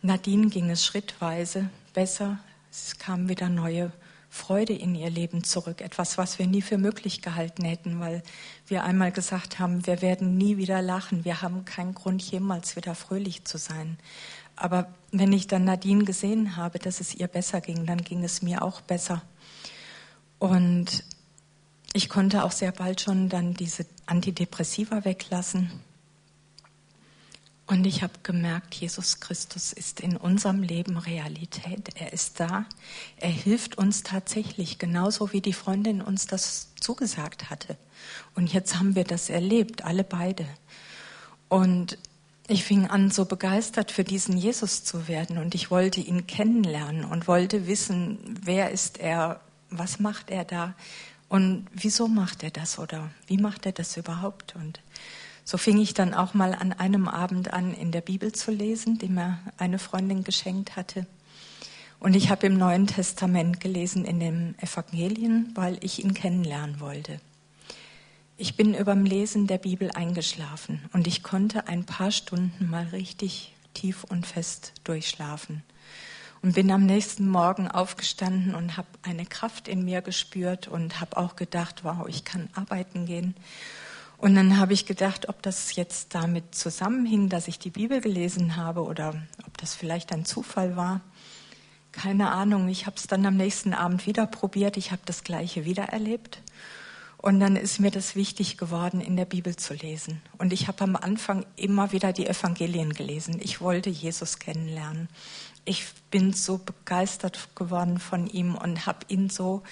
Nadine 0.00 0.48
ging 0.48 0.70
es 0.70 0.84
schrittweise 0.84 1.68
besser. 1.92 2.38
Es 2.70 2.98
kam 2.98 3.28
wieder 3.28 3.48
neue 3.48 3.92
Freude 4.30 4.74
in 4.74 4.94
ihr 4.94 5.10
Leben 5.10 5.42
zurück. 5.42 5.80
Etwas, 5.80 6.18
was 6.18 6.38
wir 6.38 6.46
nie 6.46 6.62
für 6.62 6.78
möglich 6.78 7.22
gehalten 7.22 7.64
hätten, 7.64 8.00
weil 8.00 8.22
wir 8.66 8.84
einmal 8.84 9.10
gesagt 9.10 9.58
haben, 9.58 9.86
wir 9.86 10.02
werden 10.02 10.36
nie 10.36 10.56
wieder 10.56 10.82
lachen. 10.82 11.24
Wir 11.24 11.40
haben 11.42 11.64
keinen 11.64 11.94
Grund, 11.94 12.22
jemals 12.22 12.76
wieder 12.76 12.94
fröhlich 12.94 13.44
zu 13.44 13.58
sein. 13.58 13.98
Aber 14.54 14.92
wenn 15.12 15.32
ich 15.32 15.46
dann 15.46 15.64
Nadine 15.64 16.04
gesehen 16.04 16.56
habe, 16.56 16.78
dass 16.78 17.00
es 17.00 17.14
ihr 17.14 17.28
besser 17.28 17.60
ging, 17.60 17.86
dann 17.86 17.98
ging 17.98 18.24
es 18.24 18.42
mir 18.42 18.62
auch 18.62 18.80
besser. 18.80 19.22
Und 20.38 21.04
ich 21.92 22.08
konnte 22.08 22.44
auch 22.44 22.52
sehr 22.52 22.72
bald 22.72 23.00
schon 23.00 23.28
dann 23.28 23.54
diese 23.54 23.86
Antidepressiva 24.06 25.04
weglassen. 25.04 25.70
Und 27.68 27.86
ich 27.86 28.02
habe 28.02 28.14
gemerkt, 28.22 28.74
Jesus 28.74 29.20
Christus 29.20 29.74
ist 29.74 30.00
in 30.00 30.16
unserem 30.16 30.62
Leben 30.62 30.96
Realität. 30.96 31.90
Er 31.96 32.14
ist 32.14 32.40
da. 32.40 32.64
Er 33.18 33.28
hilft 33.28 33.76
uns 33.76 34.02
tatsächlich, 34.02 34.78
genauso 34.78 35.34
wie 35.34 35.42
die 35.42 35.52
Freundin 35.52 36.00
uns 36.00 36.26
das 36.26 36.68
zugesagt 36.80 37.50
hatte. 37.50 37.76
Und 38.34 38.54
jetzt 38.54 38.78
haben 38.78 38.94
wir 38.94 39.04
das 39.04 39.28
erlebt, 39.28 39.84
alle 39.84 40.02
beide. 40.02 40.46
Und 41.50 41.98
ich 42.48 42.64
fing 42.64 42.86
an, 42.86 43.10
so 43.10 43.26
begeistert 43.26 43.90
für 43.90 44.04
diesen 44.04 44.38
Jesus 44.38 44.82
zu 44.82 45.06
werden 45.06 45.36
und 45.36 45.54
ich 45.54 45.70
wollte 45.70 46.00
ihn 46.00 46.26
kennenlernen 46.26 47.04
und 47.04 47.28
wollte 47.28 47.66
wissen, 47.66 48.18
wer 48.42 48.70
ist 48.70 48.98
er, 48.98 49.42
was 49.68 50.00
macht 50.00 50.30
er 50.30 50.46
da 50.46 50.74
und 51.28 51.66
wieso 51.74 52.08
macht 52.08 52.42
er 52.42 52.50
das 52.50 52.78
oder 52.78 53.10
wie 53.26 53.36
macht 53.36 53.66
er 53.66 53.72
das 53.72 53.98
überhaupt? 53.98 54.54
Und 54.56 54.80
so 55.48 55.56
fing 55.56 55.80
ich 55.80 55.94
dann 55.94 56.12
auch 56.12 56.34
mal 56.34 56.54
an 56.54 56.74
einem 56.74 57.08
Abend 57.08 57.54
an, 57.54 57.72
in 57.72 57.90
der 57.90 58.02
Bibel 58.02 58.32
zu 58.32 58.50
lesen, 58.50 58.98
die 58.98 59.08
mir 59.08 59.38
eine 59.56 59.78
Freundin 59.78 60.22
geschenkt 60.22 60.76
hatte. 60.76 61.06
Und 61.98 62.14
ich 62.14 62.28
habe 62.28 62.48
im 62.48 62.58
Neuen 62.58 62.86
Testament 62.86 63.58
gelesen 63.58 64.04
in 64.04 64.20
den 64.20 64.56
Evangelien, 64.58 65.50
weil 65.54 65.78
ich 65.80 66.04
ihn 66.04 66.12
kennenlernen 66.12 66.80
wollte. 66.80 67.18
Ich 68.36 68.56
bin 68.56 68.74
überm 68.74 69.06
Lesen 69.06 69.46
der 69.46 69.56
Bibel 69.56 69.90
eingeschlafen 69.90 70.82
und 70.92 71.06
ich 71.06 71.22
konnte 71.22 71.66
ein 71.66 71.86
paar 71.86 72.10
Stunden 72.10 72.68
mal 72.68 72.84
richtig 72.88 73.54
tief 73.72 74.04
und 74.04 74.26
fest 74.26 74.74
durchschlafen 74.84 75.62
und 76.42 76.54
bin 76.54 76.70
am 76.70 76.84
nächsten 76.84 77.26
Morgen 77.26 77.68
aufgestanden 77.68 78.54
und 78.54 78.76
habe 78.76 78.88
eine 79.02 79.24
Kraft 79.24 79.66
in 79.66 79.82
mir 79.82 80.02
gespürt 80.02 80.68
und 80.68 81.00
habe 81.00 81.16
auch 81.16 81.36
gedacht, 81.36 81.84
wow, 81.84 82.06
ich 82.06 82.26
kann 82.26 82.50
arbeiten 82.54 83.06
gehen. 83.06 83.34
Und 84.18 84.34
dann 84.34 84.58
habe 84.58 84.72
ich 84.72 84.84
gedacht, 84.84 85.28
ob 85.28 85.42
das 85.42 85.76
jetzt 85.76 86.14
damit 86.14 86.52
zusammenhing, 86.52 87.28
dass 87.28 87.46
ich 87.46 87.60
die 87.60 87.70
Bibel 87.70 88.00
gelesen 88.00 88.56
habe 88.56 88.82
oder 88.82 89.14
ob 89.46 89.56
das 89.58 89.76
vielleicht 89.76 90.12
ein 90.12 90.24
Zufall 90.24 90.76
war. 90.76 91.00
Keine 91.92 92.32
Ahnung. 92.32 92.68
Ich 92.68 92.86
habe 92.86 92.96
es 92.96 93.06
dann 93.06 93.24
am 93.26 93.36
nächsten 93.36 93.74
Abend 93.74 94.06
wieder 94.06 94.26
probiert. 94.26 94.76
Ich 94.76 94.90
habe 94.90 95.02
das 95.04 95.22
gleiche 95.22 95.64
wieder 95.64 95.84
erlebt. 95.84 96.42
Und 97.16 97.38
dann 97.38 97.54
ist 97.54 97.78
mir 97.78 97.92
das 97.92 98.16
wichtig 98.16 98.58
geworden, 98.58 99.00
in 99.00 99.16
der 99.16 99.24
Bibel 99.24 99.54
zu 99.54 99.74
lesen. 99.74 100.20
Und 100.36 100.52
ich 100.52 100.66
habe 100.66 100.82
am 100.82 100.96
Anfang 100.96 101.46
immer 101.54 101.92
wieder 101.92 102.12
die 102.12 102.26
Evangelien 102.26 102.94
gelesen. 102.94 103.38
Ich 103.40 103.60
wollte 103.60 103.90
Jesus 103.90 104.40
kennenlernen. 104.40 105.08
Ich 105.64 105.84
bin 106.10 106.32
so 106.32 106.58
begeistert 106.58 107.54
geworden 107.54 107.98
von 107.98 108.26
ihm 108.26 108.56
und 108.56 108.86
habe 108.86 109.06
ihn 109.08 109.30
so 109.30 109.62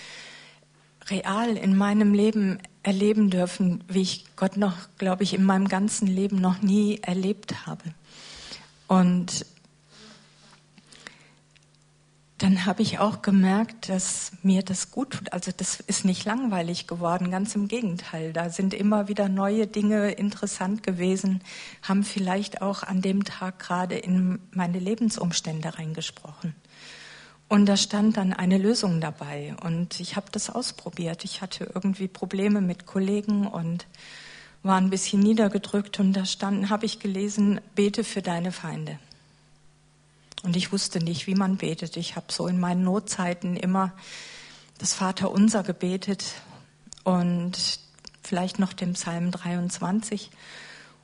real 1.08 1.56
in 1.56 1.76
meinem 1.76 2.14
Leben 2.14 2.58
erleben 2.86 3.30
dürfen, 3.30 3.82
wie 3.88 4.02
ich 4.02 4.24
Gott 4.36 4.56
noch, 4.56 4.74
glaube 4.96 5.24
ich, 5.24 5.34
in 5.34 5.42
meinem 5.42 5.66
ganzen 5.66 6.06
Leben 6.06 6.40
noch 6.40 6.62
nie 6.62 7.00
erlebt 7.02 7.66
habe. 7.66 7.82
Und 8.86 9.44
dann 12.38 12.64
habe 12.64 12.82
ich 12.82 13.00
auch 13.00 13.22
gemerkt, 13.22 13.88
dass 13.88 14.30
mir 14.42 14.62
das 14.62 14.92
gut 14.92 15.10
tut. 15.14 15.32
Also 15.32 15.50
das 15.56 15.80
ist 15.80 16.04
nicht 16.04 16.24
langweilig 16.24 16.86
geworden, 16.86 17.32
ganz 17.32 17.56
im 17.56 17.66
Gegenteil. 17.66 18.32
Da 18.32 18.50
sind 18.50 18.72
immer 18.72 19.08
wieder 19.08 19.28
neue 19.28 19.66
Dinge 19.66 20.12
interessant 20.12 20.84
gewesen, 20.84 21.42
haben 21.82 22.04
vielleicht 22.04 22.62
auch 22.62 22.84
an 22.84 23.00
dem 23.00 23.24
Tag 23.24 23.58
gerade 23.58 23.96
in 23.96 24.38
meine 24.52 24.78
Lebensumstände 24.78 25.76
reingesprochen. 25.76 26.54
Und 27.48 27.66
da 27.66 27.76
stand 27.76 28.16
dann 28.16 28.32
eine 28.32 28.58
Lösung 28.58 29.00
dabei 29.00 29.54
und 29.62 30.00
ich 30.00 30.16
habe 30.16 30.26
das 30.32 30.50
ausprobiert. 30.50 31.24
Ich 31.24 31.42
hatte 31.42 31.70
irgendwie 31.72 32.08
Probleme 32.08 32.60
mit 32.60 32.86
Kollegen 32.86 33.46
und 33.46 33.86
war 34.64 34.78
ein 34.78 34.90
bisschen 34.90 35.20
niedergedrückt 35.20 36.00
und 36.00 36.12
da 36.12 36.24
stand, 36.24 36.70
habe 36.70 36.86
ich 36.86 36.98
gelesen, 36.98 37.60
bete 37.76 38.02
für 38.02 38.20
deine 38.20 38.50
Feinde. 38.50 38.98
Und 40.42 40.56
ich 40.56 40.72
wusste 40.72 40.98
nicht, 40.98 41.28
wie 41.28 41.36
man 41.36 41.56
betet. 41.56 41.96
Ich 41.96 42.16
habe 42.16 42.26
so 42.30 42.48
in 42.48 42.58
meinen 42.58 42.82
Notzeiten 42.82 43.56
immer 43.56 43.92
das 44.78 44.92
Vaterunser 44.94 45.62
gebetet 45.62 46.24
und 47.04 47.80
vielleicht 48.22 48.58
noch 48.58 48.72
den 48.72 48.94
Psalm 48.94 49.30
23. 49.30 50.30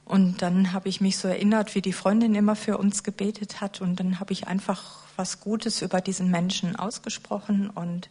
Und 0.04 0.42
dann 0.42 0.72
habe 0.72 0.88
ich 0.88 1.00
mich 1.00 1.16
so 1.18 1.28
erinnert, 1.28 1.74
wie 1.74 1.82
die 1.82 1.92
Freundin 1.92 2.34
immer 2.34 2.56
für 2.56 2.78
uns 2.78 3.04
gebetet 3.04 3.60
hat. 3.60 3.80
Und 3.80 4.00
dann 4.00 4.18
habe 4.18 4.32
ich 4.32 4.48
einfach 4.48 5.01
was 5.16 5.40
Gutes 5.40 5.82
über 5.82 6.00
diesen 6.00 6.30
Menschen 6.30 6.76
ausgesprochen 6.76 7.70
und 7.70 8.08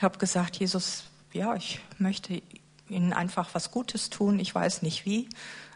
habe 0.00 0.18
gesagt, 0.18 0.56
Jesus, 0.56 1.04
ja, 1.32 1.54
ich 1.54 1.80
möchte 1.98 2.42
ihnen 2.88 3.12
einfach 3.12 3.48
was 3.54 3.70
Gutes 3.70 4.10
tun. 4.10 4.38
Ich 4.38 4.54
weiß 4.54 4.82
nicht 4.82 5.04
wie, 5.04 5.28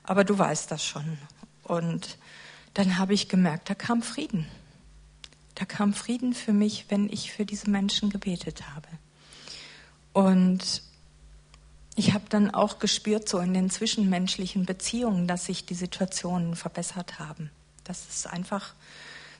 aber 0.02 0.24
du 0.24 0.38
weißt 0.38 0.70
das 0.70 0.84
schon. 0.84 1.18
Und 1.64 2.18
dann 2.74 2.98
habe 2.98 3.14
ich 3.14 3.28
gemerkt, 3.28 3.70
da 3.70 3.74
kam 3.74 4.02
Frieden. 4.02 4.46
Da 5.54 5.64
kam 5.64 5.92
Frieden 5.92 6.34
für 6.34 6.52
mich, 6.52 6.86
wenn 6.88 7.08
ich 7.08 7.32
für 7.32 7.44
diese 7.44 7.68
Menschen 7.68 8.10
gebetet 8.10 8.68
habe. 8.74 8.88
Und 10.12 10.82
ich 11.96 12.14
habe 12.14 12.24
dann 12.28 12.52
auch 12.52 12.78
gespürt, 12.78 13.28
so 13.28 13.40
in 13.40 13.54
den 13.54 13.70
zwischenmenschlichen 13.70 14.64
Beziehungen, 14.66 15.26
dass 15.26 15.46
sich 15.46 15.66
die 15.66 15.74
Situationen 15.74 16.54
verbessert 16.54 17.18
haben. 17.18 17.50
Dass 17.82 18.08
es 18.08 18.26
einfach 18.26 18.74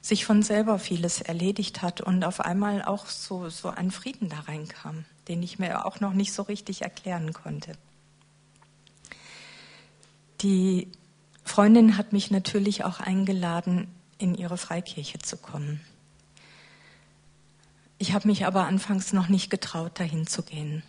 sich 0.00 0.24
von 0.24 0.42
selber 0.42 0.78
vieles 0.78 1.20
erledigt 1.20 1.82
hat 1.82 2.00
und 2.00 2.24
auf 2.24 2.40
einmal 2.40 2.82
auch 2.82 3.06
so, 3.06 3.48
so 3.48 3.68
ein 3.68 3.90
Frieden 3.90 4.28
da 4.28 4.40
reinkam, 4.40 5.04
den 5.28 5.42
ich 5.42 5.58
mir 5.58 5.84
auch 5.86 6.00
noch 6.00 6.12
nicht 6.12 6.32
so 6.32 6.42
richtig 6.42 6.82
erklären 6.82 7.32
konnte. 7.32 7.72
Die 10.40 10.88
Freundin 11.44 11.96
hat 11.96 12.12
mich 12.12 12.30
natürlich 12.30 12.84
auch 12.84 13.00
eingeladen, 13.00 13.88
in 14.18 14.34
ihre 14.34 14.58
Freikirche 14.58 15.18
zu 15.18 15.36
kommen. 15.36 15.80
Ich 17.98 18.12
habe 18.12 18.28
mich 18.28 18.46
aber 18.46 18.66
anfangs 18.66 19.12
noch 19.12 19.28
nicht 19.28 19.50
getraut, 19.50 19.98
dahin 19.98 20.26
zu 20.26 20.42
gehen. 20.42 20.82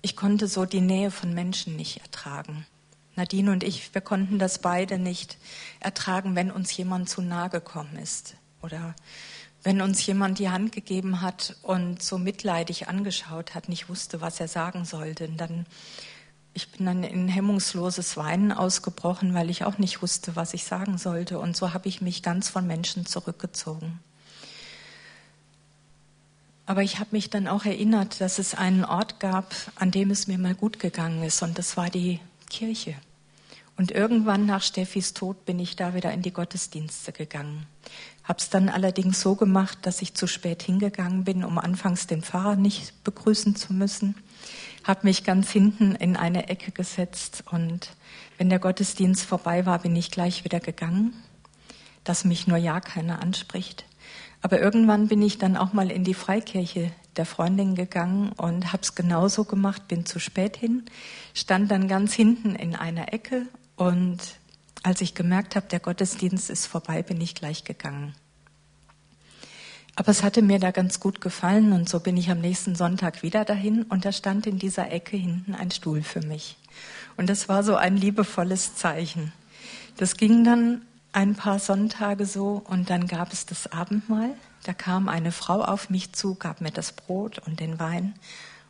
Ich 0.00 0.14
konnte 0.14 0.46
so 0.46 0.64
die 0.64 0.80
Nähe 0.80 1.10
von 1.10 1.34
Menschen 1.34 1.74
nicht 1.74 2.00
ertragen. 2.00 2.66
Nadine 3.18 3.50
und 3.52 3.64
ich, 3.64 3.92
wir 3.94 4.00
konnten 4.00 4.38
das 4.38 4.60
beide 4.60 4.98
nicht 4.98 5.36
ertragen, 5.80 6.36
wenn 6.36 6.50
uns 6.50 6.74
jemand 6.76 7.10
zu 7.10 7.20
nahe 7.20 7.50
gekommen 7.50 7.98
ist 8.02 8.36
oder 8.62 8.94
wenn 9.62 9.82
uns 9.82 10.06
jemand 10.06 10.38
die 10.38 10.50
Hand 10.50 10.72
gegeben 10.72 11.20
hat 11.20 11.56
und 11.62 12.02
so 12.02 12.16
mitleidig 12.16 12.88
angeschaut 12.88 13.54
hat, 13.54 13.68
nicht 13.68 13.88
wusste, 13.88 14.20
was 14.20 14.38
er 14.40 14.48
sagen 14.48 14.84
sollte. 14.84 15.26
Und 15.26 15.36
dann, 15.36 15.66
ich 16.54 16.70
bin 16.70 16.86
dann 16.86 17.02
in 17.02 17.28
hemmungsloses 17.28 18.16
Weinen 18.16 18.52
ausgebrochen, 18.52 19.34
weil 19.34 19.50
ich 19.50 19.64
auch 19.64 19.78
nicht 19.78 20.00
wusste, 20.00 20.36
was 20.36 20.54
ich 20.54 20.64
sagen 20.64 20.96
sollte. 20.96 21.40
Und 21.40 21.56
so 21.56 21.74
habe 21.74 21.88
ich 21.88 22.00
mich 22.00 22.22
ganz 22.22 22.48
von 22.48 22.66
Menschen 22.66 23.04
zurückgezogen. 23.04 23.98
Aber 26.66 26.82
ich 26.82 27.00
habe 27.00 27.10
mich 27.12 27.30
dann 27.30 27.48
auch 27.48 27.64
erinnert, 27.64 28.20
dass 28.20 28.38
es 28.38 28.54
einen 28.54 28.84
Ort 28.84 29.20
gab, 29.20 29.54
an 29.74 29.90
dem 29.90 30.10
es 30.10 30.28
mir 30.28 30.38
mal 30.38 30.54
gut 30.54 30.78
gegangen 30.78 31.24
ist, 31.24 31.42
und 31.42 31.58
das 31.58 31.76
war 31.76 31.90
die 31.90 32.20
Kirche. 32.48 32.94
Und 33.78 33.92
irgendwann 33.92 34.44
nach 34.44 34.60
Steffis 34.60 35.14
Tod 35.14 35.44
bin 35.44 35.60
ich 35.60 35.76
da 35.76 35.94
wieder 35.94 36.12
in 36.12 36.20
die 36.20 36.32
Gottesdienste 36.32 37.12
gegangen. 37.12 37.64
Hab's 38.24 38.50
dann 38.50 38.68
allerdings 38.68 39.20
so 39.20 39.36
gemacht, 39.36 39.78
dass 39.82 40.02
ich 40.02 40.14
zu 40.14 40.26
spät 40.26 40.64
hingegangen 40.64 41.22
bin, 41.22 41.44
um 41.44 41.58
anfangs 41.58 42.08
den 42.08 42.22
Pfarrer 42.22 42.56
nicht 42.56 43.04
begrüßen 43.04 43.54
zu 43.54 43.72
müssen. 43.72 44.16
Hab 44.82 45.04
mich 45.04 45.22
ganz 45.22 45.52
hinten 45.52 45.94
in 45.94 46.16
eine 46.16 46.48
Ecke 46.48 46.72
gesetzt 46.72 47.44
und 47.52 47.90
wenn 48.36 48.50
der 48.50 48.58
Gottesdienst 48.58 49.24
vorbei 49.24 49.64
war, 49.64 49.78
bin 49.78 49.94
ich 49.94 50.10
gleich 50.10 50.42
wieder 50.42 50.58
gegangen, 50.58 51.14
dass 52.02 52.24
mich 52.24 52.48
nur 52.48 52.58
ja 52.58 52.80
keiner 52.80 53.22
anspricht. 53.22 53.84
Aber 54.42 54.60
irgendwann 54.60 55.06
bin 55.06 55.22
ich 55.22 55.38
dann 55.38 55.56
auch 55.56 55.72
mal 55.72 55.92
in 55.92 56.02
die 56.02 56.14
Freikirche 56.14 56.90
der 57.16 57.26
Freundin 57.26 57.76
gegangen 57.76 58.32
und 58.32 58.72
habe 58.72 58.82
es 58.82 58.96
genauso 58.96 59.44
gemacht, 59.44 59.86
bin 59.86 60.04
zu 60.04 60.18
spät 60.18 60.56
hin, 60.56 60.84
stand 61.32 61.70
dann 61.70 61.86
ganz 61.86 62.12
hinten 62.12 62.56
in 62.56 62.74
einer 62.74 63.12
Ecke 63.12 63.46
und 63.78 64.18
als 64.82 65.00
ich 65.00 65.14
gemerkt 65.14 65.54
habe, 65.54 65.68
der 65.68 65.78
Gottesdienst 65.78 66.50
ist 66.50 66.66
vorbei, 66.66 67.02
bin 67.02 67.20
ich 67.20 67.34
gleich 67.34 67.62
gegangen. 67.62 68.14
Aber 69.94 70.10
es 70.10 70.22
hatte 70.22 70.42
mir 70.42 70.58
da 70.58 70.72
ganz 70.72 71.00
gut 71.00 71.20
gefallen 71.20 71.72
und 71.72 71.88
so 71.88 72.00
bin 72.00 72.16
ich 72.16 72.30
am 72.30 72.40
nächsten 72.40 72.74
Sonntag 72.74 73.22
wieder 73.22 73.44
dahin 73.44 73.84
und 73.84 74.04
da 74.04 74.12
stand 74.12 74.46
in 74.46 74.58
dieser 74.58 74.90
Ecke 74.90 75.16
hinten 75.16 75.54
ein 75.54 75.70
Stuhl 75.70 76.02
für 76.02 76.20
mich. 76.20 76.56
Und 77.16 77.28
das 77.28 77.48
war 77.48 77.62
so 77.62 77.76
ein 77.76 77.96
liebevolles 77.96 78.74
Zeichen. 78.74 79.32
Das 79.96 80.16
ging 80.16 80.42
dann 80.42 80.82
ein 81.12 81.34
paar 81.34 81.60
Sonntage 81.60 82.26
so 82.26 82.62
und 82.68 82.90
dann 82.90 83.06
gab 83.06 83.32
es 83.32 83.46
das 83.46 83.70
Abendmahl. 83.70 84.30
Da 84.64 84.72
kam 84.72 85.08
eine 85.08 85.32
Frau 85.32 85.62
auf 85.62 85.88
mich 85.88 86.12
zu, 86.12 86.34
gab 86.34 86.60
mir 86.60 86.72
das 86.72 86.92
Brot 86.92 87.38
und 87.46 87.60
den 87.60 87.78
Wein 87.78 88.14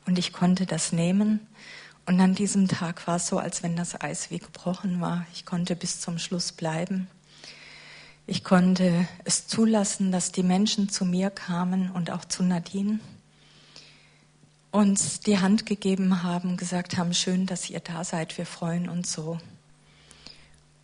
und 0.06 0.18
ich 0.18 0.32
konnte 0.32 0.66
das 0.66 0.92
nehmen. 0.92 1.40
Und 2.08 2.22
an 2.22 2.34
diesem 2.34 2.68
Tag 2.68 3.06
war 3.06 3.16
es 3.16 3.26
so, 3.26 3.38
als 3.38 3.62
wenn 3.62 3.76
das 3.76 4.00
Eis 4.00 4.30
wie 4.30 4.38
gebrochen 4.38 4.98
war. 4.98 5.26
Ich 5.34 5.44
konnte 5.44 5.76
bis 5.76 6.00
zum 6.00 6.18
Schluss 6.18 6.52
bleiben. 6.52 7.06
Ich 8.26 8.44
konnte 8.44 9.06
es 9.24 9.46
zulassen, 9.46 10.10
dass 10.10 10.32
die 10.32 10.42
Menschen 10.42 10.88
zu 10.88 11.04
mir 11.04 11.28
kamen 11.28 11.90
und 11.90 12.10
auch 12.10 12.24
zu 12.24 12.42
Nadine 12.42 12.98
uns 14.70 15.20
die 15.20 15.38
Hand 15.38 15.66
gegeben 15.66 16.22
haben, 16.22 16.56
gesagt 16.56 16.96
haben, 16.96 17.12
schön, 17.12 17.44
dass 17.44 17.68
ihr 17.68 17.80
da 17.80 18.02
seid, 18.04 18.38
wir 18.38 18.46
freuen 18.46 18.88
uns 18.88 19.12
so. 19.12 19.38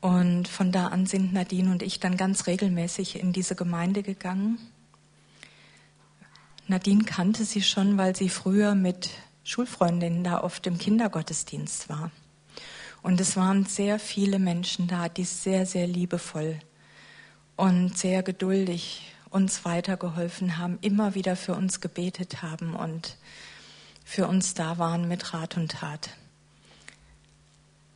Und 0.02 0.46
von 0.46 0.72
da 0.72 0.88
an 0.88 1.06
sind 1.06 1.32
Nadine 1.32 1.70
und 1.70 1.82
ich 1.82 2.00
dann 2.00 2.18
ganz 2.18 2.46
regelmäßig 2.46 3.18
in 3.18 3.32
diese 3.32 3.54
Gemeinde 3.54 4.02
gegangen. 4.02 4.58
Nadine 6.68 7.04
kannte 7.04 7.46
sie 7.46 7.62
schon, 7.62 7.96
weil 7.96 8.14
sie 8.14 8.28
früher 8.28 8.74
mit 8.74 9.08
Schulfreundinnen 9.44 10.24
da 10.24 10.42
oft 10.42 10.66
im 10.66 10.78
Kindergottesdienst 10.78 11.88
war. 11.88 12.10
Und 13.02 13.20
es 13.20 13.36
waren 13.36 13.66
sehr 13.66 13.98
viele 13.98 14.38
Menschen 14.38 14.88
da, 14.88 15.08
die 15.08 15.24
sehr, 15.24 15.66
sehr 15.66 15.86
liebevoll 15.86 16.58
und 17.56 17.96
sehr 17.96 18.22
geduldig 18.22 19.12
uns 19.28 19.64
weitergeholfen 19.64 20.58
haben, 20.58 20.78
immer 20.80 21.14
wieder 21.14 21.36
für 21.36 21.54
uns 21.54 21.80
gebetet 21.80 22.42
haben 22.42 22.74
und 22.74 23.16
für 24.04 24.26
uns 24.28 24.54
da 24.54 24.78
waren 24.78 25.08
mit 25.08 25.34
Rat 25.34 25.56
und 25.56 25.72
Tat. 25.72 26.10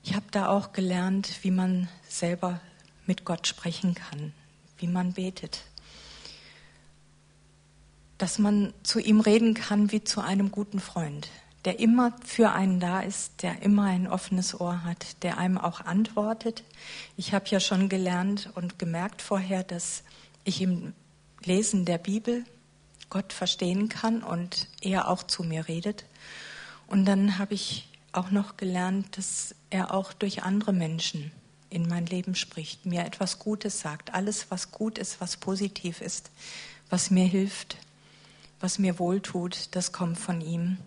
Ich 0.03 0.15
habe 0.15 0.27
da 0.31 0.49
auch 0.49 0.73
gelernt, 0.73 1.39
wie 1.43 1.51
man 1.51 1.89
selber 2.09 2.61
mit 3.07 3.25
Gott 3.25 3.47
sprechen 3.47 3.95
kann, 3.95 4.33
wie 4.79 4.89
man 4.89 5.13
betet. 5.13 5.65
Dass 8.19 8.39
man 8.39 8.75
zu 8.83 8.99
ihm 8.99 9.21
reden 9.21 9.55
kann 9.55 9.93
wie 9.93 10.03
zu 10.03 10.21
einem 10.21 10.51
guten 10.51 10.81
Freund, 10.81 11.29
der 11.65 11.79
immer 11.79 12.13
für 12.25 12.51
einen 12.51 12.81
da 12.81 13.01
ist, 13.01 13.43
der 13.43 13.63
immer 13.63 13.85
ein 13.85 14.09
offenes 14.09 14.61
Ohr 14.61 14.85
hat, 14.85 15.23
der 15.23 15.39
einem 15.39 15.59
auch 15.59 15.81
antwortet. 15.81 16.65
Ich 17.17 17.33
habe 17.33 17.47
ja 17.49 17.61
schon 17.61 17.89
gelernt 17.89 18.51
und 18.55 18.79
gemerkt 18.79 19.23
vorher, 19.23 19.63
dass 19.63 20.03
ich 20.45 20.61
im 20.61 20.95
Lesen 21.45 21.85
der 21.85 21.99
Bibel 21.99 22.45
Gott 23.11 23.33
verstehen 23.33 23.89
kann 23.89 24.23
und 24.23 24.69
er 24.81 25.09
auch 25.09 25.23
zu 25.23 25.43
mir 25.43 25.69
redet. 25.69 26.05
Und 26.87 27.05
dann 27.05 27.39
habe 27.39 27.55
ich 27.55 27.89
auch 28.13 28.31
noch 28.31 28.57
gelernt, 28.57 29.17
dass 29.17 29.55
er 29.71 29.95
auch 29.95 30.13
durch 30.13 30.43
andere 30.43 30.73
Menschen 30.73 31.31
in 31.71 31.87
mein 31.87 32.07
Leben 32.07 32.35
spricht, 32.35 32.87
mir 32.87 33.05
etwas 33.05 33.39
Gutes 33.39 33.81
sagt, 33.81 34.15
alles, 34.15 34.51
was 34.51 34.71
gut 34.73 34.99
ist, 34.99 35.21
was 35.21 35.37
positiv 35.37 36.01
ist, 36.01 36.31
was 36.89 37.11
mir 37.11 37.27
hilft, 37.27 37.77
was 38.61 38.79
mir 38.79 38.99
wohltut, 38.99 39.69
das 39.73 39.93
kommt 39.93 40.19
von 40.19 40.41
ihm. 40.41 40.79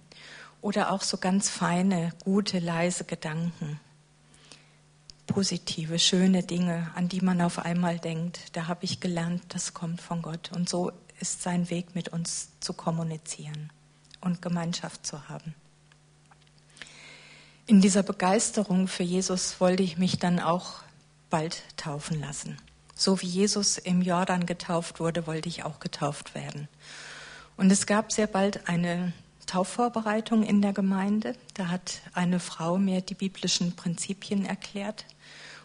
Oder 0.61 0.91
auch 0.91 1.01
so 1.01 1.17
ganz 1.17 1.49
feine, 1.49 2.13
gute, 2.23 2.59
leise 2.59 3.03
Gedanken, 3.03 3.79
positive, 5.25 5.97
schöne 5.97 6.43
Dinge, 6.43 6.91
an 6.95 7.09
die 7.09 7.21
man 7.21 7.41
auf 7.41 7.59
einmal 7.59 7.97
denkt. 7.97 8.55
Da 8.55 8.67
habe 8.67 8.85
ich 8.85 8.99
gelernt, 8.99 9.41
das 9.49 9.73
kommt 9.73 10.01
von 10.01 10.21
Gott. 10.21 10.51
Und 10.53 10.69
so 10.69 10.91
ist 11.19 11.41
sein 11.41 11.69
Weg, 11.69 11.95
mit 11.95 12.09
uns 12.09 12.49
zu 12.59 12.73
kommunizieren 12.73 13.71
und 14.21 14.41
Gemeinschaft 14.41 15.05
zu 15.05 15.29
haben 15.29 15.55
in 17.71 17.79
dieser 17.79 18.03
Begeisterung 18.03 18.89
für 18.89 19.03
Jesus 19.03 19.61
wollte 19.61 19.81
ich 19.81 19.97
mich 19.97 20.19
dann 20.19 20.41
auch 20.41 20.81
bald 21.29 21.63
taufen 21.77 22.19
lassen. 22.19 22.57
So 22.95 23.21
wie 23.21 23.27
Jesus 23.27 23.77
im 23.77 24.01
Jordan 24.01 24.45
getauft 24.45 24.99
wurde, 24.99 25.25
wollte 25.25 25.47
ich 25.47 25.63
auch 25.63 25.79
getauft 25.79 26.35
werden. 26.35 26.67
Und 27.61 27.71
es 27.71 27.85
gab 27.85 28.11
sehr 28.11 28.25
bald 28.25 28.67
eine 28.67 29.13
Taufvorbereitung 29.45 30.41
in 30.41 30.63
der 30.63 30.73
Gemeinde. 30.73 31.35
Da 31.53 31.67
hat 31.67 32.01
eine 32.15 32.39
Frau 32.39 32.79
mir 32.79 33.01
die 33.01 33.13
biblischen 33.13 33.75
Prinzipien 33.75 34.45
erklärt. 34.45 35.05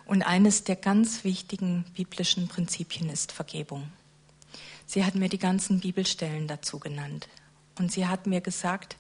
Und 0.04 0.20
eines 0.20 0.62
der 0.62 0.76
ganz 0.76 1.24
wichtigen 1.24 1.87
biblischen 1.94 2.48
Prinzipien 2.48 3.09
ist 3.09 3.32
Vergebung. 3.32 3.88
Sie 4.85 5.06
hat 5.06 5.14
mir 5.14 5.30
die 5.30 5.38
ganzen 5.38 5.80
Bibelstellen 5.80 6.46
dazu 6.46 6.78
genannt. 6.78 7.28
Und 7.78 7.90
sie 7.90 8.06
hat 8.06 8.26
mir 8.26 8.42
gesagt, 8.42 8.98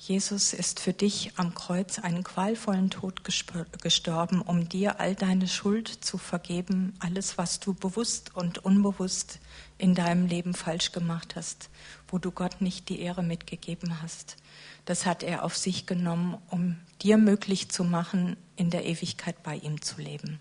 Jesus 0.00 0.52
ist 0.52 0.78
für 0.78 0.92
dich 0.92 1.32
am 1.34 1.54
Kreuz 1.54 1.98
einen 1.98 2.22
qualvollen 2.22 2.88
Tod 2.88 3.22
gestorben, 3.24 4.40
um 4.40 4.68
dir 4.68 5.00
all 5.00 5.16
deine 5.16 5.48
Schuld 5.48 5.88
zu 5.88 6.18
vergeben, 6.18 6.94
alles, 7.00 7.36
was 7.36 7.58
du 7.58 7.74
bewusst 7.74 8.36
und 8.36 8.64
unbewusst 8.64 9.40
in 9.76 9.96
deinem 9.96 10.26
Leben 10.26 10.54
falsch 10.54 10.92
gemacht 10.92 11.34
hast, 11.34 11.68
wo 12.06 12.18
du 12.18 12.30
Gott 12.30 12.60
nicht 12.60 12.88
die 12.88 13.00
Ehre 13.00 13.24
mitgegeben 13.24 14.00
hast. 14.00 14.36
Das 14.84 15.04
hat 15.04 15.24
er 15.24 15.44
auf 15.44 15.56
sich 15.56 15.84
genommen, 15.84 16.38
um 16.48 16.76
dir 17.02 17.18
möglich 17.18 17.68
zu 17.68 17.82
machen, 17.82 18.36
in 18.54 18.70
der 18.70 18.86
Ewigkeit 18.86 19.42
bei 19.42 19.56
ihm 19.56 19.82
zu 19.82 20.00
leben. 20.00 20.38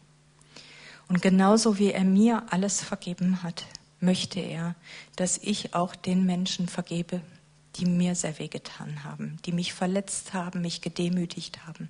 Und 1.07 1.23
genauso 1.23 1.79
wie 1.79 1.91
er 1.91 2.03
mir 2.03 2.43
alles 2.51 2.81
vergeben 2.83 3.41
hat, 3.41 3.65
möchte 3.99 4.39
er, 4.39 4.75
dass 5.15 5.39
ich 5.39 5.73
auch 5.73 5.95
den 5.95 6.27
Menschen 6.27 6.67
vergebe, 6.67 7.21
die 7.77 7.85
mir 7.85 8.15
sehr 8.15 8.39
wehgetan 8.39 9.03
haben, 9.03 9.37
die 9.45 9.51
mich 9.51 9.73
verletzt 9.73 10.33
haben, 10.33 10.61
mich 10.61 10.81
gedemütigt 10.81 11.65
haben. 11.65 11.89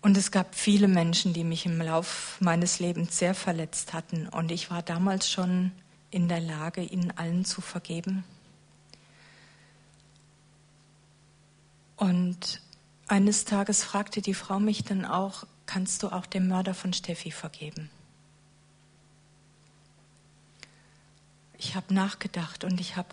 Und 0.00 0.16
es 0.16 0.30
gab 0.30 0.54
viele 0.54 0.86
Menschen, 0.86 1.32
die 1.32 1.44
mich 1.44 1.66
im 1.66 1.80
Lauf 1.80 2.36
meines 2.40 2.78
Lebens 2.78 3.18
sehr 3.18 3.34
verletzt 3.34 3.92
hatten. 3.92 4.28
Und 4.28 4.52
ich 4.52 4.70
war 4.70 4.82
damals 4.82 5.30
schon 5.30 5.72
in 6.10 6.28
der 6.28 6.40
Lage, 6.40 6.82
ihnen 6.82 7.10
allen 7.16 7.44
zu 7.44 7.60
vergeben. 7.60 8.24
Und 11.96 12.62
eines 13.08 13.44
Tages 13.44 13.82
fragte 13.82 14.22
die 14.22 14.34
Frau 14.34 14.60
mich 14.60 14.84
dann 14.84 15.04
auch, 15.04 15.46
kannst 15.66 16.02
du 16.02 16.08
auch 16.08 16.26
dem 16.26 16.46
Mörder 16.46 16.74
von 16.74 16.92
Steffi 16.92 17.32
vergeben? 17.32 17.90
Ich 21.58 21.74
habe 21.74 21.92
nachgedacht 21.92 22.62
und 22.62 22.80
ich 22.80 22.96
habe 22.96 23.08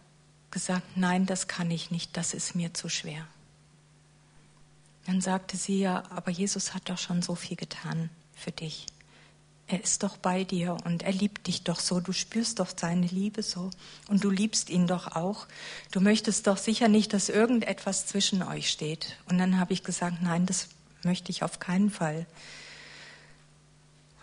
gesagt, 0.55 0.95
nein, 0.95 1.25
das 1.25 1.49
kann 1.49 1.69
ich 1.69 1.91
nicht, 1.91 2.15
das 2.15 2.33
ist 2.33 2.55
mir 2.55 2.73
zu 2.73 2.87
schwer. 2.87 3.27
Dann 5.05 5.19
sagte 5.19 5.57
sie 5.57 5.79
ja, 5.79 6.03
aber 6.11 6.31
Jesus 6.31 6.73
hat 6.73 6.89
doch 6.89 6.97
schon 6.97 7.21
so 7.21 7.35
viel 7.35 7.57
getan 7.57 8.09
für 8.33 8.51
dich. 8.51 8.85
Er 9.67 9.83
ist 9.83 10.03
doch 10.03 10.15
bei 10.15 10.45
dir 10.45 10.77
und 10.85 11.03
er 11.03 11.11
liebt 11.11 11.47
dich 11.47 11.63
doch 11.63 11.81
so, 11.81 11.99
du 11.99 12.13
spürst 12.13 12.59
doch 12.59 12.69
seine 12.73 13.05
Liebe 13.05 13.43
so 13.43 13.69
und 14.07 14.23
du 14.23 14.29
liebst 14.29 14.69
ihn 14.69 14.87
doch 14.87 15.13
auch. 15.17 15.45
Du 15.91 15.99
möchtest 15.99 16.47
doch 16.47 16.57
sicher 16.57 16.87
nicht, 16.87 17.11
dass 17.11 17.27
irgendetwas 17.27 18.05
zwischen 18.05 18.41
euch 18.41 18.69
steht. 18.69 19.17
Und 19.27 19.37
dann 19.37 19.59
habe 19.59 19.73
ich 19.73 19.83
gesagt, 19.83 20.21
nein, 20.21 20.45
das 20.45 20.69
möchte 21.03 21.31
ich 21.31 21.43
auf 21.43 21.59
keinen 21.59 21.89
Fall. 21.89 22.25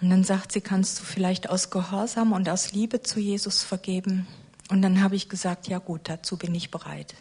Und 0.00 0.08
dann 0.08 0.24
sagt 0.24 0.52
sie, 0.52 0.62
kannst 0.62 0.98
du 0.98 1.04
vielleicht 1.04 1.50
aus 1.50 1.68
Gehorsam 1.68 2.32
und 2.32 2.48
aus 2.48 2.72
Liebe 2.72 3.02
zu 3.02 3.20
Jesus 3.20 3.62
vergeben? 3.62 4.26
Und 4.72 4.80
dann 4.80 5.02
habe 5.02 5.16
ich 5.16 5.28
gesagt, 5.28 5.68
ja 5.68 5.78
gut, 5.78 6.08
dazu 6.08 6.38
bin 6.38 6.54
ich 6.54 6.70
bereit. 6.70 7.14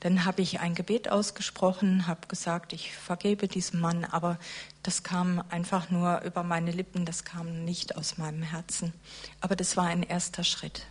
Dann 0.00 0.24
habe 0.24 0.40
ich 0.40 0.60
ein 0.60 0.74
Gebet 0.74 1.10
ausgesprochen, 1.10 2.06
habe 2.06 2.26
gesagt, 2.26 2.72
ich 2.72 2.96
vergebe 2.96 3.48
diesem 3.48 3.80
Mann, 3.80 4.06
aber 4.06 4.38
das 4.82 5.02
kam 5.02 5.44
einfach 5.50 5.90
nur 5.90 6.22
über 6.22 6.42
meine 6.42 6.70
Lippen, 6.70 7.04
das 7.04 7.26
kam 7.26 7.66
nicht 7.66 7.98
aus 7.98 8.16
meinem 8.16 8.42
Herzen. 8.42 8.94
Aber 9.42 9.56
das 9.56 9.76
war 9.76 9.84
ein 9.88 10.04
erster 10.04 10.42
Schritt. 10.42 10.86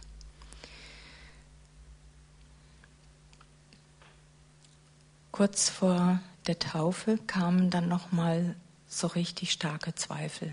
Kurz 5.31 5.69
vor 5.69 6.19
der 6.45 6.59
Taufe 6.59 7.17
kamen 7.25 7.71
dann 7.71 7.87
noch 7.87 8.11
mal 8.11 8.55
so 8.87 9.07
richtig 9.07 9.51
starke 9.51 9.95
Zweifel. 9.95 10.51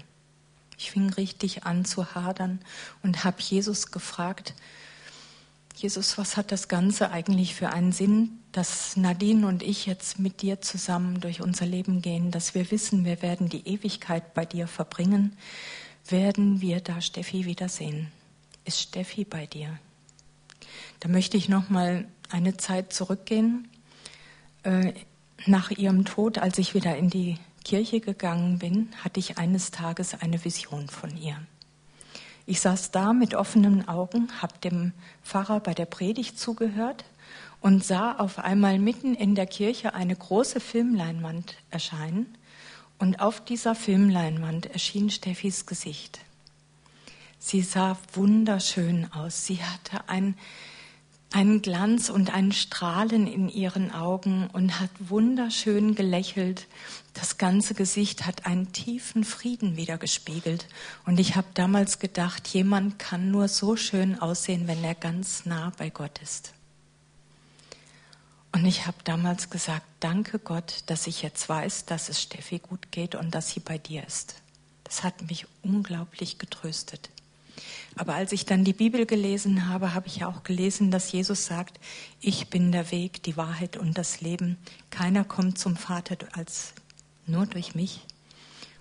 Ich 0.79 0.93
fing 0.93 1.11
richtig 1.11 1.67
an 1.67 1.85
zu 1.85 2.15
hadern 2.15 2.59
und 3.03 3.23
habe 3.23 3.43
Jesus 3.43 3.91
gefragt, 3.91 4.55
Jesus, 5.75 6.19
was 6.19 6.37
hat 6.37 6.53
das 6.53 6.69
Ganze 6.69 7.11
eigentlich 7.11 7.55
für 7.55 7.71
einen 7.71 7.93
Sinn, 7.93 8.39
dass 8.53 8.97
Nadine 8.97 9.47
und 9.47 9.63
ich 9.63 9.87
jetzt 9.87 10.19
mit 10.19 10.43
dir 10.43 10.61
zusammen 10.61 11.21
durch 11.21 11.41
unser 11.41 11.67
Leben 11.67 12.03
gehen, 12.03 12.31
dass 12.31 12.55
wir 12.55 12.71
wissen, 12.71 13.05
wir 13.05 13.23
werden 13.23 13.49
die 13.49 13.67
Ewigkeit 13.67 14.35
bei 14.35 14.45
dir 14.45 14.69
verbringen, 14.69 15.37
werden 16.09 16.61
wir 16.61 16.81
da 16.81 17.01
Steffi 17.01 17.47
wiedersehen. 17.47 18.09
Ist 18.65 18.81
Steffi 18.81 19.25
bei 19.25 19.47
dir? 19.47 19.79
Da 21.01 21.09
möchte 21.09 21.37
ich 21.37 21.49
noch 21.49 21.69
mal 21.69 22.07
eine 22.29 22.57
Zeit 22.57 22.93
zurückgehen. 22.93 23.69
Äh, 24.63 24.93
nach 25.47 25.71
ihrem 25.71 26.05
Tod, 26.05 26.39
als 26.39 26.59
ich 26.59 26.75
wieder 26.75 26.97
in 26.97 27.11
die 27.11 27.39
Kirche 27.65 28.01
gegangen 28.01 28.59
bin, 28.59 28.91
hatte 29.03 29.21
ich 29.21 29.39
eines 29.39 29.71
Tages 29.71 30.15
eine 30.15 30.45
Vision 30.45 30.89
von 30.89 31.17
ihr. 31.17 31.37
Ich 32.47 32.61
saß 32.61 32.91
da 32.91 33.13
mit 33.13 33.35
offenen 33.35 33.89
Augen, 33.89 34.29
habe 34.41 34.59
dem 34.59 34.93
Pfarrer 35.23 35.61
bei 35.61 35.75
der 35.75 35.87
Predigt 35.87 36.39
zugehört 36.39 37.05
und 37.61 37.85
sah 37.85 38.17
auf 38.19 38.39
einmal 38.39 38.79
mitten 38.79 39.15
in 39.15 39.35
der 39.35 39.47
Kirche 39.47 39.95
eine 39.95 40.17
große 40.17 40.59
Filmleinwand 40.61 41.55
erscheinen. 41.71 42.37
Und 42.99 43.21
auf 43.21 43.45
dieser 43.45 43.75
Filmleinwand 43.75 44.67
erschien 44.67 45.11
Steffis 45.11 45.67
Gesicht. 45.67 46.21
Sie 47.39 47.63
sah 47.63 47.97
wunderschön 48.13 49.13
aus. 49.13 49.47
Sie 49.47 49.63
hatte 49.63 50.09
ein 50.09 50.37
einen 51.35 51.63
Glanz 51.63 52.09
und 52.11 52.33
ein 52.33 52.53
Strahlen 52.53 53.27
in 53.27 53.49
ihren 53.49 53.93
Augen 53.93 54.49
und 54.53 54.81
hat 54.81 54.91
wunderschön 54.99 55.95
gelächelt. 55.95 56.67
Das 57.15 57.39
ganze 57.39 57.75
Gesicht 57.75 58.27
hat 58.27 58.47
einen 58.47 58.73
tiefen 58.73 59.25
Frieden 59.25 59.77
wiedergespiegelt. 59.77 60.67
Und 61.07 61.21
ich 61.21 61.37
habe 61.37 61.49
damals 61.55 61.99
gedacht, 61.99 62.49
jemand 62.49 62.99
kann 62.99 63.31
nur 63.31 63.49
so 63.49 63.77
schön 63.77 64.19
aussehen, 64.19 64.67
wenn 64.67 64.83
er 64.85 64.95
ganz 64.95 65.47
nah 65.47 65.73
bei 65.77 65.91
Gott 65.91 66.21
ist. 66.23 66.55
Und 68.53 68.67
ich 68.67 68.87
habe 68.87 68.99
damals 69.05 69.49
gesagt, 69.49 69.87
danke 70.01 70.39
Gott, 70.39 70.85
dass 70.87 71.07
ich 71.07 71.23
jetzt 71.23 71.49
weiß, 71.49 71.87
dass 71.87 72.09
es 72.11 72.21
Steffi 72.21 72.59
gut 72.59 72.93
geht 72.93 73.15
und 73.15 73.35
dass 73.35 73.51
sie 73.51 73.61
bei 73.61 73.79
dir 73.79 74.07
ist. 74.07 74.37
Das 74.85 75.03
hat 75.03 75.23
mich 75.23 75.47
unglaublich 75.63 76.39
getröstet. 76.39 77.09
Aber 77.97 78.15
als 78.15 78.33
ich 78.33 78.47
dann 78.47 78.65
die 78.65 78.73
Bibel 78.73 79.07
gelesen 79.07 79.69
habe, 79.69 79.95
habe 79.95 80.07
ich 80.07 80.17
ja 80.17 80.29
auch 80.29 80.43
gelesen, 80.45 80.91
dass 80.91 81.13
Jesus 81.13 81.47
sagt, 81.47 81.79
ich 82.21 82.49
bin 82.49 82.73
der 82.73 82.91
Weg, 82.91 83.23
die 83.23 83.37
Wahrheit 83.37 83.77
und 83.77 83.99
das 83.99 84.21
Leben. 84.21 84.57
Keiner 84.91 85.25
kommt 85.25 85.59
zum 85.59 85.77
Vater 85.77 86.17
als 86.33 86.73
nur 87.27 87.47
durch 87.47 87.75
mich. 87.75 88.01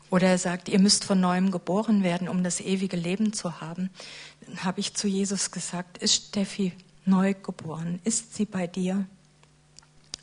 Oder 0.10 0.28
er 0.28 0.38
sagt, 0.38 0.68
ihr 0.70 0.80
müsst 0.80 1.06
von 1.06 1.20
neuem 1.20 1.52
geboren 1.52 2.04
werden, 2.04 2.28
um 2.28 2.44
das 2.44 2.60
ewige 2.60 2.98
Leben 2.98 3.34
zu 3.34 3.62
haben. 3.62 3.90
Dann 4.46 4.64
habe 4.64 4.80
ich 4.80 4.94
zu 4.94 5.08
Jesus 5.08 5.52
gesagt, 5.52 5.98
ist 6.00 6.28
Steffi 6.28 6.74
neu 7.06 7.34
geboren? 7.34 8.00
Ist 8.04 8.36
sie 8.36 8.46
bei 8.46 8.68
dir? 8.68 9.06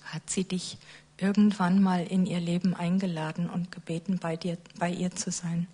Hat 0.05 0.29
sie 0.29 0.45
dich 0.45 0.79
irgendwann 1.19 1.83
mal 1.83 2.07
in 2.07 2.27
ihr 2.27 2.41
Leben 2.41 2.75
eingeladen 2.75 3.51
und 3.51 3.73
gebeten, 3.73 4.19
bei, 4.19 4.37
dir, 4.37 4.57
bei 4.79 4.91
ihr 4.91 5.11
zu 5.11 5.31
sein. 5.31 5.67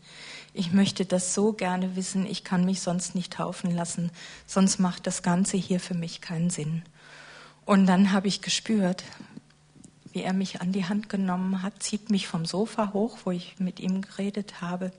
Ich 0.56 0.72
möchte 0.72 1.04
das 1.04 1.34
so 1.34 1.52
gerne 1.52 1.96
wissen, 1.96 2.26
ich 2.26 2.44
kann 2.44 2.64
mich 2.64 2.80
sonst 2.80 3.16
nicht 3.16 3.32
taufen 3.32 3.74
lassen, 3.74 4.12
sonst 4.46 4.78
macht 4.78 5.08
das 5.08 5.24
Ganze 5.24 5.56
hier 5.56 5.80
für 5.80 5.94
mich 5.94 6.20
keinen 6.20 6.48
Sinn. 6.48 6.82
Und 7.64 7.86
dann 7.86 8.12
habe 8.12 8.28
ich 8.28 8.40
gespürt, 8.40 9.02
wie 10.12 10.22
er 10.22 10.32
mich 10.32 10.60
an 10.60 10.70
die 10.70 10.84
Hand 10.84 11.08
genommen 11.08 11.62
hat, 11.62 11.82
zieht 11.82 12.08
mich 12.08 12.28
vom 12.28 12.46
Sofa 12.46 12.92
hoch, 12.92 13.18
wo 13.24 13.32
ich 13.32 13.58
mit 13.58 13.80
ihm 13.80 14.00
geredet 14.00 14.60
habe, 14.60 14.92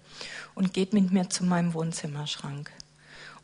und 0.56 0.74
geht 0.74 0.92
mit 0.92 1.14
mir 1.14 1.30
zu 1.30 1.46
meinem 1.46 1.74
Wohnzimmerschrank. 1.74 2.70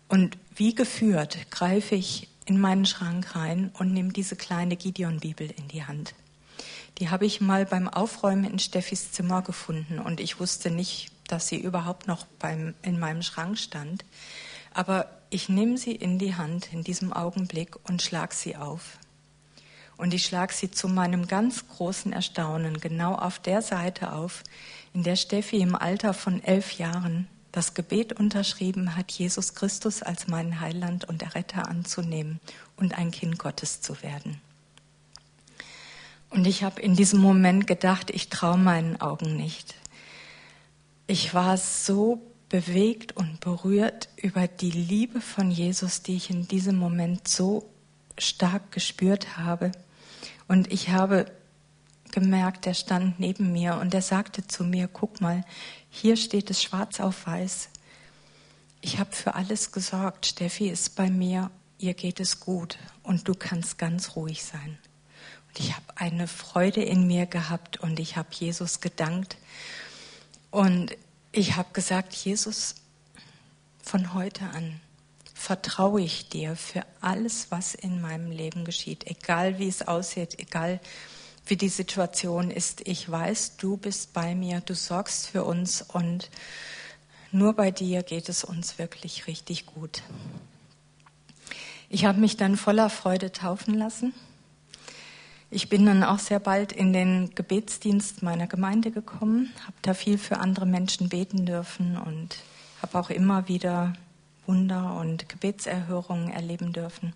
Und 0.09 0.37
wie 0.53 0.75
geführt 0.75 1.49
greife 1.49 1.95
ich 1.95 2.27
in 2.43 2.59
meinen 2.59 2.85
Schrank 2.85 3.37
rein 3.37 3.71
und 3.79 3.93
nehme 3.93 4.11
diese 4.11 4.35
kleine 4.35 4.75
Gideon-Bibel 4.75 5.49
in 5.49 5.69
die 5.69 5.85
Hand. 5.85 6.13
Die 6.97 7.09
habe 7.09 7.25
ich 7.25 7.39
mal 7.39 7.65
beim 7.65 7.87
Aufräumen 7.87 8.43
in 8.43 8.59
Steffis 8.59 9.13
Zimmer 9.13 9.41
gefunden 9.41 9.99
und 9.99 10.19
ich 10.19 10.41
wusste 10.41 10.71
nicht, 10.71 11.10
dass 11.31 11.47
sie 11.47 11.59
überhaupt 11.59 12.07
noch 12.07 12.25
beim, 12.39 12.73
in 12.81 12.99
meinem 12.99 13.21
Schrank 13.21 13.57
stand. 13.57 14.05
Aber 14.73 15.09
ich 15.29 15.49
nehme 15.49 15.77
sie 15.77 15.95
in 15.95 16.19
die 16.19 16.35
Hand 16.35 16.73
in 16.73 16.83
diesem 16.83 17.13
Augenblick 17.13 17.77
und 17.87 18.01
schlag 18.01 18.33
sie 18.33 18.55
auf. 18.55 18.97
Und 19.97 20.13
ich 20.13 20.25
schlag 20.25 20.51
sie 20.51 20.71
zu 20.71 20.87
meinem 20.87 21.27
ganz 21.27 21.67
großen 21.67 22.11
Erstaunen 22.11 22.79
genau 22.79 23.15
auf 23.15 23.39
der 23.39 23.61
Seite 23.61 24.13
auf, 24.13 24.43
in 24.93 25.03
der 25.03 25.15
Steffi 25.15 25.61
im 25.61 25.75
Alter 25.75 26.13
von 26.13 26.43
elf 26.43 26.73
Jahren 26.73 27.27
das 27.51 27.73
Gebet 27.73 28.13
unterschrieben 28.13 28.95
hat, 28.95 29.11
Jesus 29.11 29.53
Christus 29.55 30.01
als 30.01 30.27
meinen 30.27 30.59
Heiland 30.59 31.05
und 31.05 31.21
Erretter 31.21 31.67
anzunehmen 31.67 32.39
und 32.77 32.97
ein 32.97 33.11
Kind 33.11 33.37
Gottes 33.39 33.81
zu 33.81 34.01
werden. 34.01 34.41
Und 36.29 36.47
ich 36.47 36.63
habe 36.63 36.81
in 36.81 36.95
diesem 36.95 37.19
Moment 37.19 37.67
gedacht, 37.67 38.09
ich 38.09 38.29
traue 38.29 38.57
meinen 38.57 38.99
Augen 39.01 39.35
nicht. 39.35 39.75
Ich 41.11 41.33
war 41.33 41.57
so 41.57 42.21
bewegt 42.47 43.17
und 43.17 43.41
berührt 43.41 44.07
über 44.15 44.47
die 44.47 44.71
Liebe 44.71 45.19
von 45.19 45.51
Jesus, 45.51 46.03
die 46.03 46.15
ich 46.15 46.29
in 46.29 46.47
diesem 46.47 46.77
Moment 46.77 47.27
so 47.27 47.69
stark 48.17 48.71
gespürt 48.71 49.37
habe. 49.37 49.73
Und 50.47 50.71
ich 50.71 50.87
habe 50.87 51.29
gemerkt, 52.13 52.65
er 52.65 52.75
stand 52.75 53.19
neben 53.19 53.51
mir 53.51 53.75
und 53.75 53.93
er 53.93 54.01
sagte 54.01 54.47
zu 54.47 54.63
mir, 54.63 54.87
guck 54.87 55.19
mal, 55.19 55.43
hier 55.89 56.15
steht 56.15 56.49
es 56.49 56.63
schwarz 56.63 57.01
auf 57.01 57.27
weiß. 57.27 57.67
Ich 58.79 58.97
habe 58.97 59.11
für 59.11 59.35
alles 59.35 59.73
gesorgt. 59.73 60.27
Steffi 60.27 60.69
ist 60.69 60.95
bei 60.95 61.09
mir, 61.09 61.51
ihr 61.77 61.93
geht 61.93 62.21
es 62.21 62.39
gut 62.39 62.77
und 63.03 63.27
du 63.27 63.33
kannst 63.33 63.77
ganz 63.77 64.15
ruhig 64.15 64.45
sein. 64.45 64.77
Und 65.49 65.59
ich 65.59 65.75
habe 65.75 65.87
eine 65.95 66.29
Freude 66.29 66.81
in 66.81 67.05
mir 67.05 67.25
gehabt 67.25 67.81
und 67.81 67.99
ich 67.99 68.15
habe 68.15 68.29
Jesus 68.31 68.79
gedankt. 68.79 69.35
Und 70.51 70.95
ich 71.31 71.55
habe 71.55 71.69
gesagt, 71.73 72.13
Jesus, 72.13 72.75
von 73.81 74.13
heute 74.13 74.45
an 74.45 74.79
vertraue 75.33 76.01
ich 76.01 76.29
dir 76.29 76.55
für 76.55 76.85
alles, 76.99 77.47
was 77.49 77.73
in 77.73 77.99
meinem 77.99 78.29
Leben 78.29 78.63
geschieht, 78.63 79.07
egal 79.07 79.57
wie 79.57 79.67
es 79.67 79.87
aussieht, 79.87 80.37
egal 80.37 80.79
wie 81.47 81.55
die 81.55 81.69
Situation 81.69 82.51
ist. 82.51 82.87
Ich 82.87 83.09
weiß, 83.09 83.57
du 83.57 83.77
bist 83.77 84.13
bei 84.13 84.35
mir, 84.35 84.61
du 84.61 84.75
sorgst 84.75 85.27
für 85.27 85.43
uns 85.43 85.81
und 85.81 86.29
nur 87.31 87.53
bei 87.53 87.71
dir 87.71 88.03
geht 88.03 88.29
es 88.29 88.43
uns 88.43 88.77
wirklich 88.77 89.25
richtig 89.25 89.65
gut. 89.65 90.03
Ich 91.89 92.05
habe 92.05 92.19
mich 92.19 92.37
dann 92.37 92.55
voller 92.55 92.89
Freude 92.89 93.31
taufen 93.31 93.73
lassen. 93.73 94.13
Ich 95.53 95.67
bin 95.67 95.85
dann 95.85 96.05
auch 96.05 96.19
sehr 96.19 96.39
bald 96.39 96.71
in 96.71 96.93
den 96.93 97.35
Gebetsdienst 97.35 98.23
meiner 98.23 98.47
Gemeinde 98.47 98.89
gekommen, 98.89 99.51
habe 99.65 99.75
da 99.81 99.93
viel 99.93 100.17
für 100.17 100.37
andere 100.37 100.65
Menschen 100.65 101.09
beten 101.09 101.45
dürfen 101.45 101.97
und 101.97 102.37
habe 102.81 102.97
auch 102.97 103.09
immer 103.09 103.49
wieder 103.49 103.91
Wunder 104.47 104.95
und 104.95 105.27
Gebetserhörungen 105.27 106.29
erleben 106.29 106.71
dürfen. 106.71 107.13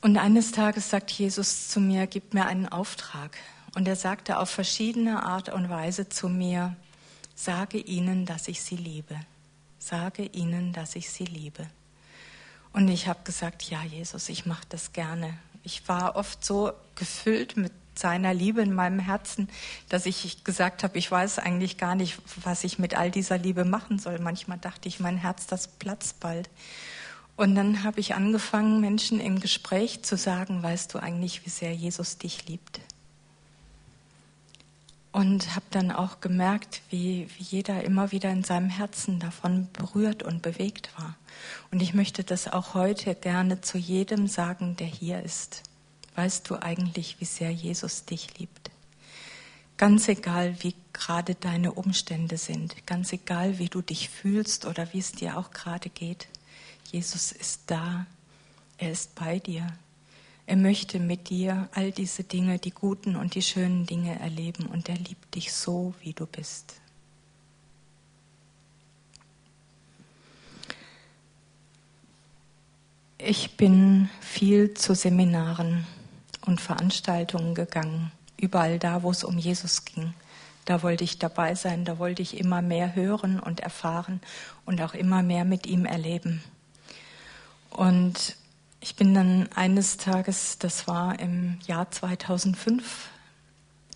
Und 0.00 0.16
eines 0.16 0.50
Tages 0.50 0.90
sagt 0.90 1.12
Jesus 1.12 1.68
zu 1.68 1.78
mir, 1.78 2.08
gib 2.08 2.34
mir 2.34 2.46
einen 2.46 2.66
Auftrag. 2.66 3.36
Und 3.76 3.86
er 3.86 3.96
sagte 3.96 4.38
auf 4.38 4.50
verschiedene 4.50 5.22
Art 5.22 5.50
und 5.50 5.70
Weise 5.70 6.08
zu 6.08 6.28
mir, 6.28 6.74
sage 7.36 7.78
ihnen, 7.78 8.26
dass 8.26 8.48
ich 8.48 8.60
sie 8.60 8.76
liebe. 8.76 9.14
Sage 9.78 10.24
ihnen, 10.24 10.72
dass 10.72 10.96
ich 10.96 11.10
sie 11.10 11.26
liebe. 11.26 11.64
Und 12.72 12.88
ich 12.88 13.06
habe 13.06 13.20
gesagt, 13.22 13.62
ja, 13.70 13.84
Jesus, 13.84 14.28
ich 14.28 14.46
mache 14.46 14.66
das 14.68 14.92
gerne. 14.92 15.34
Ich 15.62 15.88
war 15.88 16.16
oft 16.16 16.44
so 16.44 16.72
gefüllt 16.94 17.56
mit 17.56 17.72
seiner 17.94 18.32
Liebe 18.32 18.62
in 18.62 18.72
meinem 18.72 18.98
Herzen, 18.98 19.48
dass 19.88 20.06
ich 20.06 20.42
gesagt 20.44 20.82
habe, 20.82 20.98
ich 20.98 21.10
weiß 21.10 21.38
eigentlich 21.38 21.76
gar 21.76 21.94
nicht, 21.94 22.18
was 22.42 22.64
ich 22.64 22.78
mit 22.78 22.96
all 22.96 23.10
dieser 23.10 23.38
Liebe 23.38 23.64
machen 23.64 23.98
soll. 23.98 24.18
Manchmal 24.18 24.58
dachte 24.58 24.88
ich, 24.88 25.00
mein 25.00 25.18
Herz, 25.18 25.46
das 25.46 25.68
platzt 25.68 26.20
bald. 26.20 26.48
Und 27.36 27.54
dann 27.54 27.84
habe 27.84 28.00
ich 28.00 28.14
angefangen, 28.14 28.80
Menschen 28.80 29.20
im 29.20 29.40
Gespräch 29.40 30.02
zu 30.02 30.16
sagen, 30.16 30.62
weißt 30.62 30.92
du 30.92 30.98
eigentlich, 30.98 31.44
wie 31.46 31.50
sehr 31.50 31.74
Jesus 31.74 32.18
dich 32.18 32.46
liebt? 32.46 32.80
Und 35.12 35.56
habe 35.56 35.66
dann 35.70 35.90
auch 35.90 36.20
gemerkt, 36.20 36.82
wie, 36.90 37.28
wie 37.36 37.42
jeder 37.42 37.82
immer 37.82 38.12
wieder 38.12 38.30
in 38.30 38.44
seinem 38.44 38.70
Herzen 38.70 39.18
davon 39.18 39.68
berührt 39.72 40.22
und 40.22 40.40
bewegt 40.40 40.90
war. 40.96 41.16
Und 41.72 41.82
ich 41.82 41.94
möchte 41.94 42.22
das 42.22 42.46
auch 42.46 42.74
heute 42.74 43.14
gerne 43.16 43.60
zu 43.60 43.76
jedem 43.76 44.28
sagen, 44.28 44.76
der 44.76 44.86
hier 44.86 45.22
ist. 45.22 45.64
Weißt 46.14 46.48
du 46.48 46.56
eigentlich, 46.56 47.20
wie 47.20 47.24
sehr 47.24 47.50
Jesus 47.50 48.04
dich 48.04 48.38
liebt? 48.38 48.70
Ganz 49.76 50.08
egal, 50.08 50.56
wie 50.62 50.74
gerade 50.92 51.34
deine 51.34 51.72
Umstände 51.72 52.36
sind, 52.36 52.86
ganz 52.86 53.12
egal, 53.12 53.58
wie 53.58 53.68
du 53.68 53.80
dich 53.80 54.10
fühlst 54.10 54.66
oder 54.66 54.92
wie 54.92 54.98
es 54.98 55.12
dir 55.12 55.38
auch 55.38 55.50
gerade 55.50 55.88
geht. 55.88 56.28
Jesus 56.92 57.32
ist 57.32 57.62
da, 57.68 58.06
er 58.76 58.92
ist 58.92 59.14
bei 59.14 59.38
dir. 59.38 59.66
Er 60.50 60.56
möchte 60.56 60.98
mit 60.98 61.28
dir 61.28 61.68
all 61.74 61.92
diese 61.92 62.24
Dinge, 62.24 62.58
die 62.58 62.72
guten 62.72 63.14
und 63.14 63.36
die 63.36 63.42
schönen 63.42 63.86
Dinge 63.86 64.18
erleben 64.18 64.66
und 64.66 64.88
er 64.88 64.96
liebt 64.96 65.36
dich 65.36 65.52
so, 65.52 65.94
wie 66.00 66.12
du 66.12 66.26
bist. 66.26 66.80
Ich 73.16 73.56
bin 73.56 74.10
viel 74.20 74.74
zu 74.74 74.96
Seminaren 74.96 75.86
und 76.44 76.60
Veranstaltungen 76.60 77.54
gegangen, 77.54 78.10
überall 78.36 78.80
da, 78.80 79.04
wo 79.04 79.12
es 79.12 79.22
um 79.22 79.38
Jesus 79.38 79.84
ging. 79.84 80.14
Da 80.64 80.82
wollte 80.82 81.04
ich 81.04 81.20
dabei 81.20 81.54
sein, 81.54 81.84
da 81.84 82.00
wollte 82.00 82.22
ich 82.22 82.36
immer 82.36 82.60
mehr 82.60 82.96
hören 82.96 83.38
und 83.38 83.60
erfahren 83.60 84.20
und 84.66 84.82
auch 84.82 84.94
immer 84.94 85.22
mehr 85.22 85.44
mit 85.44 85.68
ihm 85.68 85.84
erleben. 85.84 86.42
Und 87.70 88.34
ich 88.80 88.96
bin 88.96 89.14
dann 89.14 89.48
eines 89.54 89.98
Tages, 89.98 90.58
das 90.58 90.88
war 90.88 91.18
im 91.20 91.58
Jahr 91.66 91.90
2005, 91.90 93.08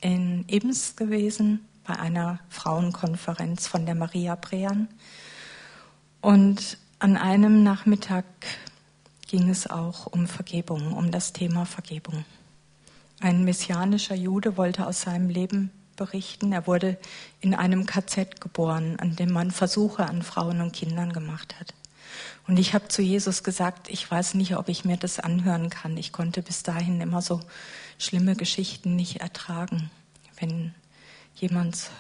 in 0.01 0.45
Ems 0.49 0.97
gewesen 0.97 1.67
bei 1.87 1.99
einer 1.99 2.39
Frauenkonferenz 2.51 3.67
von 3.67 3.87
der 3.87 3.95
Maria 3.95 4.35
Brean. 4.35 4.89
Und 6.21 6.79
an 6.99 7.17
einem 7.17 7.63
Nachmittag 7.63 8.25
ging 9.27 9.49
es 9.49 9.69
auch 9.69 10.07
um 10.07 10.27
Vergebung, 10.27 10.93
um 10.93 11.11
das 11.11 11.33
Thema 11.33 11.65
Vergebung. 11.65 12.25
Ein 13.21 13.45
messianischer 13.45 14.15
Jude 14.15 14.57
wollte 14.59 14.87
aus 14.87 15.03
seinem 15.03 15.31
Leben 15.31 15.71
berichten. 15.97 16.53
Er 16.53 16.67
wurde 16.67 16.99
in 17.41 17.55
einem 17.55 17.87
KZ 17.87 18.41
geboren, 18.41 18.97
an 18.99 19.17
dem 19.17 19.33
man 19.33 19.51
Versuche 19.51 20.07
an 20.07 20.23
Frauen 20.23 20.61
und 20.61 20.73
Kindern 20.73 21.13
gemacht 21.13 21.59
hat. 21.59 21.75
Und 22.47 22.59
ich 22.59 22.75
habe 22.75 22.89
zu 22.89 23.01
Jesus 23.01 23.43
gesagt, 23.43 23.89
ich 23.89 24.11
weiß 24.11 24.35
nicht, 24.35 24.57
ob 24.57 24.69
ich 24.69 24.85
mir 24.85 24.97
das 24.97 25.19
anhören 25.19 25.71
kann. 25.71 25.97
Ich 25.97 26.13
konnte 26.13 26.43
bis 26.43 26.63
dahin 26.63 27.01
immer 27.01 27.23
so 27.23 27.41
schlimme 27.99 28.37
Geschichten 28.37 28.97
nicht 28.97 29.21
ertragen, 29.21 29.91
wenn 30.39 30.75
jemand 31.35 31.91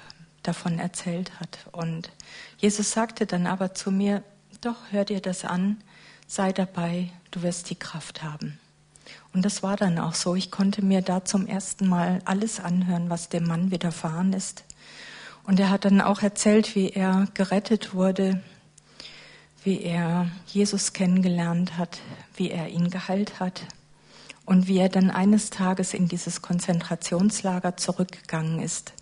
davon 0.42 0.78
erzählt 0.78 1.40
hat. 1.40 1.59
Und 1.72 2.11
Jesus 2.59 2.92
sagte 2.92 3.26
dann 3.26 3.47
aber 3.47 3.74
zu 3.74 3.90
mir, 3.90 4.22
doch, 4.61 4.76
hör 4.90 5.05
dir 5.05 5.20
das 5.20 5.45
an, 5.45 5.78
sei 6.26 6.53
dabei, 6.53 7.11
du 7.30 7.42
wirst 7.42 7.70
die 7.70 7.74
Kraft 7.74 8.22
haben. 8.22 8.59
Und 9.32 9.45
das 9.45 9.62
war 9.62 9.76
dann 9.76 9.99
auch 9.99 10.14
so. 10.14 10.34
Ich 10.34 10.51
konnte 10.51 10.84
mir 10.84 11.03
da 11.03 11.24
zum 11.24 11.47
ersten 11.47 11.88
Mal 11.88 12.20
alles 12.24 12.61
anhören, 12.61 13.11
was 13.11 13.28
dem 13.28 13.45
Mann 13.45 13.70
widerfahren 13.70 14.32
ist. 14.32 14.64
Und 15.42 15.61
er 15.61 15.70
hat 15.70 15.84
dann 15.84 16.01
auch 16.01 16.22
erzählt, 16.22 16.74
wie 16.74 16.90
er 16.90 17.26
gerettet 17.34 17.95
wurde, 17.95 18.42
wie 19.65 19.81
er 19.81 20.31
Jesus 20.47 20.93
kennengelernt 20.93 21.79
hat, 21.79 22.01
wie 22.37 22.51
er 22.51 22.69
ihn 22.69 22.91
geheilt 22.91 23.41
hat 23.41 23.62
und 24.45 24.69
wie 24.69 24.79
er 24.79 24.91
dann 24.91 25.11
eines 25.11 25.49
Tages 25.51 25.95
in 25.95 26.07
dieses 26.07 26.43
Konzentrationslager 26.43 27.77
zurückgegangen 27.79 28.61
ist, 28.61 28.93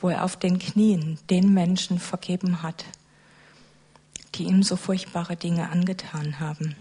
wo 0.00 0.08
er 0.08 0.24
auf 0.24 0.36
den 0.36 0.58
Knien 0.58 1.18
den 1.28 1.52
Menschen 1.52 1.98
vergeben 1.98 2.62
hat, 2.62 2.86
die 4.34 4.44
ihm 4.44 4.62
so 4.62 4.76
furchtbare 4.76 5.36
Dinge 5.36 5.68
angetan 5.70 6.40
haben. 6.40 6.74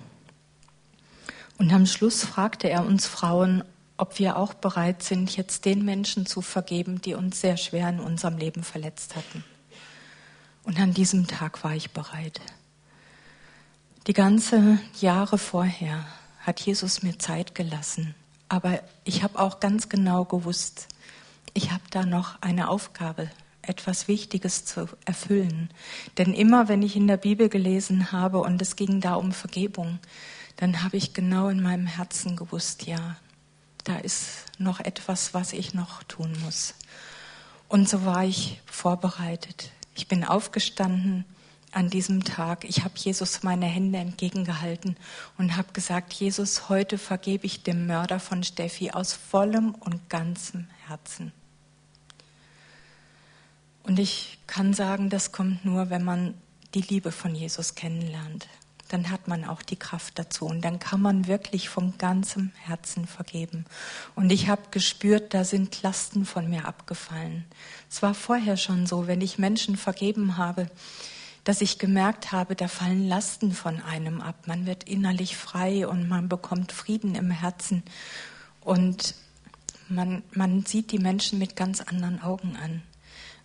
Und 1.57 1.71
am 1.73 1.85
Schluss 1.85 2.23
fragte 2.23 2.69
er 2.69 2.85
uns 2.85 3.05
Frauen, 3.05 3.63
ob 3.97 4.19
wir 4.19 4.37
auch 4.37 4.53
bereit 4.53 5.03
sind, 5.03 5.35
jetzt 5.35 5.63
den 5.65 5.85
Menschen 5.85 6.25
zu 6.25 6.41
vergeben, 6.41 7.01
die 7.01 7.13
uns 7.13 7.39
sehr 7.39 7.55
schwer 7.57 7.89
in 7.89 7.99
unserem 7.99 8.37
Leben 8.37 8.63
verletzt 8.63 9.15
hatten. 9.15 9.43
Und 10.63 10.79
an 10.79 10.93
diesem 10.93 11.27
Tag 11.27 11.63
war 11.63 11.73
ich 11.75 11.91
bereit. 11.91 12.41
Die 14.07 14.13
ganze 14.13 14.77
Jahre 15.01 15.39
vorher 15.39 16.05
hat 16.41 16.61
Jesus 16.61 17.01
mir 17.01 17.17
Zeit 17.17 17.55
gelassen, 17.55 18.13
aber 18.49 18.83
ich 19.03 19.23
habe 19.23 19.39
auch 19.39 19.59
ganz 19.59 19.89
genau 19.89 20.25
gewusst, 20.25 20.89
ich 21.55 21.71
habe 21.71 21.81
da 21.89 22.05
noch 22.05 22.39
eine 22.39 22.69
Aufgabe, 22.69 23.31
etwas 23.63 24.07
Wichtiges 24.07 24.63
zu 24.63 24.87
erfüllen. 25.05 25.71
Denn 26.19 26.35
immer 26.35 26.67
wenn 26.67 26.83
ich 26.83 26.95
in 26.95 27.07
der 27.07 27.17
Bibel 27.17 27.49
gelesen 27.49 28.11
habe 28.11 28.41
und 28.41 28.61
es 28.61 28.75
ging 28.75 29.01
da 29.01 29.15
um 29.15 29.31
Vergebung, 29.31 29.97
dann 30.57 30.83
habe 30.83 30.97
ich 30.97 31.15
genau 31.15 31.47
in 31.47 31.63
meinem 31.63 31.87
Herzen 31.87 32.35
gewusst, 32.35 32.85
ja, 32.85 33.15
da 33.85 33.97
ist 33.97 34.45
noch 34.59 34.79
etwas, 34.81 35.33
was 35.33 35.51
ich 35.51 35.73
noch 35.73 36.03
tun 36.03 36.37
muss. 36.43 36.75
Und 37.69 37.89
so 37.89 38.05
war 38.05 38.23
ich 38.23 38.61
vorbereitet. 38.67 39.71
Ich 39.95 40.07
bin 40.07 40.23
aufgestanden, 40.23 41.25
an 41.75 41.89
diesem 41.89 42.23
Tag. 42.23 42.63
Ich 42.63 42.83
habe 42.83 42.93
Jesus 42.95 43.43
meine 43.43 43.65
Hände 43.65 43.97
entgegengehalten 43.99 44.95
und 45.37 45.57
habe 45.57 45.73
gesagt, 45.73 46.13
Jesus, 46.13 46.69
heute 46.69 46.97
vergebe 46.97 47.45
ich 47.45 47.63
dem 47.63 47.85
Mörder 47.85 48.19
von 48.19 48.43
Steffi 48.43 48.91
aus 48.91 49.13
vollem 49.13 49.75
und 49.75 50.09
ganzem 50.09 50.67
Herzen. 50.87 51.33
Und 53.83 53.99
ich 53.99 54.39
kann 54.47 54.73
sagen, 54.73 55.09
das 55.09 55.33
kommt 55.33 55.65
nur, 55.65 55.89
wenn 55.89 56.03
man 56.03 56.33
die 56.73 56.81
Liebe 56.81 57.11
von 57.11 57.35
Jesus 57.35 57.75
kennenlernt. 57.75 58.47
dann 58.89 59.09
hat 59.09 59.27
man 59.27 59.45
auch 59.45 59.63
die 59.63 59.77
Kraft 59.77 60.19
dazu 60.19 60.45
und 60.45 60.61
dann 60.61 60.77
kann 60.77 61.01
man 61.01 61.25
wirklich 61.27 61.69
von 61.69 61.97
ganzem 61.97 62.51
Herzen 62.55 63.07
vergeben. 63.07 63.65
Und 64.13 64.31
ich 64.31 64.47
habe 64.47 64.61
gespürt, 64.69 65.33
da 65.33 65.43
sind 65.43 65.81
Lasten 65.81 66.23
von 66.23 66.47
mir 66.49 66.65
abgefallen. 66.65 67.45
Es 67.89 68.03
war 68.03 68.13
vorher 68.13 68.57
schon 68.57 68.85
so, 68.85 69.07
wenn 69.07 69.21
ich 69.21 69.39
Menschen 69.39 69.75
vergeben 69.75 70.37
habe, 70.37 70.69
dass 71.45 71.61
ich 71.61 71.79
gemerkt 71.79 72.31
habe, 72.31 72.55
da 72.55 72.67
fallen 72.67 73.07
Lasten 73.07 73.53
von 73.53 73.79
einem 73.81 74.19
ab. 74.19 74.47
Man 74.47 74.65
wird 74.65 74.83
innerlich 74.83 75.37
frei 75.37 75.87
und 75.87 76.09
man 76.09 76.27
bekommt 76.27 76.71
Frieden 76.71 77.15
im 77.15 77.31
Herzen 77.31 77.83
und 78.61 79.15
man, 79.87 80.23
man 80.31 80.65
sieht 80.65 80.91
die 80.91 80.99
Menschen 80.99 81.37
mit 81.37 81.55
ganz 81.55 81.81
anderen 81.81 82.21
Augen 82.21 82.57
an. 82.57 82.81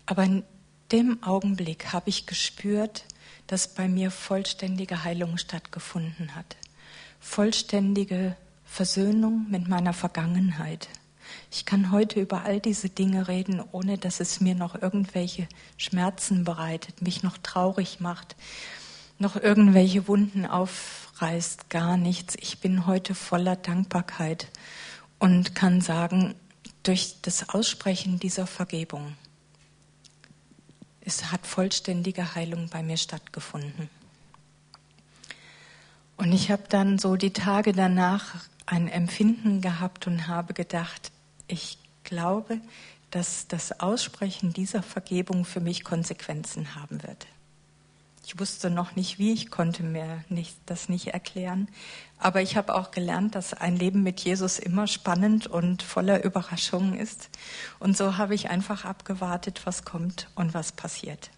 Aber 0.07 0.25
in 0.25 0.43
dem 0.91 1.23
Augenblick 1.23 1.93
habe 1.93 2.09
ich 2.09 2.27
gespürt, 2.27 3.05
dass 3.47 3.69
bei 3.69 3.87
mir 3.87 4.11
vollständige 4.11 5.05
Heilung 5.05 5.37
stattgefunden 5.37 6.35
hat. 6.35 6.57
Vollständige 7.21 8.35
Versöhnung 8.65 9.47
mit 9.51 9.69
meiner 9.69 9.93
Vergangenheit. 9.93 10.89
Ich 11.51 11.65
kann 11.65 11.91
heute 11.91 12.21
über 12.21 12.45
all 12.45 12.61
diese 12.61 12.89
Dinge 12.89 13.29
reden, 13.29 13.63
ohne 13.73 13.99
dass 13.99 14.21
es 14.21 14.41
mir 14.41 14.55
noch 14.55 14.81
irgendwelche 14.81 15.49
Schmerzen 15.77 16.45
bereitet, 16.45 17.03
mich 17.03 17.23
noch 17.23 17.39
traurig 17.39 18.01
macht, 18.01 18.37
noch 19.19 19.37
irgendwelche 19.37 20.07
Wunden 20.07 20.47
aufreißt, 20.47 21.69
gar 21.69 21.97
nichts. 21.97 22.37
Ich 22.39 22.61
bin 22.61 22.87
heute 22.87 23.15
voller 23.15 23.57
Dankbarkeit 23.57 24.49
und 25.19 25.55
kann 25.55 25.81
sagen, 25.81 26.35
durch 26.83 27.17
das 27.23 27.49
Aussprechen 27.49 28.19
dieser 28.19 28.47
Vergebung 28.47 29.17
es 31.11 31.33
hat 31.33 31.45
vollständige 31.45 32.37
Heilung 32.37 32.69
bei 32.69 32.85
mir 32.85 32.97
stattgefunden. 32.97 33.89
Und 36.17 36.33
ich 36.33 36.51
habe 36.53 36.65
dann 36.69 36.99
so 36.99 37.17
die 37.17 37.33
Tage 37.33 37.73
danach 37.73 38.37
ein 38.67 38.87
Empfinden 38.87 39.61
gehabt 39.61 40.07
und 40.07 40.29
habe 40.29 40.55
gedacht, 40.55 41.11
ich 41.51 41.79
glaube, 42.05 42.61
dass 43.11 43.49
das 43.49 43.81
Aussprechen 43.81 44.53
dieser 44.53 44.83
Vergebung 44.83 45.45
für 45.45 45.61
mich 45.61 45.85
Konsequenzen 45.85 46.75
haben 46.77 47.03
wird. 47.03 47.27
Ich 48.25 48.39
wusste 48.39 48.71
noch 48.71 48.95
nicht 48.95 49.19
wie, 49.19 49.33
ich 49.33 49.51
konnte 49.51 49.83
mir 49.83 50.23
nicht, 50.29 50.57
das 50.67 50.89
nicht 50.89 51.09
erklären. 51.09 51.69
Aber 52.19 52.41
ich 52.43 52.57
habe 52.57 52.75
auch 52.77 52.93
gelernt, 52.93 53.35
dass 53.35 53.55
ein 53.55 53.77
Leben 53.77 54.03
mit 54.03 54.21
Jesus 54.21 54.59
immer 54.61 54.87
spannend 54.87 55.49
und 55.49 55.83
voller 55.83 56.23
Überraschungen 56.23 56.95
ist. 56.95 57.31
Und 57.81 57.97
so 57.97 58.19
habe 58.19 58.35
ich 58.35 58.51
einfach 58.51 58.85
abgewartet, 58.85 59.63
was 59.65 59.85
kommt 59.85 60.29
und 60.37 60.55
was 60.55 60.71
passiert. 60.71 61.31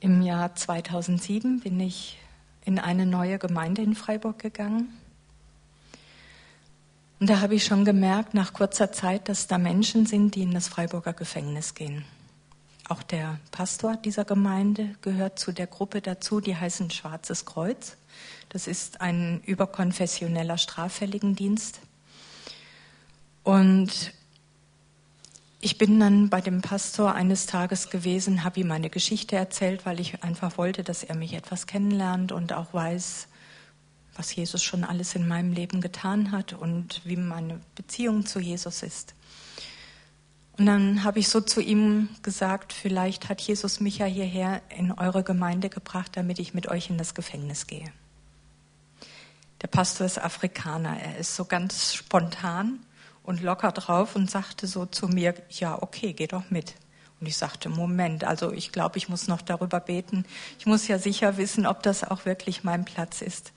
Im 0.00 0.22
Jahr 0.22 0.54
2007 0.56 1.60
bin 1.60 1.78
ich 1.78 2.18
in 2.64 2.80
eine 2.80 3.06
neue 3.06 3.38
Gemeinde 3.38 3.82
in 3.82 3.94
Freiburg 3.94 4.40
gegangen. 4.40 4.92
Und 7.18 7.30
da 7.30 7.40
habe 7.40 7.54
ich 7.54 7.64
schon 7.64 7.84
gemerkt, 7.84 8.34
nach 8.34 8.52
kurzer 8.52 8.92
Zeit, 8.92 9.28
dass 9.28 9.46
da 9.46 9.56
Menschen 9.56 10.06
sind, 10.06 10.34
die 10.34 10.42
in 10.42 10.52
das 10.52 10.68
Freiburger 10.68 11.14
Gefängnis 11.14 11.74
gehen. 11.74 12.04
Auch 12.88 13.02
der 13.02 13.40
Pastor 13.50 13.96
dieser 13.96 14.24
Gemeinde 14.24 14.94
gehört 15.00 15.38
zu 15.38 15.50
der 15.52 15.66
Gruppe 15.66 16.00
dazu, 16.00 16.40
die 16.40 16.56
heißen 16.56 16.90
Schwarzes 16.90 17.44
Kreuz. 17.44 17.96
Das 18.50 18.66
ist 18.66 19.00
ein 19.00 19.40
überkonfessioneller 19.44 20.58
Straffälligendienst. 20.58 21.80
Und 23.42 24.12
ich 25.60 25.78
bin 25.78 25.98
dann 25.98 26.28
bei 26.28 26.40
dem 26.40 26.60
Pastor 26.60 27.14
eines 27.14 27.46
Tages 27.46 27.90
gewesen, 27.90 28.44
habe 28.44 28.60
ihm 28.60 28.68
meine 28.68 28.90
Geschichte 28.90 29.36
erzählt, 29.36 29.86
weil 29.86 29.98
ich 30.00 30.22
einfach 30.22 30.58
wollte, 30.58 30.84
dass 30.84 31.02
er 31.02 31.16
mich 31.16 31.32
etwas 31.32 31.66
kennenlernt 31.66 32.30
und 32.30 32.52
auch 32.52 32.72
weiß, 32.72 33.26
was 34.16 34.34
Jesus 34.34 34.62
schon 34.62 34.84
alles 34.84 35.14
in 35.14 35.28
meinem 35.28 35.52
Leben 35.52 35.80
getan 35.80 36.32
hat 36.32 36.52
und 36.52 37.02
wie 37.04 37.16
meine 37.16 37.60
Beziehung 37.74 38.26
zu 38.26 38.40
Jesus 38.40 38.82
ist. 38.82 39.14
Und 40.58 40.66
dann 40.66 41.04
habe 41.04 41.18
ich 41.18 41.28
so 41.28 41.40
zu 41.40 41.60
ihm 41.60 42.08
gesagt, 42.22 42.72
vielleicht 42.72 43.28
hat 43.28 43.40
Jesus 43.42 43.80
mich 43.80 43.98
ja 43.98 44.06
hierher 44.06 44.62
in 44.70 44.90
eure 44.90 45.22
Gemeinde 45.22 45.68
gebracht, 45.68 46.12
damit 46.14 46.38
ich 46.38 46.54
mit 46.54 46.68
euch 46.68 46.88
in 46.88 46.96
das 46.96 47.14
Gefängnis 47.14 47.66
gehe. 47.66 47.92
Der 49.62 49.68
Pastor 49.68 50.06
ist 50.06 50.18
Afrikaner, 50.18 50.98
er 50.98 51.18
ist 51.18 51.36
so 51.36 51.44
ganz 51.44 51.94
spontan 51.94 52.80
und 53.22 53.42
locker 53.42 53.72
drauf 53.72 54.16
und 54.16 54.30
sagte 54.30 54.66
so 54.66 54.86
zu 54.86 55.08
mir, 55.08 55.34
ja, 55.50 55.82
okay, 55.82 56.12
geh 56.12 56.26
doch 56.26 56.50
mit. 56.50 56.74
Und 57.20 57.26
ich 57.26 57.36
sagte, 57.36 57.68
Moment, 57.68 58.24
also 58.24 58.52
ich 58.52 58.72
glaube, 58.72 58.98
ich 58.98 59.08
muss 59.08 59.28
noch 59.28 59.42
darüber 59.42 59.80
beten. 59.80 60.24
Ich 60.58 60.66
muss 60.66 60.86
ja 60.86 60.98
sicher 60.98 61.36
wissen, 61.38 61.66
ob 61.66 61.82
das 61.82 62.04
auch 62.04 62.24
wirklich 62.26 62.62
mein 62.62 62.84
Platz 62.84 63.22
ist. 63.22 63.52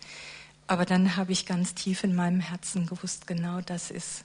Aber 0.70 0.86
dann 0.86 1.16
habe 1.16 1.32
ich 1.32 1.48
ganz 1.48 1.74
tief 1.74 2.04
in 2.04 2.14
meinem 2.14 2.42
Herzen 2.42 2.86
gewusst, 2.86 3.26
genau 3.26 3.60
das 3.60 3.90
ist 3.90 4.24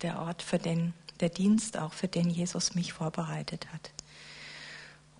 der 0.00 0.20
Ort, 0.20 0.40
für 0.40 0.56
den 0.56 0.94
der 1.20 1.28
Dienst 1.28 1.76
auch, 1.76 1.92
für 1.92 2.08
den 2.08 2.30
Jesus 2.30 2.74
mich 2.74 2.94
vorbereitet 2.94 3.66
hat. 3.74 3.90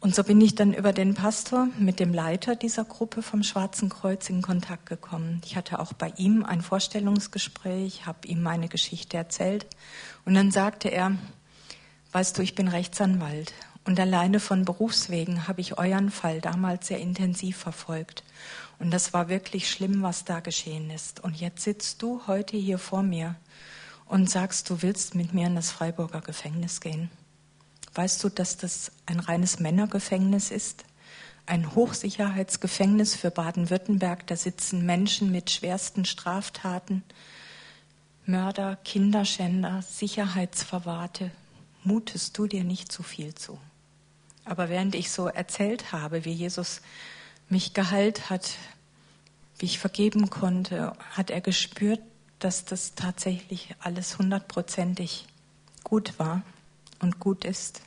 Und 0.00 0.14
so 0.14 0.24
bin 0.24 0.40
ich 0.40 0.54
dann 0.54 0.72
über 0.72 0.94
den 0.94 1.12
Pastor 1.12 1.68
mit 1.78 2.00
dem 2.00 2.14
Leiter 2.14 2.56
dieser 2.56 2.86
Gruppe 2.86 3.20
vom 3.20 3.42
Schwarzen 3.42 3.90
Kreuz 3.90 4.30
in 4.30 4.40
Kontakt 4.40 4.86
gekommen. 4.86 5.42
Ich 5.44 5.56
hatte 5.56 5.78
auch 5.78 5.92
bei 5.92 6.10
ihm 6.16 6.42
ein 6.42 6.62
Vorstellungsgespräch, 6.62 8.06
habe 8.06 8.26
ihm 8.26 8.42
meine 8.42 8.68
Geschichte 8.68 9.18
erzählt. 9.18 9.66
Und 10.24 10.32
dann 10.32 10.50
sagte 10.52 10.88
er, 10.88 11.12
weißt 12.12 12.38
du, 12.38 12.42
ich 12.42 12.54
bin 12.54 12.68
Rechtsanwalt 12.68 13.52
und 13.84 14.00
alleine 14.00 14.40
von 14.40 14.64
Berufswegen 14.64 15.48
habe 15.48 15.60
ich 15.60 15.76
euren 15.76 16.10
Fall 16.10 16.40
damals 16.40 16.86
sehr 16.86 16.98
intensiv 16.98 17.58
verfolgt. 17.58 18.24
Und 18.82 18.90
das 18.90 19.12
war 19.12 19.28
wirklich 19.28 19.70
schlimm, 19.70 20.02
was 20.02 20.24
da 20.24 20.40
geschehen 20.40 20.90
ist. 20.90 21.20
Und 21.20 21.40
jetzt 21.40 21.62
sitzt 21.62 22.02
du 22.02 22.26
heute 22.26 22.56
hier 22.56 22.78
vor 22.78 23.04
mir 23.04 23.36
und 24.06 24.28
sagst, 24.28 24.68
du 24.70 24.82
willst 24.82 25.14
mit 25.14 25.32
mir 25.32 25.46
in 25.46 25.54
das 25.54 25.70
Freiburger 25.70 26.20
Gefängnis 26.20 26.80
gehen. 26.80 27.08
Weißt 27.94 28.24
du, 28.24 28.28
dass 28.28 28.56
das 28.56 28.90
ein 29.06 29.20
reines 29.20 29.60
Männergefängnis 29.60 30.50
ist? 30.50 30.84
Ein 31.46 31.76
Hochsicherheitsgefängnis 31.76 33.14
für 33.14 33.30
Baden-Württemberg. 33.30 34.26
Da 34.26 34.34
sitzen 34.34 34.84
Menschen 34.84 35.30
mit 35.30 35.52
schwersten 35.52 36.04
Straftaten, 36.04 37.04
Mörder, 38.26 38.74
Kinderschänder, 38.84 39.82
Sicherheitsverwahrte. 39.82 41.30
Mutest 41.84 42.36
du 42.36 42.48
dir 42.48 42.64
nicht 42.64 42.90
zu 42.90 43.04
viel 43.04 43.32
zu? 43.36 43.60
Aber 44.44 44.68
während 44.68 44.96
ich 44.96 45.12
so 45.12 45.28
erzählt 45.28 45.92
habe, 45.92 46.24
wie 46.24 46.32
Jesus 46.32 46.80
mich 47.48 47.74
geheilt 47.74 48.30
hat, 48.30 48.56
wie 49.62 49.66
ich 49.66 49.78
vergeben 49.78 50.28
konnte, 50.28 50.92
hat 51.12 51.30
er 51.30 51.40
gespürt, 51.40 52.00
dass 52.40 52.64
das 52.64 52.96
tatsächlich 52.96 53.76
alles 53.78 54.18
hundertprozentig 54.18 55.24
gut 55.84 56.18
war 56.18 56.42
und 56.98 57.20
gut 57.20 57.44
ist. 57.44 57.80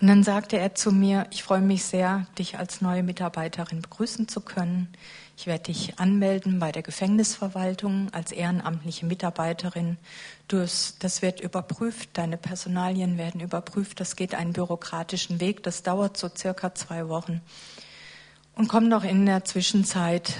Und 0.00 0.08
dann 0.08 0.24
sagte 0.24 0.58
er 0.58 0.74
zu 0.74 0.90
mir, 0.90 1.28
ich 1.30 1.44
freue 1.44 1.60
mich 1.60 1.84
sehr, 1.84 2.26
dich 2.36 2.58
als 2.58 2.80
neue 2.80 3.04
Mitarbeiterin 3.04 3.82
begrüßen 3.82 4.26
zu 4.26 4.40
können. 4.40 4.88
Ich 5.36 5.46
werde 5.46 5.64
dich 5.64 5.96
anmelden 6.00 6.58
bei 6.58 6.72
der 6.72 6.82
Gefängnisverwaltung 6.82 8.12
als 8.12 8.32
ehrenamtliche 8.32 9.06
Mitarbeiterin. 9.06 9.96
Das 10.48 11.22
wird 11.22 11.38
überprüft, 11.38 12.10
deine 12.14 12.36
Personalien 12.36 13.16
werden 13.16 13.40
überprüft. 13.40 14.00
Das 14.00 14.16
geht 14.16 14.34
einen 14.34 14.54
bürokratischen 14.54 15.38
Weg, 15.38 15.62
das 15.62 15.84
dauert 15.84 16.16
so 16.16 16.28
circa 16.36 16.74
zwei 16.74 17.08
Wochen. 17.08 17.40
Und 18.56 18.68
komm 18.68 18.88
noch 18.88 19.02
in 19.02 19.26
der 19.26 19.44
Zwischenzeit 19.44 20.34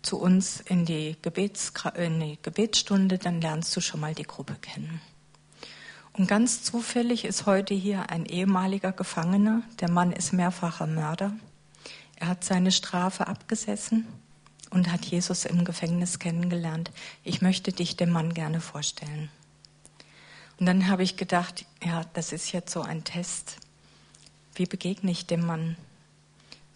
zu 0.00 0.18
uns 0.18 0.60
in 0.60 0.86
die, 0.86 1.16
Gebets, 1.20 1.72
in 1.94 2.20
die 2.20 2.38
Gebetsstunde, 2.40 3.18
dann 3.18 3.40
lernst 3.40 3.76
du 3.76 3.82
schon 3.82 4.00
mal 4.00 4.14
die 4.14 4.22
Gruppe 4.22 4.54
kennen. 4.54 5.00
Und 6.14 6.26
ganz 6.26 6.62
zufällig 6.62 7.24
ist 7.24 7.46
heute 7.46 7.74
hier 7.74 8.10
ein 8.10 8.24
ehemaliger 8.24 8.92
Gefangener. 8.92 9.62
Der 9.80 9.90
Mann 9.90 10.10
ist 10.12 10.32
mehrfacher 10.32 10.86
Mörder. 10.86 11.32
Er 12.16 12.28
hat 12.28 12.44
seine 12.44 12.72
Strafe 12.72 13.26
abgesessen 13.26 14.06
und 14.70 14.90
hat 14.90 15.04
Jesus 15.04 15.44
im 15.44 15.64
Gefängnis 15.64 16.18
kennengelernt. 16.18 16.90
Ich 17.24 17.42
möchte 17.42 17.72
dich 17.72 17.96
dem 17.96 18.10
Mann 18.10 18.32
gerne 18.32 18.60
vorstellen. 18.60 19.28
Und 20.58 20.66
dann 20.66 20.88
habe 20.88 21.02
ich 21.02 21.16
gedacht, 21.16 21.66
ja, 21.84 22.02
das 22.14 22.32
ist 22.32 22.52
jetzt 22.52 22.72
so 22.72 22.82
ein 22.82 23.04
Test. 23.04 23.56
Wie 24.54 24.66
begegne 24.66 25.10
ich 25.10 25.26
dem 25.26 25.44
Mann? 25.44 25.76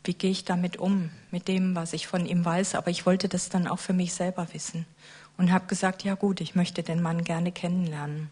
Wie 0.05 0.15
gehe 0.15 0.31
ich 0.31 0.45
damit 0.45 0.77
um, 0.77 1.11
mit 1.31 1.49
dem, 1.49 1.75
was 1.75 1.93
ich 1.93 2.07
von 2.07 2.27
ihm 2.27 2.45
weiß. 2.45 2.75
Aber 2.75 2.91
ich 2.91 3.07
wollte 3.07 3.29
das 3.29 3.49
dann 3.49 3.67
auch 3.67 3.79
für 3.79 3.95
mich 3.95 4.15
selber 4.15 4.47
wissen 4.53 4.87
und 5.37 5.51
habe 5.51 5.67
gesagt, 5.67 6.05
ja 6.05 6.15
gut, 6.15 6.41
ich 6.41 6.55
möchte 6.55 6.83
den 6.83 7.03
Mann 7.03 7.25
gerne 7.25 7.53
kennenlernen. 7.53 8.31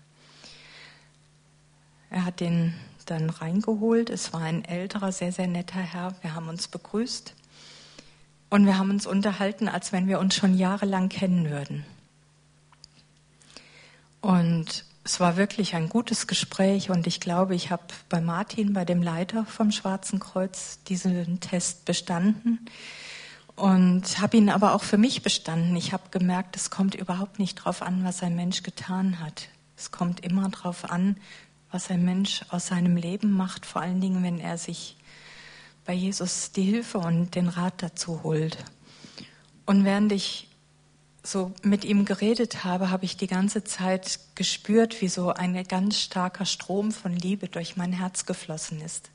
Er 2.11 2.25
hat 2.25 2.41
den 2.41 2.75
dann 3.07 3.31
reingeholt. 3.31 4.11
Es 4.11 4.33
war 4.33 4.43
ein 4.43 4.65
älterer, 4.65 5.13
sehr, 5.13 5.33
sehr 5.33 5.49
netter 5.49 5.81
Herr. 5.81 6.15
Wir 6.21 6.35
haben 6.35 6.49
uns 6.49 6.69
begrüßt 6.69 7.35
und 8.51 8.67
wir 8.67 8.79
haben 8.79 8.91
uns 8.91 9.07
unterhalten, 9.07 9.67
als 9.67 9.93
wenn 9.93 10.09
wir 10.09 10.19
uns 10.19 10.35
schon 10.35 10.57
jahrelang 10.57 11.09
kennen 11.09 11.51
würden. 11.51 11.85
Und 14.21 14.85
es 15.05 15.19
war 15.19 15.37
wirklich 15.37 15.75
ein 15.75 15.89
gutes 15.89 16.27
Gespräch 16.27 16.91
und 16.91 17.07
ich 17.07 17.21
glaube, 17.21 17.55
ich 17.55 17.71
habe 17.71 17.83
bei 18.09 18.21
Martin, 18.21 18.73
bei 18.73 18.85
dem 18.85 19.03
Leiter 19.03 19.45
vom 19.47 19.73
Schwarzen 19.73 20.21
Kreuz, 20.21 20.79
diesen 20.85 21.41
Test 21.41 21.85
bestanden 21.85 22.67
und 23.57 24.21
habe 24.21 24.37
ihn 24.37 24.49
aber 24.49 24.75
auch 24.75 24.83
für 24.83 24.99
mich 24.99 25.23
bestanden. 25.23 25.75
Ich 25.77 25.93
habe 25.93 26.05
gemerkt, 26.11 26.57
es 26.57 26.71
kommt 26.71 26.95
überhaupt 26.95 27.39
nicht 27.39 27.59
darauf 27.61 27.83
an, 27.83 28.05
was 28.05 28.23
ein 28.23 28.37
Mensch 28.37 28.63
getan 28.63 29.19
hat. 29.19 29.49
Es 29.77 29.91
kommt 29.91 30.21
immer 30.21 30.49
darauf 30.49 30.91
an, 30.91 31.17
was 31.73 31.91
ein 31.91 32.05
Mensch 32.05 32.45
aus 32.51 32.69
seinem 32.69 32.97
Leben 32.97 33.33
macht, 33.33 33.67
vor 33.67 33.83
allen 33.83 34.01
Dingen, 34.01 34.23
wenn 34.23 34.39
er 34.39 34.57
sich 34.57 34.97
bei 35.85 35.95
Jesus 35.95 36.53
die 36.53 36.63
Hilfe 36.63 36.99
und 36.99 37.35
den 37.35 37.49
Rat 37.49 37.83
dazu 37.83 38.23
holt. 38.23 38.57
Und 39.67 39.85
während 39.85 40.13
ich 40.13 40.49
so 41.23 41.53
mit 41.63 41.85
ihm 41.85 42.05
geredet 42.05 42.65
habe, 42.65 42.91
habe 42.91 43.05
ich 43.05 43.17
die 43.17 43.29
ganze 43.29 43.63
Zeit 43.63 44.19
gespürt, 44.35 45.01
wie 45.01 45.09
so 45.09 45.31
ein 45.31 45.63
ganz 45.65 46.01
starker 46.01 46.47
Strom 46.47 46.91
von 46.91 47.15
Liebe 47.15 47.49
durch 47.49 47.77
mein 47.77 47.93
Herz 47.93 48.27
geflossen 48.27 48.81
ist. 48.81 49.11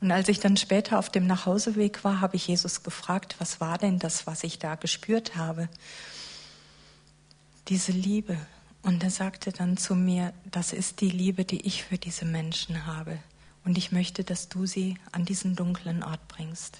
Und 0.00 0.10
als 0.10 0.28
ich 0.28 0.40
dann 0.40 0.56
später 0.56 0.98
auf 0.98 1.08
dem 1.08 1.26
Nachhauseweg 1.26 2.04
war, 2.04 2.20
habe 2.20 2.36
ich 2.36 2.48
Jesus 2.48 2.82
gefragt, 2.82 3.36
was 3.38 3.60
war 3.60 3.78
denn 3.78 3.98
das, 3.98 4.26
was 4.26 4.44
ich 4.44 4.58
da 4.58 4.74
gespürt 4.74 5.36
habe? 5.36 5.68
Diese 7.68 7.92
Liebe. 7.92 8.36
Und 8.82 9.02
er 9.02 9.10
sagte 9.10 9.52
dann 9.52 9.76
zu 9.76 9.94
mir, 9.94 10.32
das 10.50 10.72
ist 10.72 11.00
die 11.00 11.10
Liebe, 11.10 11.44
die 11.44 11.62
ich 11.62 11.84
für 11.84 11.98
diese 11.98 12.24
Menschen 12.24 12.86
habe. 12.86 13.18
Und 13.64 13.78
ich 13.78 13.90
möchte, 13.90 14.22
dass 14.22 14.48
du 14.48 14.66
sie 14.66 14.96
an 15.12 15.24
diesen 15.24 15.56
dunklen 15.56 16.02
Ort 16.02 16.28
bringst. 16.28 16.78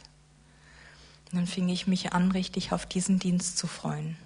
Und 1.32 1.38
dann 1.38 1.46
fing 1.46 1.68
ich 1.68 1.86
mich 1.86 2.12
an, 2.12 2.30
richtig 2.30 2.72
auf 2.72 2.86
diesen 2.86 3.18
Dienst 3.18 3.58
zu 3.58 3.66
freuen. 3.66 4.16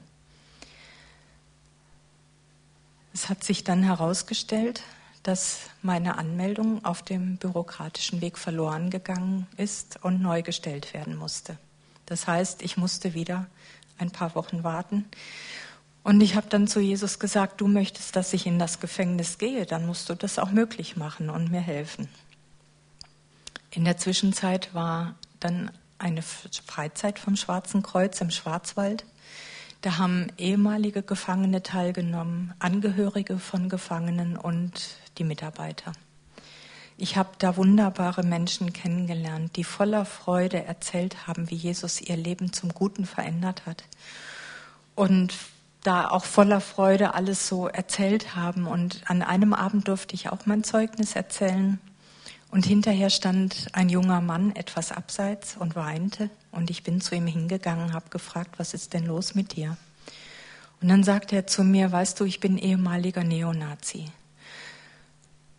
Es 3.12 3.28
hat 3.28 3.42
sich 3.44 3.64
dann 3.64 3.82
herausgestellt, 3.82 4.82
dass 5.22 5.60
meine 5.82 6.16
Anmeldung 6.16 6.84
auf 6.84 7.02
dem 7.02 7.36
bürokratischen 7.36 8.20
Weg 8.20 8.38
verloren 8.38 8.90
gegangen 8.90 9.46
ist 9.56 9.98
und 10.02 10.22
neu 10.22 10.42
gestellt 10.42 10.94
werden 10.94 11.16
musste. 11.16 11.58
Das 12.06 12.26
heißt, 12.26 12.62
ich 12.62 12.76
musste 12.76 13.14
wieder 13.14 13.46
ein 13.98 14.10
paar 14.10 14.34
Wochen 14.34 14.64
warten. 14.64 15.04
Und 16.02 16.20
ich 16.22 16.34
habe 16.34 16.48
dann 16.48 16.66
zu 16.66 16.80
Jesus 16.80 17.18
gesagt, 17.18 17.60
du 17.60 17.68
möchtest, 17.68 18.16
dass 18.16 18.32
ich 18.32 18.46
in 18.46 18.58
das 18.58 18.80
Gefängnis 18.80 19.36
gehe, 19.36 19.66
dann 19.66 19.86
musst 19.86 20.08
du 20.08 20.14
das 20.14 20.38
auch 20.38 20.50
möglich 20.50 20.96
machen 20.96 21.28
und 21.28 21.50
mir 21.50 21.60
helfen. 21.60 22.08
In 23.70 23.84
der 23.84 23.98
Zwischenzeit 23.98 24.74
war 24.74 25.14
dann 25.38 25.70
eine 25.98 26.22
Freizeit 26.22 27.18
vom 27.18 27.36
Schwarzen 27.36 27.82
Kreuz 27.82 28.20
im 28.20 28.30
Schwarzwald. 28.30 29.04
Da 29.80 29.96
haben 29.96 30.26
ehemalige 30.36 31.02
Gefangene 31.02 31.62
teilgenommen, 31.62 32.52
Angehörige 32.58 33.38
von 33.38 33.70
Gefangenen 33.70 34.36
und 34.36 34.96
die 35.16 35.24
Mitarbeiter. 35.24 35.92
Ich 36.98 37.16
habe 37.16 37.30
da 37.38 37.56
wunderbare 37.56 38.22
Menschen 38.22 38.74
kennengelernt, 38.74 39.56
die 39.56 39.64
voller 39.64 40.04
Freude 40.04 40.62
erzählt 40.62 41.26
haben, 41.26 41.48
wie 41.48 41.54
Jesus 41.54 42.02
ihr 42.02 42.16
Leben 42.18 42.52
zum 42.52 42.74
Guten 42.74 43.06
verändert 43.06 43.64
hat. 43.64 43.84
Und 44.94 45.34
da 45.82 46.10
auch 46.10 46.26
voller 46.26 46.60
Freude 46.60 47.14
alles 47.14 47.48
so 47.48 47.66
erzählt 47.66 48.36
haben. 48.36 48.66
Und 48.66 49.00
an 49.06 49.22
einem 49.22 49.54
Abend 49.54 49.88
durfte 49.88 50.14
ich 50.14 50.28
auch 50.28 50.44
mein 50.44 50.62
Zeugnis 50.62 51.16
erzählen. 51.16 51.80
Und 52.50 52.66
hinterher 52.66 53.10
stand 53.10 53.68
ein 53.72 53.88
junger 53.88 54.20
Mann 54.20 54.54
etwas 54.56 54.90
abseits 54.90 55.56
und 55.56 55.76
weinte. 55.76 56.30
Und 56.50 56.70
ich 56.70 56.82
bin 56.82 57.00
zu 57.00 57.14
ihm 57.14 57.26
hingegangen, 57.26 57.92
habe 57.92 58.10
gefragt, 58.10 58.58
was 58.58 58.74
ist 58.74 58.92
denn 58.92 59.06
los 59.06 59.34
mit 59.34 59.54
dir? 59.54 59.76
Und 60.80 60.88
dann 60.88 61.04
sagte 61.04 61.36
er 61.36 61.46
zu 61.46 61.62
mir, 61.62 61.92
weißt 61.92 62.18
du, 62.18 62.24
ich 62.24 62.40
bin 62.40 62.58
ehemaliger 62.58 63.22
Neonazi. 63.22 64.06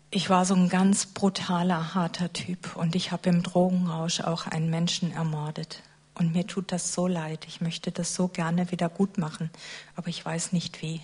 Ich 0.10 0.30
war 0.30 0.44
so 0.44 0.56
ein 0.56 0.68
ganz 0.68 1.06
brutaler, 1.06 1.94
harter 1.96 2.34
Typ 2.34 2.76
und 2.76 2.96
ich 2.96 3.14
habe 3.14 3.30
im 3.30 3.44
Drogenrausch 3.44 4.20
auch 4.20 4.48
einen 4.48 4.70
Menschen 4.70 5.14
ermordet. 5.14 5.84
Und 6.16 6.34
mir 6.34 6.46
tut 6.46 6.74
das 6.74 6.94
so 6.94 7.08
leid. 7.08 7.46
Ich 7.48 7.62
möchte 7.62 7.92
das 7.92 8.14
so 8.14 8.28
gerne 8.28 8.72
wieder 8.72 8.90
gut 8.90 9.18
machen, 9.18 9.50
aber 9.96 10.10
ich 10.10 10.26
weiß 10.26 10.52
nicht 10.52 10.82
wie. 10.82 11.02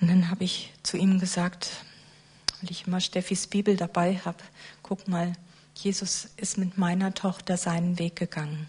Und 0.00 0.08
dann 0.08 0.30
habe 0.30 0.44
ich 0.44 0.72
zu 0.84 0.96
ihm 0.96 1.18
gesagt, 1.18 1.84
weil 2.60 2.70
ich 2.70 2.86
immer 2.86 3.00
Steffis 3.00 3.46
Bibel 3.46 3.76
dabei 3.76 4.20
habe, 4.24 4.38
guck 4.82 5.08
mal, 5.08 5.32
Jesus 5.74 6.28
ist 6.36 6.58
mit 6.58 6.78
meiner 6.78 7.14
Tochter 7.14 7.56
seinen 7.56 7.98
Weg 7.98 8.16
gegangen. 8.16 8.68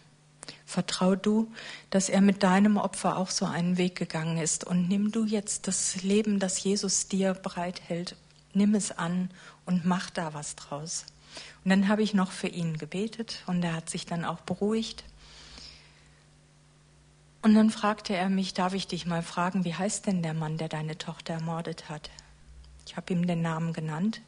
Vertrau 0.65 1.15
du, 1.15 1.51
dass 1.89 2.07
er 2.07 2.21
mit 2.21 2.43
deinem 2.43 2.77
Opfer 2.77 3.17
auch 3.17 3.29
so 3.29 3.45
einen 3.45 3.77
Weg 3.77 3.97
gegangen 3.97 4.37
ist. 4.37 4.63
Und 4.63 4.87
nimm 4.87 5.11
du 5.11 5.25
jetzt 5.25 5.67
das 5.67 6.01
Leben, 6.01 6.39
das 6.39 6.63
Jesus 6.63 7.07
dir 7.07 7.33
bereithält, 7.33 8.15
nimm 8.53 8.75
es 8.75 8.91
an 8.91 9.29
und 9.65 9.85
mach 9.85 10.09
da 10.09 10.33
was 10.33 10.55
draus. 10.55 11.05
Und 11.63 11.69
dann 11.69 11.87
habe 11.87 12.03
ich 12.03 12.13
noch 12.13 12.31
für 12.31 12.47
ihn 12.47 12.77
gebetet 12.77 13.43
und 13.47 13.63
er 13.63 13.73
hat 13.73 13.89
sich 13.89 14.05
dann 14.05 14.25
auch 14.25 14.41
beruhigt. 14.41 15.03
Und 17.41 17.55
dann 17.55 17.69
fragte 17.69 18.15
er 18.15 18.29
mich, 18.29 18.53
darf 18.53 18.73
ich 18.73 18.87
dich 18.87 19.05
mal 19.05 19.23
fragen, 19.23 19.65
wie 19.65 19.73
heißt 19.73 20.05
denn 20.05 20.21
der 20.21 20.33
Mann, 20.33 20.57
der 20.57 20.69
deine 20.69 20.97
Tochter 20.97 21.33
ermordet 21.33 21.89
hat? 21.89 22.09
Ich 22.85 22.97
habe 22.97 23.13
ihm 23.13 23.27
den 23.27 23.41
Namen 23.41 23.73
genannt. 23.73 24.21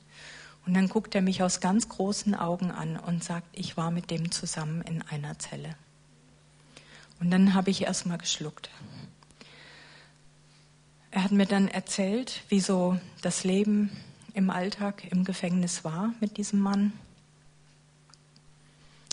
Und 0.66 0.74
dann 0.74 0.88
guckt 0.88 1.14
er 1.16 1.22
mich 1.22 1.44
aus 1.44 1.60
ganz 1.60 1.90
großen 1.90 2.36
Augen 2.36 2.72
an 2.72 2.98
und 2.98 3.24
sagt, 3.24 3.48
ich 3.52 3.76
war 3.76 3.92
mit 3.92 4.12
dem 4.12 4.32
zusammen 4.32 4.82
in 4.82 5.02
einer 5.02 5.38
Zelle. 5.38 5.76
Und 7.20 7.32
dann 7.32 7.54
habe 7.54 7.70
ich 7.70 7.84
erst 7.84 8.06
mal 8.06 8.18
geschluckt. 8.18 8.70
Er 11.12 11.24
hat 11.24 11.32
mir 11.32 11.46
dann 11.46 11.68
erzählt, 11.68 12.42
wie 12.50 12.60
so 12.60 13.00
das 13.22 13.44
Leben 13.44 13.92
im 14.34 14.50
Alltag 14.50 15.04
im 15.12 15.26
Gefängnis 15.26 15.84
war 15.84 16.14
mit 16.20 16.38
diesem 16.38 16.60
Mann. 16.60 16.94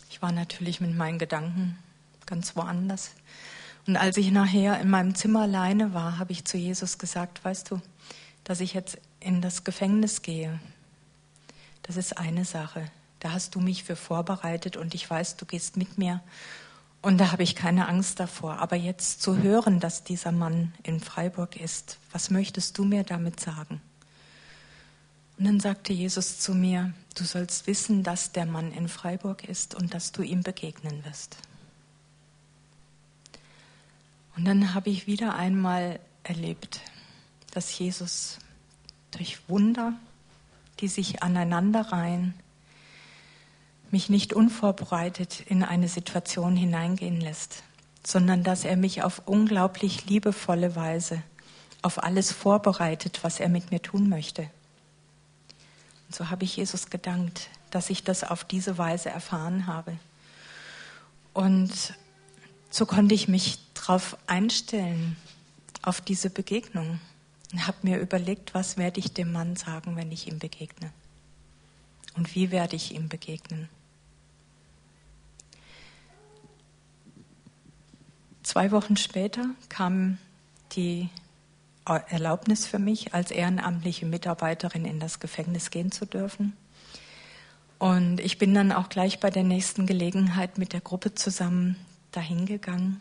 Ich 0.09 0.23
war 0.23 0.33
natürlich 0.33 0.81
mit 0.81 0.97
meinen 0.97 1.19
Gedanken 1.19 1.79
ganz 2.27 2.57
woanders. 2.57 3.11
Und 3.87 3.97
als 3.97 4.17
ich 4.17 4.31
nachher 4.31 4.81
in 4.81 4.89
meinem 4.89 5.15
Zimmer 5.15 5.43
alleine 5.43 5.93
war, 5.95 6.19
habe 6.19 6.33
ich 6.33 6.45
zu 6.45 6.57
Jesus 6.57 6.99
gesagt, 6.99 7.45
weißt 7.45 7.71
du, 7.71 7.81
dass 8.45 8.61
ich 8.61 8.73
jetzt 8.73 8.99
in 9.21 9.41
das 9.41 9.65
Gefängnis 9.65 10.23
gehe, 10.23 10.59
das 11.83 11.97
ist 11.97 12.19
eine 12.19 12.45
Sache. 12.45 12.91
Da 13.21 13.33
hast 13.33 13.55
du 13.55 13.61
mich 13.61 13.85
für 13.85 13.97
vorbereitet 13.97 14.77
und 14.77 14.95
ich 14.95 15.09
weiß, 15.09 15.37
du 15.37 15.45
gehst 15.45 15.77
mit 15.77 15.99
mir. 15.99 16.23
Und 17.03 17.19
da 17.19 17.33
habe 17.33 17.43
ich 17.43 17.55
keine 17.55 17.89
Angst 17.89 18.21
davor. 18.21 18.59
Aber 18.59 18.77
jetzt 18.77 19.23
zu 19.23 19.43
hören, 19.43 19.81
dass 19.81 20.05
dieser 20.05 20.33
Mann 20.33 20.73
in 20.83 21.01
Freiburg 21.01 21.57
ist, 21.57 21.99
was 22.13 22.31
möchtest 22.31 22.79
du 22.79 22.85
mir 22.85 23.05
damit 23.05 23.41
sagen? 23.41 23.81
Und 25.39 25.47
dann 25.47 25.61
sagte 25.61 25.93
Jesus 25.93 26.39
zu 26.39 26.55
mir, 26.55 26.93
du 27.15 27.25
sollst 27.25 27.67
wissen, 27.67 28.03
dass 28.03 28.33
der 28.33 28.45
Mann 28.45 28.73
in 28.73 28.89
Freiburg 28.89 29.45
ist 29.45 29.75
und 29.75 29.95
dass 29.95 30.13
du 30.13 30.23
ihm 30.23 30.43
begegnen 30.43 31.05
wirst. 31.05 31.39
Und 34.37 34.45
dann 34.45 34.75
habe 34.75 34.91
ich 34.91 35.07
wieder 35.07 35.35
einmal 35.35 35.99
erlebt, 36.23 36.81
dass 37.53 37.79
Jesus 37.79 38.39
durch 39.13 39.49
Wunder, 39.49 39.93
die 40.81 40.89
sich 40.89 41.23
aneinanderreihen, 41.23 42.35
mich 43.91 44.09
nicht 44.09 44.33
unvorbereitet 44.33 45.41
in 45.47 45.63
eine 45.65 45.89
Situation 45.89 46.57
hineingehen 46.57 47.21
lässt, 47.21 47.63
sondern 48.05 48.43
dass 48.43 48.65
er 48.65 48.77
mich 48.77 49.03
auf 49.03 49.23
unglaublich 49.27 50.07
liebevolle 50.07 50.77
Weise 50.77 51.23
auf 51.83 52.03
alles 52.03 52.33
vorbereitet, 52.33 53.21
was 53.23 53.41
er 53.41 53.49
mit 53.49 53.71
mir 53.71 53.81
tun 53.81 54.09
möchte. 54.09 54.43
Und 56.07 56.15
so 56.15 56.31
habe 56.31 56.45
ich 56.45 56.57
Jesus 56.57 56.91
gedankt, 56.91 57.49
dass 57.71 57.91
ich 57.91 58.05
das 58.05 58.25
auf 58.25 58.45
diese 58.45 58.79
Weise 58.79 59.11
erfahren 59.11 59.67
habe. 59.67 59.97
Und 61.33 61.95
so 62.71 62.85
konnte 62.87 63.15
ich 63.15 63.29
mich 63.29 63.59
darauf 63.75 64.17
einstellen, 64.27 65.17
auf 65.83 66.01
diese 66.01 66.29
Begegnung. 66.29 67.01
Und 67.53 67.67
habe 67.67 67.79
mir 67.83 67.99
überlegt, 67.99 68.55
was 68.55 68.77
werde 68.77 69.01
ich 69.01 69.13
dem 69.13 69.33
Mann 69.33 69.57
sagen, 69.57 69.97
wenn 69.97 70.13
ich 70.13 70.29
ihm 70.29 70.39
begegne? 70.39 70.93
Und 72.17 72.35
wie 72.35 72.51
werde 72.51 72.77
ich 72.77 72.95
ihm 72.95 73.09
begegnen? 73.09 73.69
Zwei 78.43 78.71
Wochen 78.71 78.97
später 78.97 79.51
kam 79.69 80.19
die 80.73 81.09
Erlaubnis 81.85 82.67
für 82.67 82.79
mich, 82.79 83.15
als 83.15 83.31
ehrenamtliche 83.31 84.07
Mitarbeiterin 84.07 84.85
in 84.85 85.01
das 85.01 85.19
Gefängnis 85.19 85.71
gehen 85.71 85.91
zu 85.91 86.07
dürfen. 86.07 86.57
Und 87.79 88.21
ich 88.21 88.39
bin 88.39 88.55
dann 88.55 88.73
auch 88.73 88.89
gleich 88.89 89.21
bei 89.21 89.31
der 89.31 89.43
nächsten 89.43 89.87
Gelegenheit 89.87 90.59
mit 90.59 90.73
der 90.73 90.81
Gruppe 90.81 91.15
zusammen 91.15 91.77
dahin 92.13 92.47
gegangen. 92.47 93.01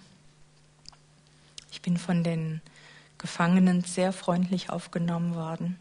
Ich 1.71 1.81
bin 1.81 1.97
von 1.97 2.23
den 2.23 2.61
Gefangenen 3.19 3.83
sehr 3.83 4.11
freundlich 4.11 4.71
aufgenommen 4.71 5.35
worden. 5.35 5.77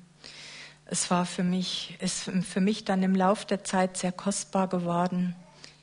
Es 0.85 1.11
war 1.11 1.25
für 1.25 1.43
mich, 1.43 1.97
ist 2.01 2.31
für 2.43 2.61
mich 2.61 2.85
dann 2.85 3.03
im 3.03 3.15
Lauf 3.15 3.47
der 3.47 3.65
Zeit 3.65 3.97
sehr 3.97 4.13
kostbar 4.13 4.69
geworden, 4.69 5.35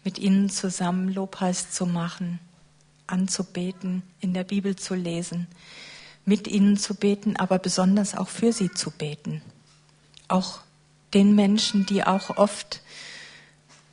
mit 0.03 0.19
ihnen 0.19 0.49
zusammen 0.49 1.09
Lobpreis 1.09 1.71
zu 1.71 1.87
machen, 1.87 2.39
anzubeten, 3.07 4.03
in 4.19 4.33
der 4.33 4.43
Bibel 4.43 4.75
zu 4.75 4.93
lesen, 4.93 5.47
mit 6.25 6.47
ihnen 6.47 6.77
zu 6.77 6.93
beten, 6.95 7.35
aber 7.37 7.57
besonders 7.57 8.15
auch 8.15 8.29
für 8.29 8.51
sie 8.51 8.71
zu 8.71 8.91
beten. 8.91 9.41
Auch 10.27 10.59
den 11.13 11.35
Menschen, 11.35 11.85
die 11.85 12.03
auch 12.03 12.37
oft 12.37 12.81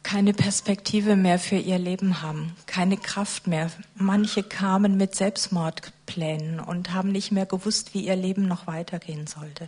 keine 0.02 0.34
Perspektive 0.34 1.16
mehr 1.16 1.38
für 1.38 1.56
ihr 1.56 1.78
Leben 1.78 2.22
haben, 2.22 2.54
keine 2.66 2.96
Kraft 2.96 3.46
mehr. 3.46 3.70
Manche 3.94 4.42
kamen 4.42 4.96
mit 4.96 5.14
Selbstmordplänen 5.14 6.60
und 6.60 6.92
haben 6.92 7.12
nicht 7.12 7.32
mehr 7.32 7.46
gewusst, 7.46 7.94
wie 7.94 8.06
ihr 8.06 8.16
Leben 8.16 8.46
noch 8.48 8.66
weitergehen 8.66 9.26
sollte. 9.26 9.66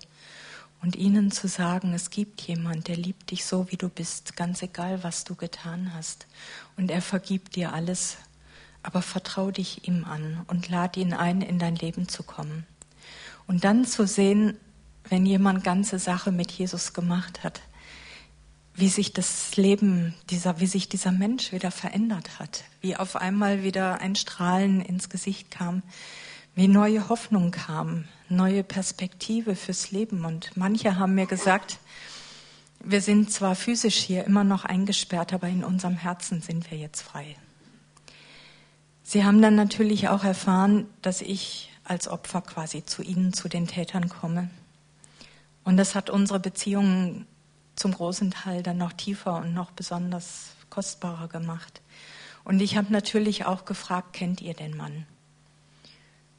Und 0.83 0.97
ihnen 0.97 1.31
zu 1.31 1.49
sagen, 1.49 1.95
es 1.95 2.11
gibt 2.11 2.43
jemand, 2.43 2.89
der 2.89 2.97
liebt 2.97 3.31
dich 3.31 3.47
so, 3.47 3.71
wie 3.71 3.77
du 3.77 3.89
bist, 3.89 4.37
ganz 4.37 4.61
egal, 4.61 5.03
was 5.03 5.25
du 5.25 5.35
getan 5.35 5.93
hast. 5.95 6.27
Und 6.77 6.91
er 6.91 7.01
vergibt 7.01 7.57
dir 7.57 7.73
alles, 7.73 8.19
aber 8.83 9.01
vertrau 9.01 9.51
dich 9.51 9.89
ihm 9.89 10.05
an 10.05 10.43
und 10.47 10.69
lad 10.69 10.97
ihn 10.99 11.15
ein, 11.15 11.41
in 11.41 11.59
dein 11.59 11.77
Leben 11.77 12.09
zu 12.09 12.23
kommen. 12.23 12.67
Und 13.47 13.65
dann 13.65 13.87
zu 13.87 14.07
sehen, 14.07 14.59
wenn 15.09 15.25
jemand 15.25 15.65
ganze 15.65 15.99
Sache 15.99 16.33
mit 16.33 16.51
Jesus 16.51 16.93
gemacht 16.93 17.45
hat, 17.45 17.63
wie 18.77 18.89
sich 18.89 19.13
das 19.13 19.57
Leben 19.57 20.15
dieser, 20.31 20.59
wie 20.61 20.67
sich 20.67 20.89
dieser 20.89 21.13
Mensch 21.13 21.53
wieder 21.53 21.71
verändert 21.71 22.39
hat, 22.39 22.65
wie 22.81 22.97
auf 22.97 23.17
einmal 23.17 23.63
wieder 23.63 24.01
ein 24.01 24.17
Strahlen 24.17 24.81
ins 24.81 25.09
Gesicht 25.09 25.51
kam, 25.51 25.83
wie 26.57 26.69
neue 26.69 27.09
Hoffnung 27.09 27.53
kam, 27.53 28.05
neue 28.29 28.65
Perspektive 28.65 29.55
fürs 29.55 29.93
Leben. 29.93 30.25
Und 30.25 30.57
manche 30.57 30.97
haben 30.97 31.15
mir 31.15 31.27
gesagt, 31.27 31.79
wir 32.81 33.01
sind 33.01 33.31
zwar 33.31 33.55
physisch 33.55 33.97
hier 33.97 34.25
immer 34.25 34.45
noch 34.45 34.65
eingesperrt, 34.65 35.33
aber 35.33 35.49
in 35.49 35.65
unserem 35.65 35.97
Herzen 35.97 36.43
sind 36.43 36.71
wir 36.71 36.79
jetzt 36.79 37.03
frei. 37.03 37.37
Sie 39.03 39.25
haben 39.25 39.41
dann 39.41 39.55
natürlich 39.55 40.09
auch 40.09 40.25
erfahren, 40.25 40.87
dass 41.03 41.21
ich 41.21 41.71
als 41.85 42.09
Opfer 42.09 42.41
quasi 42.43 42.85
zu 42.85 43.03
ihnen, 43.03 43.33
zu 43.33 43.49
den 43.49 43.67
Tätern 43.67 44.09
komme. 44.09 44.51
Und 45.63 45.77
das 45.77 45.95
hat 45.95 46.11
unsere 46.11 46.41
Beziehungen 46.41 47.27
zum 47.77 47.93
großen 47.93 48.31
Teil 48.31 48.63
dann 48.63 48.79
noch 48.79 48.93
tiefer 48.93 49.37
und 49.37 49.55
noch 49.55 49.71
besonders 49.71 50.51
kostbarer 50.71 51.29
gemacht. 51.29 51.81
Und 52.45 52.61
ich 52.61 52.77
habe 52.77 52.93
natürlich 52.93 53.47
auch 53.47 53.65
gefragt, 53.65 54.13
kennt 54.13 54.41
ihr 54.41 54.55
den 54.55 54.77
Mann? 54.77 55.07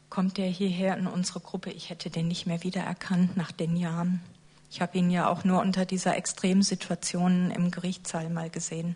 Kommt 0.09 0.39
er 0.39 0.47
hierher 0.47 0.97
in 0.97 1.07
unsere 1.07 1.39
Gruppe? 1.39 1.71
Ich 1.71 1.89
hätte 1.89 2.09
den 2.09 2.27
nicht 2.27 2.45
mehr 2.45 2.63
wiedererkannt 2.63 3.35
nach 3.35 3.51
den 3.51 3.75
Jahren. 3.75 4.21
Ich 4.69 4.81
habe 4.81 4.97
ihn 4.97 5.09
ja 5.09 5.27
auch 5.27 5.43
nur 5.43 5.61
unter 5.61 5.85
dieser 5.85 6.15
Extremsituation 6.15 7.51
im 7.51 7.71
Gerichtssaal 7.71 8.29
mal 8.29 8.49
gesehen. 8.49 8.95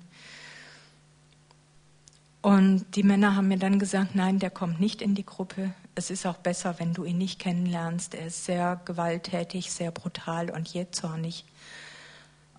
Und 2.41 2.85
die 2.95 3.03
Männer 3.03 3.35
haben 3.35 3.49
mir 3.49 3.57
dann 3.57 3.79
gesagt, 3.79 4.15
nein, 4.15 4.39
der 4.39 4.49
kommt 4.49 4.79
nicht 4.79 5.01
in 5.01 5.13
die 5.13 5.25
Gruppe. 5.25 5.73
Es 5.95 6.09
ist 6.09 6.25
auch 6.25 6.37
besser, 6.37 6.79
wenn 6.79 6.93
du 6.93 7.03
ihn 7.03 7.17
nicht 7.17 7.39
kennenlernst. 7.39 8.13
Er 8.13 8.27
ist 8.27 8.45
sehr 8.45 8.79
gewalttätig, 8.85 9.71
sehr 9.71 9.91
brutal 9.91 10.49
und 10.49 10.69
jähzornig. 10.73 11.43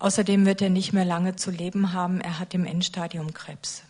Außerdem 0.01 0.47
wird 0.47 0.63
er 0.63 0.71
nicht 0.71 0.93
mehr 0.93 1.05
lange 1.05 1.35
zu 1.35 1.51
leben 1.51 1.93
haben. 1.93 2.21
Er 2.21 2.39
hat 2.39 2.55
im 2.55 2.65
Endstadium 2.65 3.35
Krebs. 3.35 3.83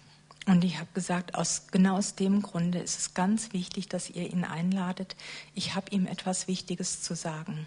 Und 0.45 0.65
ich 0.65 0.77
habe 0.77 0.89
gesagt, 0.93 1.35
aus, 1.35 1.67
genau 1.71 1.95
aus 1.95 2.15
dem 2.15 2.41
Grunde 2.41 2.79
ist 2.79 2.99
es 2.99 3.13
ganz 3.13 3.53
wichtig, 3.53 3.87
dass 3.87 4.09
ihr 4.09 4.29
ihn 4.29 4.43
einladet. 4.43 5.15
Ich 5.55 5.73
habe 5.73 5.89
ihm 5.91 6.07
etwas 6.07 6.49
Wichtiges 6.49 7.01
zu 7.01 7.15
sagen. 7.15 7.65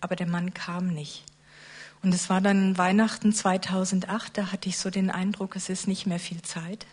Aber 0.00 0.16
der 0.16 0.26
Mann 0.26 0.54
kam 0.54 0.88
nicht. 0.88 1.22
Und 2.02 2.12
es 2.12 2.28
war 2.28 2.40
dann 2.40 2.78
Weihnachten 2.78 3.32
2008, 3.32 4.38
da 4.38 4.50
hatte 4.50 4.68
ich 4.68 4.76
so 4.76 4.90
den 4.90 5.08
Eindruck, 5.08 5.54
es 5.54 5.68
ist 5.68 5.86
nicht 5.86 6.04
mehr 6.04 6.18
viel 6.18 6.42
Zeit. 6.42 6.84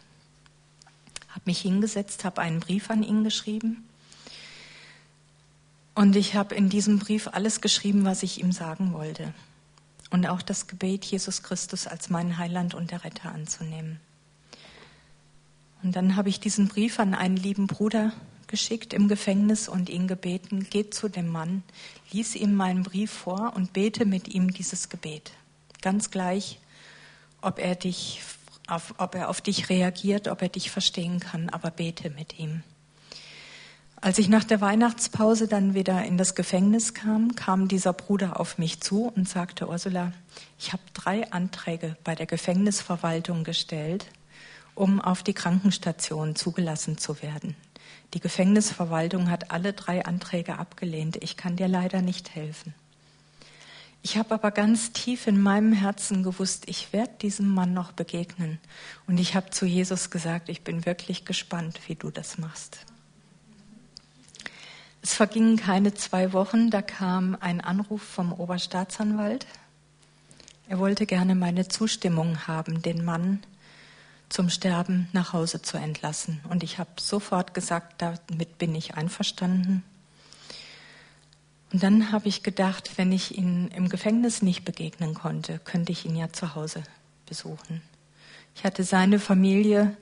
Habe 1.30 1.46
mich 1.46 1.62
hingesetzt, 1.62 2.26
habe 2.26 2.42
einen 2.44 2.60
Brief 2.60 2.92
an 2.92 3.02
ihn 3.02 3.24
geschrieben. 3.24 3.90
Und 5.96 6.16
ich 6.16 6.36
habe 6.36 6.54
in 6.54 6.70
diesem 6.70 7.00
Brief 7.00 7.28
alles 7.30 7.60
geschrieben, 7.60 8.06
was 8.06 8.22
ich 8.22 8.40
ihm 8.40 8.52
sagen 8.52 8.94
wollte 8.94 9.34
und 10.14 10.28
auch 10.28 10.44
das 10.44 10.68
Gebet, 10.68 11.04
Jesus 11.06 11.42
Christus 11.42 11.88
als 11.88 12.12
meinen 12.12 12.38
Heiland 12.38 12.76
und 12.76 12.92
der 12.92 13.04
Retter 13.04 13.32
anzunehmen. 13.32 14.00
Und 15.82 15.96
dann 15.96 16.16
habe 16.16 16.30
ich 16.30 16.40
diesen 16.40 16.68
Brief 16.68 17.00
an 17.00 17.16
einen 17.16 17.36
lieben 17.36 17.66
Bruder 17.66 18.14
geschickt 18.46 18.94
im 18.94 19.08
Gefängnis 19.08 19.68
und 19.68 19.90
ihn 19.90 20.08
gebeten, 20.08 20.70
geht 20.70 20.94
zu 20.94 21.10
dem 21.10 21.30
Mann, 21.30 21.64
lies 22.12 22.36
ihm 22.36 22.54
meinen 22.54 22.84
Brief 22.84 23.12
vor 23.12 23.54
und 23.56 23.74
bete 23.74 24.06
mit 24.06 24.28
ihm 24.28 24.54
dieses 24.54 24.90
Gebet. 24.90 25.32
Ganz 25.82 26.12
gleich, 26.12 26.60
ob 27.42 27.58
er 27.58 27.74
dich, 27.74 28.22
ob 28.98 29.16
er 29.16 29.30
auf 29.30 29.42
dich 29.42 29.70
reagiert, 29.70 30.28
ob 30.28 30.44
er 30.44 30.50
dich 30.50 30.70
verstehen 30.70 31.20
kann, 31.22 31.50
aber 31.50 31.72
bete 31.72 32.12
mit 32.12 32.38
ihm. 32.38 32.62
Als 34.04 34.18
ich 34.18 34.28
nach 34.28 34.44
der 34.44 34.60
Weihnachtspause 34.60 35.48
dann 35.48 35.76
wieder 35.76 36.04
in 36.04 36.18
das 36.18 36.36
Gefängnis 36.36 36.94
kam, 36.94 37.36
kam 37.36 37.70
dieser 37.70 37.94
Bruder 37.94 38.38
auf 38.38 38.58
mich 38.58 38.82
zu 38.82 39.06
und 39.08 39.30
sagte, 39.30 39.70
Ursula, 39.70 40.12
ich 40.60 40.74
habe 40.74 40.84
drei 40.94 41.32
Anträge 41.32 41.96
bei 42.04 42.14
der 42.14 42.26
Gefängnisverwaltung 42.26 43.46
gestellt, 43.46 44.08
um 44.76 45.00
auf 45.00 45.24
die 45.24 45.34
Krankenstation 45.34 46.36
zugelassen 46.36 46.98
zu 46.98 47.22
werden. 47.22 47.56
Die 48.14 48.20
Gefängnisverwaltung 48.20 49.30
hat 49.30 49.52
alle 49.52 49.72
drei 49.72 50.04
Anträge 50.04 50.60
abgelehnt. 50.60 51.24
Ich 51.24 51.38
kann 51.38 51.56
dir 51.56 51.70
leider 51.70 52.02
nicht 52.02 52.36
helfen. 52.36 52.74
Ich 54.02 54.18
habe 54.18 54.34
aber 54.34 54.52
ganz 54.52 54.92
tief 54.92 55.28
in 55.28 55.40
meinem 55.42 55.72
Herzen 55.72 56.24
gewusst, 56.24 56.64
ich 56.68 56.92
werde 56.92 57.14
diesem 57.22 57.48
Mann 57.48 57.74
noch 57.74 57.94
begegnen. 57.94 58.60
Und 59.08 59.18
ich 59.18 59.34
habe 59.34 59.52
zu 59.52 59.66
Jesus 59.66 60.10
gesagt, 60.10 60.50
ich 60.50 60.66
bin 60.66 60.86
wirklich 60.86 61.24
gespannt, 61.24 61.80
wie 61.88 61.96
du 61.96 62.12
das 62.12 62.38
machst. 62.38 62.86
Es 65.04 65.16
vergingen 65.16 65.58
keine 65.58 65.94
zwei 65.94 66.32
Wochen, 66.32 66.70
da 66.70 66.82
kam 66.82 67.36
ein 67.42 67.60
Anruf 67.60 68.02
vom 68.02 68.32
Oberstaatsanwalt. 68.32 69.46
Er 70.70 70.80
wollte 70.80 71.06
gerne 71.06 71.36
meine 71.36 71.68
Zustimmung 71.68 72.48
haben, 72.48 72.82
den 72.82 73.04
Mann 73.04 73.44
zum 74.30 74.50
Sterben 74.50 75.10
nach 75.12 75.34
Hause 75.34 75.62
zu 75.62 75.76
entlassen. 75.76 76.40
Und 76.50 76.64
ich 76.64 76.80
habe 76.80 76.90
sofort 76.96 77.54
gesagt, 77.54 78.02
damit 78.02 78.58
bin 78.58 78.74
ich 78.76 78.96
einverstanden. 78.96 79.84
Und 81.74 81.84
dann 81.84 82.14
habe 82.14 82.30
ich 82.30 82.42
gedacht, 82.42 82.92
wenn 82.96 83.12
ich 83.12 83.38
ihn 83.38 83.68
im 83.76 83.90
Gefängnis 83.90 84.42
nicht 84.42 84.64
begegnen 84.64 85.16
konnte, 85.16 85.60
könnte 85.60 85.92
ich 85.92 86.06
ihn 86.06 86.16
ja 86.16 86.32
zu 86.32 86.56
Hause 86.56 86.82
besuchen. 87.26 87.82
Ich 88.56 88.64
hatte 88.64 88.86
seine 88.86 89.20
Familie 89.20 89.98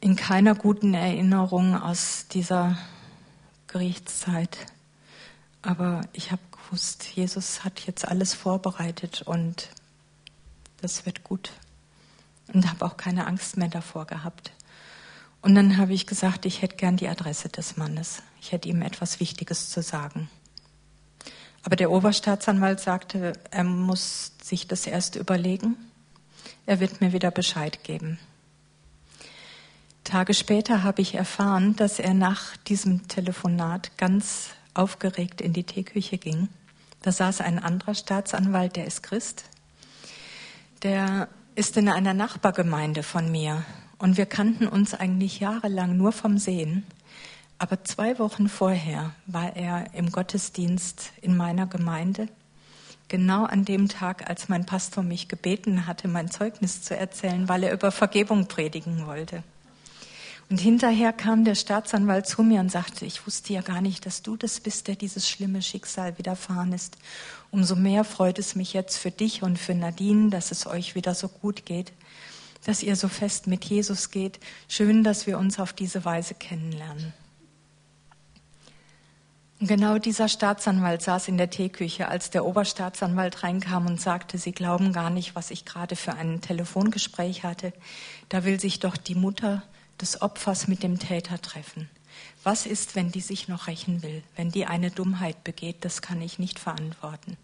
in 0.00 0.16
keiner 0.16 0.56
guten 0.56 0.94
Erinnerung 0.94 1.80
aus 1.80 2.26
dieser 2.26 2.76
Gerichtszeit. 3.66 4.56
Aber 5.62 6.02
ich 6.12 6.30
habe 6.32 6.42
gewusst, 6.50 7.04
Jesus 7.14 7.64
hat 7.64 7.80
jetzt 7.80 8.06
alles 8.06 8.34
vorbereitet 8.34 9.22
und 9.22 9.68
das 10.80 11.06
wird 11.06 11.24
gut. 11.24 11.52
Und 12.52 12.70
habe 12.70 12.84
auch 12.84 12.96
keine 12.96 13.26
Angst 13.26 13.56
mehr 13.56 13.68
davor 13.68 14.06
gehabt. 14.06 14.52
Und 15.42 15.54
dann 15.54 15.76
habe 15.76 15.92
ich 15.92 16.06
gesagt, 16.06 16.46
ich 16.46 16.62
hätte 16.62 16.76
gern 16.76 16.96
die 16.96 17.08
Adresse 17.08 17.48
des 17.48 17.76
Mannes. 17.76 18.22
Ich 18.40 18.52
hätte 18.52 18.68
ihm 18.68 18.82
etwas 18.82 19.20
Wichtiges 19.20 19.70
zu 19.70 19.82
sagen. 19.82 20.28
Aber 21.62 21.74
der 21.74 21.90
Oberstaatsanwalt 21.90 22.78
sagte, 22.78 23.32
er 23.50 23.64
muss 23.64 24.32
sich 24.42 24.68
das 24.68 24.86
erst 24.86 25.16
überlegen. 25.16 25.76
Er 26.64 26.78
wird 26.78 27.00
mir 27.00 27.12
wieder 27.12 27.32
Bescheid 27.32 27.82
geben. 27.82 28.18
Tage 30.06 30.34
später 30.34 30.84
habe 30.84 31.02
ich 31.02 31.16
erfahren, 31.16 31.74
dass 31.74 31.98
er 31.98 32.14
nach 32.14 32.56
diesem 32.58 33.08
Telefonat 33.08 33.90
ganz 33.96 34.50
aufgeregt 34.72 35.40
in 35.40 35.52
die 35.52 35.64
Teeküche 35.64 36.16
ging. 36.16 36.48
Da 37.02 37.10
saß 37.10 37.40
ein 37.40 37.58
anderer 37.58 37.96
Staatsanwalt, 37.96 38.76
der 38.76 38.86
ist 38.86 39.02
Christ. 39.02 39.46
Der 40.84 41.28
ist 41.56 41.76
in 41.76 41.88
einer 41.88 42.14
Nachbargemeinde 42.14 43.02
von 43.02 43.32
mir 43.32 43.64
und 43.98 44.16
wir 44.16 44.26
kannten 44.26 44.68
uns 44.68 44.94
eigentlich 44.94 45.40
jahrelang 45.40 45.96
nur 45.96 46.12
vom 46.12 46.38
Sehen. 46.38 46.86
Aber 47.58 47.82
zwei 47.82 48.20
Wochen 48.20 48.48
vorher 48.48 49.10
war 49.26 49.56
er 49.56 49.92
im 49.92 50.12
Gottesdienst 50.12 51.10
in 51.20 51.36
meiner 51.36 51.66
Gemeinde, 51.66 52.28
genau 53.08 53.44
an 53.44 53.64
dem 53.64 53.88
Tag, 53.88 54.30
als 54.30 54.48
mein 54.48 54.66
Pastor 54.66 55.02
mich 55.02 55.26
gebeten 55.26 55.88
hatte, 55.88 56.06
mein 56.06 56.30
Zeugnis 56.30 56.82
zu 56.82 56.96
erzählen, 56.96 57.48
weil 57.48 57.64
er 57.64 57.72
über 57.72 57.90
Vergebung 57.90 58.46
predigen 58.46 59.08
wollte. 59.08 59.42
Und 60.48 60.60
hinterher 60.60 61.12
kam 61.12 61.44
der 61.44 61.56
Staatsanwalt 61.56 62.26
zu 62.26 62.44
mir 62.44 62.60
und 62.60 62.70
sagte, 62.70 63.04
ich 63.04 63.26
wusste 63.26 63.52
ja 63.52 63.62
gar 63.62 63.80
nicht, 63.80 64.06
dass 64.06 64.22
du 64.22 64.36
das 64.36 64.60
bist, 64.60 64.86
der 64.86 64.94
dieses 64.94 65.28
schlimme 65.28 65.60
Schicksal 65.60 66.18
widerfahren 66.18 66.72
ist. 66.72 66.98
Umso 67.50 67.74
mehr 67.74 68.04
freut 68.04 68.38
es 68.38 68.54
mich 68.54 68.72
jetzt 68.72 68.96
für 68.96 69.10
dich 69.10 69.42
und 69.42 69.58
für 69.58 69.74
Nadine, 69.74 70.30
dass 70.30 70.52
es 70.52 70.66
euch 70.66 70.94
wieder 70.94 71.14
so 71.14 71.28
gut 71.28 71.66
geht, 71.66 71.92
dass 72.64 72.84
ihr 72.84 72.94
so 72.94 73.08
fest 73.08 73.48
mit 73.48 73.64
Jesus 73.64 74.10
geht. 74.10 74.38
Schön, 74.68 75.02
dass 75.02 75.26
wir 75.26 75.36
uns 75.38 75.58
auf 75.58 75.72
diese 75.72 76.04
Weise 76.04 76.34
kennenlernen. 76.34 77.12
Und 79.58 79.68
genau 79.68 79.98
dieser 79.98 80.28
Staatsanwalt 80.28 81.02
saß 81.02 81.28
in 81.28 81.38
der 81.38 81.50
Teeküche, 81.50 82.08
als 82.08 82.30
der 82.30 82.44
Oberstaatsanwalt 82.44 83.42
reinkam 83.42 83.86
und 83.86 84.00
sagte, 84.00 84.36
Sie 84.38 84.52
glauben 84.52 84.92
gar 84.92 85.08
nicht, 85.10 85.34
was 85.34 85.50
ich 85.50 85.64
gerade 85.64 85.96
für 85.96 86.12
ein 86.12 86.40
Telefongespräch 86.40 87.42
hatte. 87.42 87.72
Da 88.28 88.44
will 88.44 88.60
sich 88.60 88.80
doch 88.80 88.96
die 88.96 89.14
Mutter 89.14 89.62
des 90.00 90.22
Opfers 90.22 90.68
mit 90.68 90.82
dem 90.82 90.98
Täter 90.98 91.40
treffen. 91.40 91.88
Was 92.42 92.66
ist, 92.66 92.94
wenn 92.94 93.10
die 93.10 93.20
sich 93.20 93.48
noch 93.48 93.66
rächen 93.66 94.02
will? 94.02 94.22
Wenn 94.36 94.50
die 94.50 94.66
eine 94.66 94.90
Dummheit 94.90 95.44
begeht, 95.44 95.84
das 95.84 96.02
kann 96.02 96.20
ich 96.22 96.38
nicht 96.38 96.58
verantworten. 96.58 97.36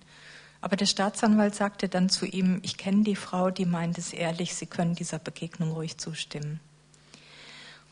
Aber 0.60 0.76
der 0.76 0.86
Staatsanwalt 0.86 1.54
sagte 1.54 1.88
dann 1.88 2.08
zu 2.08 2.24
ihm, 2.24 2.60
ich 2.62 2.76
kenne 2.76 3.02
die 3.02 3.16
Frau, 3.16 3.50
die 3.50 3.66
meint 3.66 3.98
es 3.98 4.12
ehrlich, 4.12 4.54
Sie 4.54 4.66
können 4.66 4.94
dieser 4.94 5.18
Begegnung 5.18 5.72
ruhig 5.72 5.98
zustimmen. 5.98 6.60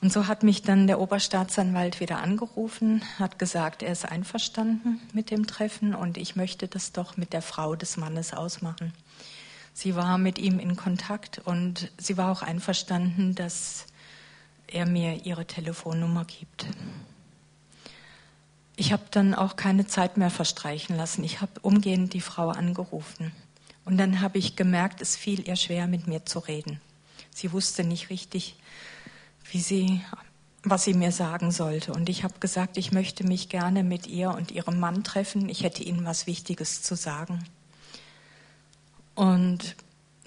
Und 0.00 0.12
so 0.12 0.28
hat 0.28 0.44
mich 0.44 0.62
dann 0.62 0.86
der 0.86 1.00
Oberstaatsanwalt 1.00 2.00
wieder 2.00 2.22
angerufen, 2.22 3.02
hat 3.18 3.38
gesagt, 3.38 3.82
er 3.82 3.92
ist 3.92 4.06
einverstanden 4.06 5.00
mit 5.12 5.30
dem 5.30 5.46
Treffen 5.46 5.94
und 5.94 6.16
ich 6.16 6.36
möchte 6.36 6.68
das 6.68 6.92
doch 6.92 7.18
mit 7.18 7.34
der 7.34 7.42
Frau 7.42 7.76
des 7.76 7.98
Mannes 7.98 8.32
ausmachen. 8.32 8.94
Sie 9.74 9.96
war 9.96 10.16
mit 10.16 10.38
ihm 10.38 10.58
in 10.58 10.76
Kontakt 10.76 11.40
und 11.44 11.92
sie 11.98 12.16
war 12.16 12.32
auch 12.32 12.42
einverstanden, 12.42 13.34
dass 13.34 13.86
er 14.72 14.86
mir 14.86 15.24
ihre 15.24 15.46
Telefonnummer 15.46 16.24
gibt. 16.24 16.66
Ich 18.76 18.92
habe 18.92 19.04
dann 19.10 19.34
auch 19.34 19.56
keine 19.56 19.86
Zeit 19.86 20.16
mehr 20.16 20.30
verstreichen 20.30 20.96
lassen. 20.96 21.22
Ich 21.22 21.40
habe 21.40 21.52
umgehend 21.60 22.14
die 22.14 22.22
Frau 22.22 22.48
angerufen. 22.48 23.32
Und 23.84 23.98
dann 23.98 24.20
habe 24.20 24.38
ich 24.38 24.56
gemerkt, 24.56 25.02
es 25.02 25.16
fiel 25.16 25.46
ihr 25.46 25.56
schwer, 25.56 25.86
mit 25.86 26.06
mir 26.06 26.24
zu 26.24 26.38
reden. 26.38 26.80
Sie 27.30 27.52
wusste 27.52 27.84
nicht 27.84 28.10
richtig, 28.10 28.56
wie 29.50 29.60
sie, 29.60 30.00
was 30.62 30.84
sie 30.84 30.94
mir 30.94 31.12
sagen 31.12 31.50
sollte. 31.50 31.92
Und 31.92 32.08
ich 32.08 32.24
habe 32.24 32.38
gesagt, 32.40 32.76
ich 32.76 32.92
möchte 32.92 33.26
mich 33.26 33.48
gerne 33.48 33.82
mit 33.82 34.06
ihr 34.06 34.30
und 34.30 34.50
ihrem 34.50 34.80
Mann 34.80 35.04
treffen. 35.04 35.48
Ich 35.48 35.62
hätte 35.62 35.82
ihnen 35.82 36.04
was 36.04 36.26
Wichtiges 36.26 36.82
zu 36.82 36.94
sagen. 36.94 37.44
Und 39.14 39.76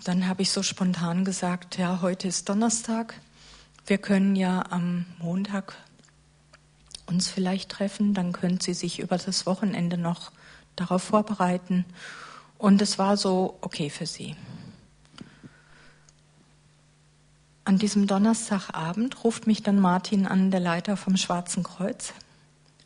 dann 0.03 0.27
habe 0.27 0.41
ich 0.41 0.51
so 0.51 0.61
spontan 0.61 1.25
gesagt, 1.25 1.77
ja, 1.77 2.01
heute 2.01 2.27
ist 2.27 2.49
Donnerstag. 2.49 3.15
Wir 3.85 3.97
können 3.97 4.37
ja 4.37 4.63
am 4.69 5.05
Montag 5.19 5.75
uns 7.05 7.29
vielleicht 7.29 7.69
treffen, 7.69 8.13
dann 8.13 8.31
können 8.31 8.61
Sie 8.61 8.73
sich 8.73 8.99
über 8.99 9.17
das 9.17 9.45
Wochenende 9.45 9.97
noch 9.97 10.31
darauf 10.77 11.03
vorbereiten. 11.03 11.83
Und 12.57 12.81
es 12.81 12.97
war 12.97 13.17
so 13.17 13.57
okay 13.59 13.89
für 13.89 14.05
Sie. 14.05 14.37
An 17.65 17.77
diesem 17.77 18.07
Donnerstagabend 18.07 19.23
ruft 19.25 19.47
mich 19.47 19.63
dann 19.63 19.79
Martin 19.79 20.27
an, 20.27 20.49
der 20.49 20.61
Leiter 20.61 20.95
vom 20.95 21.17
Schwarzen 21.17 21.63
Kreuz, 21.63 22.13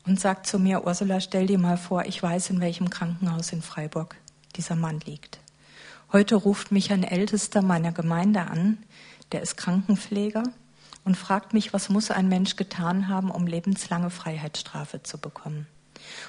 und 0.06 0.20
sagt 0.20 0.48
zu 0.48 0.58
mir, 0.58 0.86
Ursula, 0.86 1.20
stell 1.20 1.48
dir 1.48 1.60
mal 1.60 1.78
vor, 1.78 2.06
ich 2.06 2.24
weiß, 2.24 2.50
in 2.50 2.62
welchem 2.62 2.89
Krankenhaus 2.89 3.52
in 3.52 3.62
Freiburg 3.62 4.16
dieser 4.56 4.76
Mann 4.76 5.00
liegt. 5.02 5.39
Heute 6.12 6.36
ruft 6.36 6.72
mich 6.72 6.91
ein 6.91 7.04
Ältester 7.04 7.62
meiner 7.62 7.91
Gemeinde 7.91 8.41
an, 8.41 8.78
der 9.32 9.41
ist 9.41 9.58
Krankenpfleger 9.58 10.43
und 11.08 11.16
fragt 11.16 11.53
mich, 11.53 11.72
was 11.72 11.88
muss 11.88 12.12
ein 12.12 12.28
Mensch 12.28 12.58
getan 12.58 13.08
haben, 13.08 13.32
um 13.32 13.47
lebenslange 13.47 14.10
Freiheitsstrafe 14.10 15.03
zu 15.03 15.18
bekommen. 15.18 15.66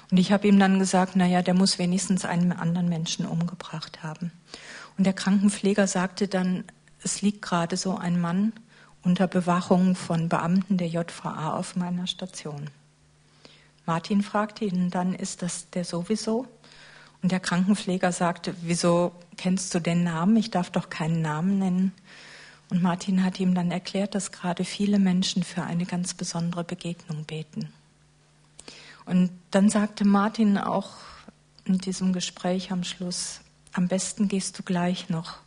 Und 0.09 0.18
ich 0.18 0.31
habe 0.31 0.47
ihm 0.47 0.57
dann 0.61 0.79
gesagt, 0.79 1.16
na 1.16 1.26
ja, 1.26 1.43
der 1.43 1.55
muss 1.55 1.81
wenigstens 1.81 2.24
einen 2.24 2.53
anderen 2.53 2.89
Menschen 2.89 3.26
umgebracht 3.26 4.05
haben. 4.05 4.31
Und 4.97 5.03
der 5.03 5.14
Krankenpfleger 5.14 5.89
sagte 5.89 6.29
dann, 6.29 6.62
es 7.03 7.22
liegt 7.22 7.43
gerade 7.43 7.76
so 7.76 7.97
ein 7.97 8.20
Mann 8.20 8.53
unter 9.03 9.26
Bewachung 9.26 9.97
von 9.97 10.29
Beamten 10.29 10.76
der 10.76 10.87
JVA 10.87 11.55
auf 11.55 11.74
meiner 11.74 12.07
Station. 12.07 12.70
Martin 13.85 14.22
fragte 14.22 14.64
ihn 14.64 14.91
dann, 14.91 15.12
ist 15.12 15.43
das 15.43 15.70
der 15.70 15.85
sowieso? 15.85 16.47
Und 17.20 17.33
der 17.33 17.41
Krankenpfleger 17.41 18.12
sagte, 18.12 18.55
wieso 18.62 19.11
kennst 19.37 19.74
du 19.74 19.81
den 19.81 20.05
Namen? 20.05 20.37
Ich 20.37 20.53
darf 20.53 20.70
doch 20.70 20.89
keinen 20.89 21.20
Namen 21.20 21.59
nennen. 21.59 21.93
Und 22.71 22.83
Martin 22.83 23.25
hat 23.25 23.41
ihm 23.41 23.55
dann 23.55 23.71
erklärt, 23.71 24.14
dass 24.14 24.33
gerade 24.33 24.64
viele 24.64 24.99
Menschen 24.99 25.43
für 25.43 25.62
eine 25.62 25.87
ganz 25.87 26.14
besondere 26.14 26.64
Begegnung 26.64 27.25
beten. 27.25 27.73
Und 29.07 29.31
dann 29.51 29.71
sagte 29.71 30.05
Martin 30.05 30.59
auch 30.59 30.91
in 31.64 31.79
diesem 31.79 32.12
Gespräch 32.12 32.71
am 32.71 32.85
Schluss, 32.85 33.41
am 33.73 33.89
besten 33.89 34.29
gehst 34.29 34.59
du 34.59 34.62
gleich 34.62 35.09
noch 35.09 35.39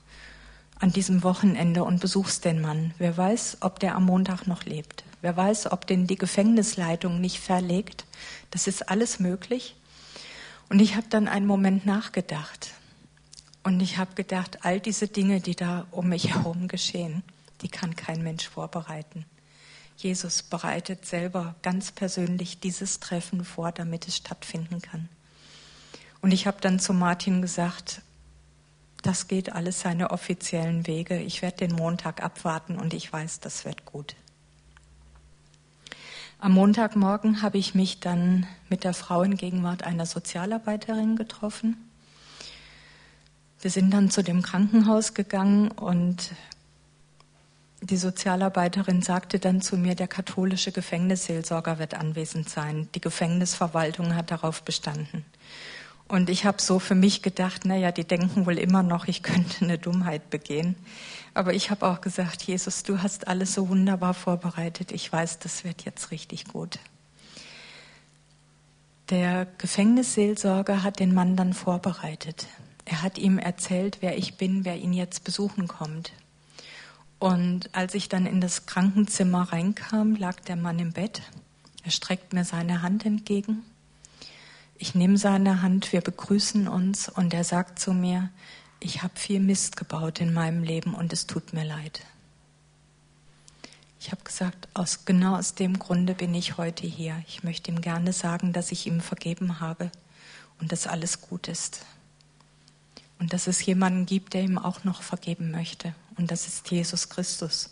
an 0.79 0.91
diesem 0.91 1.21
Wochenende 1.21 1.83
und 1.83 2.01
besuchst 2.01 2.43
den 2.43 2.59
Mann. 2.59 2.93
Wer 2.97 3.15
weiß, 3.15 3.57
ob 3.61 3.79
der 3.79 3.95
am 3.95 4.05
Montag 4.05 4.47
noch 4.47 4.63
lebt. 4.65 5.03
Wer 5.21 5.37
weiß, 5.37 5.71
ob 5.71 5.85
den 5.85 6.07
die 6.07 6.15
Gefängnisleitung 6.15 7.21
nicht 7.21 7.39
verlegt. 7.39 8.05
Das 8.49 8.65
ist 8.65 8.89
alles 8.89 9.19
möglich. 9.19 9.75
Und 10.69 10.79
ich 10.79 10.95
habe 10.95 11.05
dann 11.09 11.27
einen 11.27 11.45
Moment 11.45 11.85
nachgedacht. 11.85 12.71
Und 13.63 13.79
ich 13.79 13.97
habe 13.97 14.15
gedacht, 14.15 14.65
all 14.65 14.79
diese 14.79 15.07
Dinge, 15.07 15.39
die 15.39 15.55
da 15.55 15.85
um 15.91 16.09
mich 16.09 16.33
herum 16.33 16.67
geschehen, 16.67 17.23
die 17.61 17.69
kann 17.69 17.95
kein 17.95 18.23
Mensch 18.23 18.47
vorbereiten. 18.47 19.25
Jesus 19.97 20.41
bereitet 20.41 21.05
selber 21.05 21.55
ganz 21.61 21.91
persönlich 21.91 22.59
dieses 22.59 22.99
Treffen 22.99 23.45
vor, 23.45 23.71
damit 23.71 24.07
es 24.07 24.17
stattfinden 24.17 24.81
kann. 24.81 25.09
Und 26.21 26.31
ich 26.31 26.47
habe 26.47 26.57
dann 26.59 26.79
zu 26.79 26.93
Martin 26.93 27.41
gesagt, 27.41 28.01
das 29.03 29.27
geht 29.27 29.51
alles 29.51 29.81
seine 29.81 30.11
offiziellen 30.11 30.87
Wege. 30.87 31.19
Ich 31.19 31.41
werde 31.41 31.67
den 31.67 31.75
Montag 31.75 32.23
abwarten 32.23 32.77
und 32.77 32.93
ich 32.93 33.11
weiß, 33.11 33.39
das 33.41 33.65
wird 33.65 33.85
gut. 33.85 34.15
Am 36.39 36.53
Montagmorgen 36.53 37.43
habe 37.43 37.59
ich 37.59 37.75
mich 37.75 37.99
dann 37.99 38.47
mit 38.69 38.83
der 38.83 38.95
Frauengegenwart 38.95 39.83
einer 39.83 40.07
Sozialarbeiterin 40.07 41.15
getroffen 41.15 41.90
wir 43.61 43.71
sind 43.71 43.93
dann 43.93 44.09
zu 44.09 44.23
dem 44.23 44.41
Krankenhaus 44.41 45.13
gegangen 45.13 45.69
und 45.71 46.31
die 47.83 47.97
Sozialarbeiterin 47.97 49.01
sagte 49.01 49.39
dann 49.39 49.61
zu 49.61 49.75
mir, 49.75 49.95
der 49.95 50.07
katholische 50.07 50.71
Gefängnisseelsorger 50.71 51.79
wird 51.79 51.95
anwesend 51.95 52.47
sein. 52.47 52.87
Die 52.93 53.01
Gefängnisverwaltung 53.01 54.15
hat 54.15 54.29
darauf 54.29 54.61
bestanden. 54.63 55.25
Und 56.07 56.29
ich 56.29 56.45
habe 56.45 56.61
so 56.61 56.77
für 56.77 56.93
mich 56.93 57.21
gedacht, 57.21 57.65
naja, 57.65 57.91
die 57.91 58.03
denken 58.03 58.45
wohl 58.45 58.57
immer 58.57 58.83
noch, 58.83 59.07
ich 59.07 59.23
könnte 59.23 59.63
eine 59.63 59.77
Dummheit 59.77 60.29
begehen. 60.29 60.75
Aber 61.33 61.53
ich 61.53 61.71
habe 61.71 61.87
auch 61.87 62.01
gesagt, 62.01 62.43
Jesus, 62.43 62.83
du 62.83 63.01
hast 63.01 63.27
alles 63.27 63.53
so 63.53 63.69
wunderbar 63.69 64.13
vorbereitet. 64.13 64.91
Ich 64.91 65.11
weiß, 65.11 65.39
das 65.39 65.63
wird 65.63 65.85
jetzt 65.85 66.11
richtig 66.11 66.45
gut. 66.45 66.79
Der 69.09 69.47
Gefängnisseelsorger 69.57 70.83
hat 70.83 70.99
den 70.99 71.13
Mann 71.13 71.35
dann 71.35 71.53
vorbereitet. 71.53 72.47
Er 72.91 73.03
hat 73.03 73.17
ihm 73.17 73.39
erzählt, 73.39 73.99
wer 74.01 74.17
ich 74.17 74.35
bin, 74.35 74.65
wer 74.65 74.75
ihn 74.75 74.91
jetzt 74.91 75.23
besuchen 75.23 75.69
kommt. 75.69 76.11
Und 77.19 77.73
als 77.73 77.95
ich 77.95 78.09
dann 78.09 78.25
in 78.25 78.41
das 78.41 78.65
Krankenzimmer 78.65 79.43
reinkam, 79.43 80.17
lag 80.17 80.41
der 80.41 80.57
Mann 80.57 80.77
im 80.77 80.91
Bett. 80.91 81.21
Er 81.85 81.91
streckt 81.91 82.33
mir 82.33 82.43
seine 82.43 82.81
Hand 82.81 83.05
entgegen. 83.05 83.63
Ich 84.77 84.93
nehme 84.93 85.17
seine 85.17 85.61
Hand, 85.61 85.93
wir 85.93 86.01
begrüßen 86.01 86.67
uns 86.67 87.07
und 87.07 87.33
er 87.33 87.45
sagt 87.45 87.79
zu 87.79 87.93
mir, 87.93 88.29
ich 88.81 89.03
habe 89.03 89.17
viel 89.17 89.39
Mist 89.39 89.77
gebaut 89.77 90.19
in 90.19 90.33
meinem 90.33 90.61
Leben 90.61 90.93
und 90.93 91.13
es 91.13 91.27
tut 91.27 91.53
mir 91.53 91.63
leid. 91.63 92.01
Ich 94.01 94.11
habe 94.11 94.23
gesagt, 94.25 94.67
aus, 94.73 95.05
genau 95.05 95.37
aus 95.37 95.55
dem 95.55 95.79
Grunde 95.79 96.13
bin 96.13 96.33
ich 96.33 96.57
heute 96.57 96.87
hier. 96.87 97.23
Ich 97.25 97.41
möchte 97.41 97.71
ihm 97.71 97.79
gerne 97.79 98.11
sagen, 98.11 98.51
dass 98.51 98.73
ich 98.73 98.85
ihm 98.85 98.99
vergeben 98.99 99.61
habe 99.61 99.89
und 100.59 100.73
dass 100.73 100.87
alles 100.87 101.21
gut 101.21 101.47
ist. 101.47 101.85
Und 103.21 103.33
dass 103.33 103.45
es 103.45 103.63
jemanden 103.63 104.07
gibt, 104.07 104.33
der 104.33 104.41
ihm 104.41 104.57
auch 104.57 104.83
noch 104.83 105.03
vergeben 105.03 105.51
möchte. 105.51 105.93
Und 106.17 106.31
das 106.31 106.47
ist 106.47 106.71
Jesus 106.71 107.07
Christus. 107.07 107.69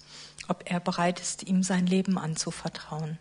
Ob 0.47 0.69
er 0.69 0.79
bereit 0.79 1.19
ist, 1.19 1.41
ihm 1.41 1.63
sein 1.63 1.87
Leben 1.87 2.19
anzuvertrauen. 2.19 3.17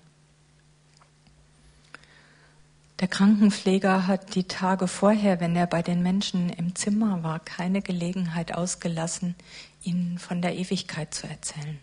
Der 3.01 3.09
Krankenpfleger 3.09 4.07
hat 4.07 4.35
die 4.35 4.45
Tage 4.45 4.89
vorher, 4.89 5.41
wenn 5.41 5.57
er 5.57 5.67
bei 5.67 5.81
den 5.81 6.03
Menschen 6.03 6.51
im 6.51 6.75
Zimmer 6.75 7.23
war, 7.23 7.41
keine 7.41 7.81
Gelegenheit 7.81 8.55
ausgelassen, 8.55 9.35
ihnen 9.83 10.19
von 10.19 10.43
der 10.43 10.55
Ewigkeit 10.55 11.15
zu 11.15 11.27
erzählen. 11.27 11.79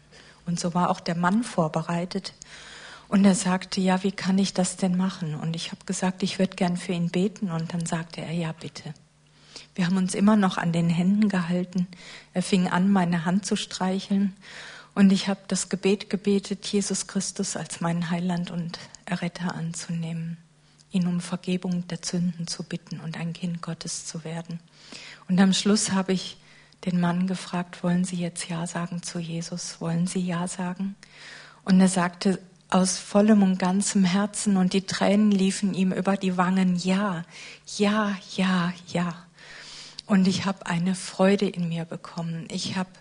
Und 0.46 0.60
so 0.60 0.76
war 0.76 0.91
auch 0.91 1.00
der 1.00 1.16
Mann 1.16 1.43
vorbereitet. 1.43 2.36
Und 3.08 3.26
er 3.26 3.34
sagte, 3.34 3.82
ja, 3.82 4.04
wie 4.04 4.12
kann 4.12 4.38
ich 4.38 4.54
das 4.54 4.78
denn 4.78 4.96
machen? 4.96 5.34
Und 5.34 5.56
ich 5.56 5.72
habe 5.72 5.84
gesagt, 5.88 6.22
ich 6.22 6.38
würde 6.38 6.56
gern 6.56 6.78
für 6.78 6.91
ihn 6.91 7.10
beten. 7.10 7.50
Und 7.50 7.74
dann 7.74 7.88
sagte 7.88 8.22
er, 8.22 8.32
ja, 8.32 8.52
bitte. 8.52 8.93
Wir 9.76 9.86
haben 9.86 9.98
uns 9.98 10.16
immer 10.16 10.38
noch 10.38 10.58
an 10.58 10.72
den 10.72 10.90
Händen 10.90 11.28
gehalten. 11.28 11.88
Er 12.34 12.42
fing 12.42 12.68
an, 12.68 12.90
meine 12.90 13.26
Hand 13.26 13.46
zu 13.46 13.58
streicheln. 13.58 14.34
Und 14.96 15.12
ich 15.12 15.28
habe 15.28 15.42
das 15.50 15.68
Gebet 15.68 16.10
gebetet, 16.10 16.66
Jesus 16.66 17.08
Christus 17.08 17.58
als 17.58 17.82
meinen 17.82 18.10
Heiland 18.10 18.50
und 18.50 18.80
Erretter 19.04 19.54
anzunehmen, 19.54 20.38
ihn 20.92 21.06
um 21.06 21.20
Vergebung 21.20 21.86
der 21.88 22.00
Sünden 22.02 22.48
zu 22.48 22.64
bitten 22.64 23.02
und 23.02 23.18
ein 23.18 23.34
Kind 23.34 23.62
Gottes 23.62 24.06
zu 24.06 24.24
werden. 24.24 24.62
Und 25.28 25.40
am 25.42 25.52
Schluss 25.52 25.92
habe 25.92 26.14
ich 26.14 26.38
den 26.86 27.02
Mann 27.02 27.28
gefragt, 27.28 27.84
wollen 27.84 28.06
Sie 28.06 28.16
jetzt 28.16 28.48
Ja 28.48 28.66
sagen 28.68 29.04
zu 29.04 29.20
Jesus? 29.20 29.82
Wollen 29.82 30.08
Sie 30.08 30.22
Ja 30.22 30.48
sagen? 30.48 30.96
Und 31.66 31.82
er 31.82 31.90
sagte 31.90 32.40
aus 32.70 32.98
vollem 32.98 33.44
und 33.44 33.60
ganzem 33.60 34.06
Herzen 34.06 34.56
und 34.56 34.72
die 34.72 34.86
Tränen 34.86 35.32
liefen 35.32 35.74
ihm 35.74 35.92
über 35.92 36.16
die 36.16 36.38
Wangen, 36.38 36.78
Ja, 36.78 37.24
ja, 37.78 38.16
ja, 38.36 38.74
ja. 38.88 39.25
Und 40.06 40.28
ich 40.28 40.45
habe 40.45 40.68
eine 40.68 40.93
Freude 40.93 41.47
in 41.47 41.68
mir 41.68 41.86
bekommen. 41.86 42.47
Ich 42.51 42.76
habe 42.76 42.91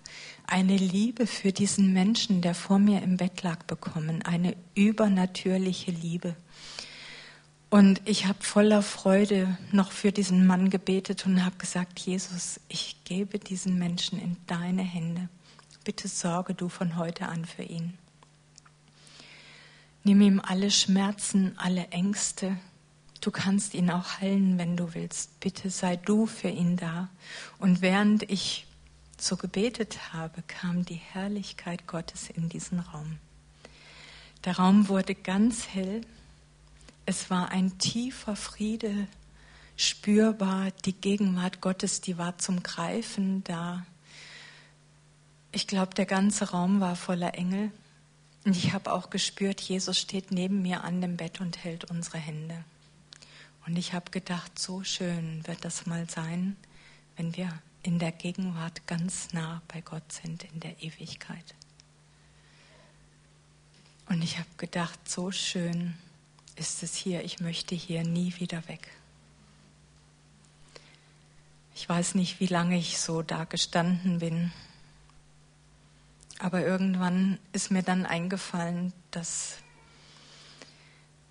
eine 0.46 0.76
Liebe 0.76 1.26
für 1.26 1.52
diesen 1.52 1.92
Menschen, 1.92 2.40
der 2.40 2.54
vor 2.54 2.78
mir 2.78 3.02
im 3.02 3.16
Bett 3.16 3.42
lag, 3.42 3.62
bekommen. 3.64 4.22
Eine 4.22 4.56
übernatürliche 4.74 5.90
Liebe. 5.90 6.34
Und 7.68 8.00
ich 8.04 8.26
habe 8.26 8.42
voller 8.42 8.82
Freude 8.82 9.58
noch 9.72 9.90
für 9.90 10.12
diesen 10.12 10.46
Mann 10.46 10.70
gebetet 10.70 11.26
und 11.26 11.44
habe 11.44 11.56
gesagt, 11.56 11.98
Jesus, 11.98 12.60
ich 12.68 13.02
gebe 13.04 13.38
diesen 13.38 13.78
Menschen 13.78 14.20
in 14.20 14.36
deine 14.46 14.82
Hände. 14.82 15.28
Bitte 15.82 16.08
sorge 16.08 16.54
du 16.54 16.68
von 16.68 16.96
heute 16.96 17.26
an 17.26 17.44
für 17.44 17.64
ihn. 17.64 17.98
Nimm 20.04 20.20
ihm 20.20 20.40
alle 20.40 20.70
Schmerzen, 20.70 21.58
alle 21.58 21.88
Ängste. 21.88 22.56
Du 23.24 23.30
kannst 23.30 23.72
ihn 23.72 23.90
auch 23.90 24.20
heilen, 24.20 24.58
wenn 24.58 24.76
du 24.76 24.92
willst. 24.92 25.40
Bitte 25.40 25.70
sei 25.70 25.96
du 25.96 26.26
für 26.26 26.50
ihn 26.50 26.76
da. 26.76 27.08
Und 27.58 27.80
während 27.80 28.30
ich 28.30 28.66
so 29.18 29.38
gebetet 29.38 30.12
habe, 30.12 30.42
kam 30.46 30.84
die 30.84 31.00
Herrlichkeit 31.14 31.86
Gottes 31.86 32.28
in 32.28 32.50
diesen 32.50 32.80
Raum. 32.80 33.16
Der 34.44 34.58
Raum 34.58 34.90
wurde 34.90 35.14
ganz 35.14 35.68
hell. 35.68 36.02
Es 37.06 37.30
war 37.30 37.48
ein 37.48 37.78
tiefer 37.78 38.36
Friede 38.36 39.08
spürbar. 39.78 40.70
Die 40.84 40.92
Gegenwart 40.92 41.62
Gottes, 41.62 42.02
die 42.02 42.18
war 42.18 42.36
zum 42.36 42.62
Greifen 42.62 43.42
da. 43.44 43.86
Ich 45.50 45.66
glaube, 45.66 45.94
der 45.94 46.04
ganze 46.04 46.50
Raum 46.50 46.80
war 46.80 46.94
voller 46.94 47.32
Engel. 47.32 47.70
Und 48.44 48.54
ich 48.54 48.74
habe 48.74 48.92
auch 48.92 49.08
gespürt, 49.08 49.62
Jesus 49.62 49.98
steht 49.98 50.30
neben 50.30 50.60
mir 50.60 50.84
an 50.84 51.00
dem 51.00 51.16
Bett 51.16 51.40
und 51.40 51.64
hält 51.64 51.90
unsere 51.90 52.18
Hände. 52.18 52.62
Und 53.66 53.76
ich 53.76 53.92
habe 53.94 54.10
gedacht, 54.10 54.58
so 54.58 54.84
schön 54.84 55.46
wird 55.46 55.64
das 55.64 55.86
mal 55.86 56.08
sein, 56.08 56.56
wenn 57.16 57.36
wir 57.36 57.50
in 57.82 57.98
der 57.98 58.12
Gegenwart 58.12 58.86
ganz 58.86 59.32
nah 59.32 59.62
bei 59.68 59.80
Gott 59.80 60.10
sind, 60.12 60.44
in 60.44 60.60
der 60.60 60.82
Ewigkeit. 60.82 61.54
Und 64.08 64.22
ich 64.22 64.38
habe 64.38 64.48
gedacht, 64.58 65.08
so 65.08 65.30
schön 65.30 65.94
ist 66.56 66.82
es 66.82 66.94
hier, 66.94 67.24
ich 67.24 67.40
möchte 67.40 67.74
hier 67.74 68.04
nie 68.04 68.34
wieder 68.38 68.66
weg. 68.68 68.90
Ich 71.74 71.88
weiß 71.88 72.14
nicht, 72.14 72.40
wie 72.40 72.46
lange 72.46 72.78
ich 72.78 73.00
so 73.00 73.22
da 73.22 73.44
gestanden 73.44 74.20
bin. 74.20 74.52
Aber 76.38 76.64
irgendwann 76.64 77.38
ist 77.52 77.70
mir 77.70 77.82
dann 77.82 78.06
eingefallen, 78.06 78.92
dass 79.10 79.58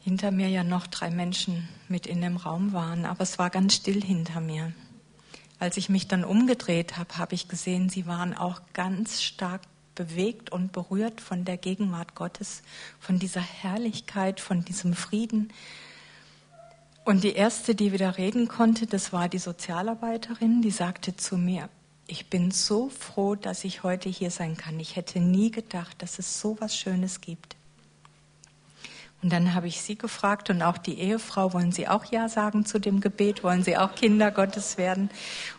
hinter 0.03 0.31
mir 0.31 0.49
ja 0.49 0.63
noch 0.63 0.85
drei 0.87 1.09
Menschen 1.09 1.67
mit 1.87 2.05
in 2.05 2.21
dem 2.21 2.37
Raum 2.37 2.73
waren, 2.73 3.05
aber 3.05 3.21
es 3.21 3.39
war 3.39 3.49
ganz 3.49 3.75
still 3.75 4.03
hinter 4.03 4.41
mir. 4.41 4.73
Als 5.59 5.77
ich 5.77 5.87
mich 5.87 6.07
dann 6.07 6.25
umgedreht 6.25 6.97
habe, 6.97 7.17
habe 7.17 7.35
ich 7.35 7.47
gesehen, 7.47 7.87
sie 7.87 8.05
waren 8.05 8.35
auch 8.35 8.61
ganz 8.73 9.21
stark 9.21 9.61
bewegt 9.95 10.51
und 10.51 10.73
berührt 10.73 11.21
von 11.21 11.45
der 11.45 11.57
Gegenwart 11.57 12.15
Gottes, 12.15 12.63
von 12.99 13.17
dieser 13.17 13.41
Herrlichkeit, 13.41 14.41
von 14.41 14.65
diesem 14.65 14.93
Frieden. 14.93 15.53
Und 17.05 17.23
die 17.23 17.33
erste, 17.33 17.75
die 17.75 17.93
wieder 17.93 18.17
reden 18.17 18.47
konnte, 18.47 18.87
das 18.87 19.13
war 19.13 19.29
die 19.29 19.39
Sozialarbeiterin, 19.39 20.61
die 20.61 20.71
sagte 20.71 21.15
zu 21.15 21.37
mir, 21.37 21.69
ich 22.07 22.29
bin 22.29 22.51
so 22.51 22.89
froh, 22.89 23.35
dass 23.35 23.63
ich 23.63 23.83
heute 23.83 24.09
hier 24.09 24.31
sein 24.31 24.57
kann. 24.57 24.79
Ich 24.79 24.97
hätte 24.97 25.19
nie 25.19 25.51
gedacht, 25.51 26.01
dass 26.01 26.19
es 26.19 26.41
so 26.41 26.57
was 26.59 26.75
Schönes 26.75 27.21
gibt. 27.21 27.52
Und 29.23 29.31
dann 29.31 29.55
habe 29.55 29.67
ich 29.67 29.81
sie 29.81 29.97
gefragt 29.97 30.49
und 30.49 30.61
auch 30.61 30.77
die 30.77 30.99
Ehefrau, 30.99 31.53
wollen 31.53 31.71
Sie 31.71 31.87
auch 31.87 32.03
Ja 32.05 32.27
sagen 32.27 32.65
zu 32.65 32.77
dem 32.77 32.99
Gebet? 32.99 33.41
Wollen 33.41 33.63
Sie 33.63 33.77
auch 33.77 33.95
Kinder 33.95 34.31
Gottes 34.31 34.77
werden? 34.77 35.09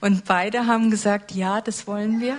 Und 0.03 0.27
beide 0.27 0.67
haben 0.67 0.91
gesagt, 0.91 1.33
ja, 1.33 1.63
das 1.63 1.87
wollen 1.87 2.21
wir. 2.21 2.37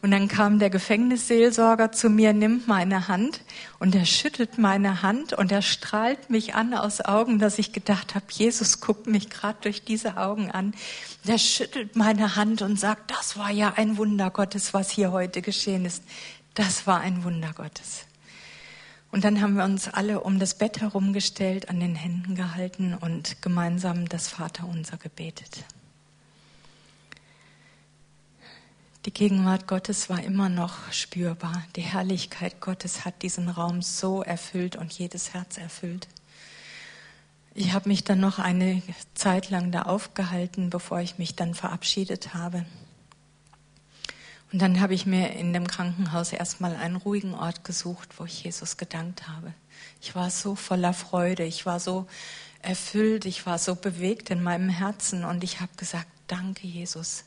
Und 0.00 0.12
dann 0.12 0.28
kam 0.28 0.58
der 0.58 0.70
Gefängnisseelsorger 0.70 1.92
zu 1.92 2.08
mir, 2.08 2.32
nimmt 2.32 2.68
meine 2.68 3.08
Hand 3.08 3.42
und 3.78 3.94
er 3.94 4.04
schüttelt 4.06 4.56
meine 4.56 5.02
Hand 5.02 5.32
und 5.32 5.52
er 5.52 5.62
strahlt 5.62 6.30
mich 6.30 6.54
an 6.54 6.74
aus 6.74 7.00
Augen, 7.00 7.38
dass 7.38 7.58
ich 7.58 7.72
gedacht 7.72 8.14
habe, 8.14 8.26
Jesus 8.30 8.80
guckt 8.80 9.06
mich 9.06 9.30
gerade 9.30 9.58
durch 9.62 9.84
diese 9.84 10.16
Augen 10.16 10.50
an. 10.50 10.74
Der 11.24 11.38
schüttelt 11.38 11.96
meine 11.96 12.36
Hand 12.36 12.62
und 12.62 12.78
sagt, 12.78 13.10
das 13.10 13.36
war 13.36 13.50
ja 13.50 13.74
ein 13.76 13.96
Wunder 13.96 14.30
Gottes, 14.30 14.72
was 14.72 14.90
hier 14.90 15.12
heute 15.12 15.42
geschehen 15.42 15.84
ist. 15.84 16.02
Das 16.54 16.86
war 16.86 17.00
ein 17.00 17.24
Wunder 17.24 17.52
Gottes. 17.54 18.06
Und 19.16 19.24
dann 19.24 19.40
haben 19.40 19.56
wir 19.56 19.64
uns 19.64 19.88
alle 19.88 20.20
um 20.20 20.38
das 20.38 20.58
Bett 20.58 20.82
herumgestellt, 20.82 21.70
an 21.70 21.80
den 21.80 21.94
Händen 21.94 22.34
gehalten 22.34 22.92
und 22.92 23.40
gemeinsam 23.40 24.06
das 24.10 24.28
Vaterunser 24.28 24.98
gebetet. 24.98 25.64
Die 29.06 29.10
Gegenwart 29.10 29.66
Gottes 29.66 30.10
war 30.10 30.22
immer 30.22 30.50
noch 30.50 30.92
spürbar. 30.92 31.64
Die 31.76 31.80
Herrlichkeit 31.80 32.60
Gottes 32.60 33.06
hat 33.06 33.22
diesen 33.22 33.48
Raum 33.48 33.80
so 33.80 34.22
erfüllt 34.22 34.76
und 34.76 34.92
jedes 34.92 35.32
Herz 35.32 35.56
erfüllt. 35.56 36.08
Ich 37.54 37.72
habe 37.72 37.88
mich 37.88 38.04
dann 38.04 38.20
noch 38.20 38.38
eine 38.38 38.82
Zeit 39.14 39.48
lang 39.48 39.72
da 39.72 39.84
aufgehalten, 39.84 40.68
bevor 40.68 41.00
ich 41.00 41.16
mich 41.16 41.34
dann 41.34 41.54
verabschiedet 41.54 42.34
habe. 42.34 42.66
Und 44.52 44.62
dann 44.62 44.80
habe 44.80 44.94
ich 44.94 45.06
mir 45.06 45.32
in 45.32 45.52
dem 45.52 45.66
Krankenhaus 45.66 46.32
erstmal 46.32 46.76
einen 46.76 46.96
ruhigen 46.96 47.34
Ort 47.34 47.64
gesucht, 47.64 48.18
wo 48.18 48.24
ich 48.24 48.44
Jesus 48.44 48.76
gedankt 48.76 49.26
habe. 49.28 49.52
Ich 50.00 50.14
war 50.14 50.30
so 50.30 50.54
voller 50.54 50.94
Freude, 50.94 51.44
ich 51.44 51.66
war 51.66 51.80
so 51.80 52.06
erfüllt, 52.62 53.24
ich 53.24 53.44
war 53.46 53.58
so 53.58 53.74
bewegt 53.74 54.30
in 54.30 54.42
meinem 54.42 54.68
Herzen 54.68 55.24
und 55.24 55.44
ich 55.44 55.60
habe 55.60 55.72
gesagt, 55.76 56.08
danke 56.26 56.66
Jesus, 56.66 57.24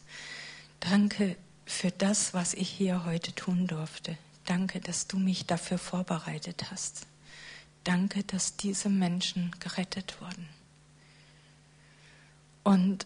danke 0.79 1.35
für 1.65 1.91
das, 1.91 2.33
was 2.33 2.53
ich 2.53 2.69
hier 2.69 3.05
heute 3.05 3.33
tun 3.33 3.67
durfte. 3.67 4.17
Danke, 4.45 4.79
dass 4.79 5.07
du 5.07 5.19
mich 5.19 5.45
dafür 5.45 5.77
vorbereitet 5.77 6.71
hast. 6.71 7.05
Danke, 7.83 8.23
dass 8.23 8.57
diese 8.57 8.89
Menschen 8.89 9.55
gerettet 9.59 10.19
wurden. 10.19 10.49
Und 12.63 13.05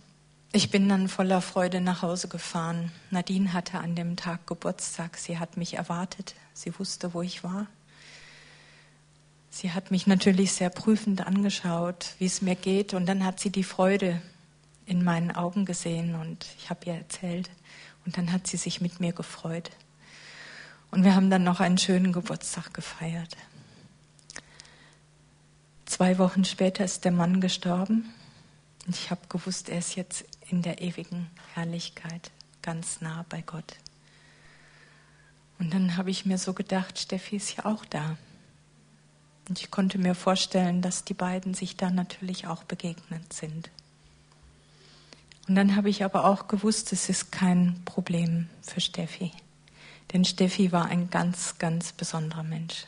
ich 0.56 0.70
bin 0.70 0.88
dann 0.88 1.08
voller 1.08 1.42
Freude 1.42 1.82
nach 1.82 2.04
Hause 2.04 2.28
gefahren. 2.28 2.92
Nadine 3.10 3.54
hatte 3.54 3.80
an 3.80 3.96
dem 3.96 4.16
Tag 4.16 4.46
Geburtstag. 4.46 5.18
Sie 5.18 5.40
hat 5.40 5.58
mich 5.58 5.74
erwartet. 5.74 6.36
Sie 6.54 6.78
wusste, 6.78 7.16
wo 7.16 7.24
ich 7.24 7.44
war. 7.44 7.66
Sie 9.50 9.72
hat 9.72 9.90
mich 9.90 10.06
natürlich 10.06 10.54
sehr 10.54 10.70
prüfend 10.70 11.26
angeschaut, 11.26 12.14
wie 12.20 12.28
es 12.28 12.44
mir 12.44 12.54
geht. 12.54 12.94
Und 12.94 13.08
dann 13.08 13.26
hat 13.26 13.40
sie 13.40 13.50
die 13.50 13.64
Freude 13.64 14.22
in 14.86 15.04
meinen 15.04 15.32
Augen 15.32 15.66
gesehen 15.66 16.14
und 16.14 16.46
ich 16.60 16.70
habe 16.70 16.86
ihr 16.86 16.94
erzählt. 16.94 17.50
Und 18.06 18.18
dann 18.18 18.32
hat 18.32 18.46
sie 18.46 18.58
sich 18.58 18.80
mit 18.80 19.00
mir 19.00 19.12
gefreut. 19.12 19.72
Und 20.92 21.04
wir 21.04 21.16
haben 21.16 21.32
dann 21.32 21.44
noch 21.44 21.62
einen 21.62 21.80
schönen 21.80 22.14
Geburtstag 22.14 22.76
gefeiert. 22.76 23.38
Zwei 25.86 26.20
Wochen 26.20 26.46
später 26.46 26.86
ist 26.86 27.06
der 27.06 27.12
Mann 27.12 27.42
gestorben. 27.42 28.14
Und 28.86 28.96
ich 28.96 29.12
habe 29.12 29.22
gewusst, 29.30 29.70
er 29.70 29.80
ist 29.80 29.96
jetzt 29.96 30.26
in 30.50 30.62
der 30.62 30.82
ewigen 30.82 31.30
Herrlichkeit 31.54 32.32
ganz 32.62 33.02
nah 33.02 33.26
bei 33.30 33.42
Gott. 33.42 33.78
Und 35.60 35.74
dann 35.74 35.98
habe 35.98 36.10
ich 36.10 36.26
mir 36.26 36.38
so 36.38 36.54
gedacht, 36.54 37.00
Steffi 37.00 37.38
ist 37.38 37.56
ja 37.56 37.66
auch 37.66 37.86
da. 37.86 38.18
Und 39.48 39.60
ich 39.60 39.72
konnte 39.72 39.98
mir 39.98 40.16
vorstellen, 40.16 40.82
dass 40.82 41.04
die 41.04 41.14
beiden 41.14 41.54
sich 41.54 41.76
da 41.76 41.90
natürlich 41.90 42.48
auch 42.48 42.64
begegnet 42.64 43.32
sind. 43.34 43.70
Und 45.48 45.56
dann 45.56 45.76
habe 45.76 45.90
ich 45.90 46.04
aber 46.04 46.26
auch 46.26 46.48
gewusst, 46.48 46.94
es 46.94 47.10
ist 47.10 47.32
kein 47.32 47.82
Problem 47.84 48.50
für 48.62 48.80
Steffi. 48.80 49.32
Denn 50.14 50.24
Steffi 50.24 50.72
war 50.72 50.86
ein 50.86 51.10
ganz, 51.10 51.58
ganz 51.58 51.92
besonderer 51.92 52.44
Mensch. 52.44 52.86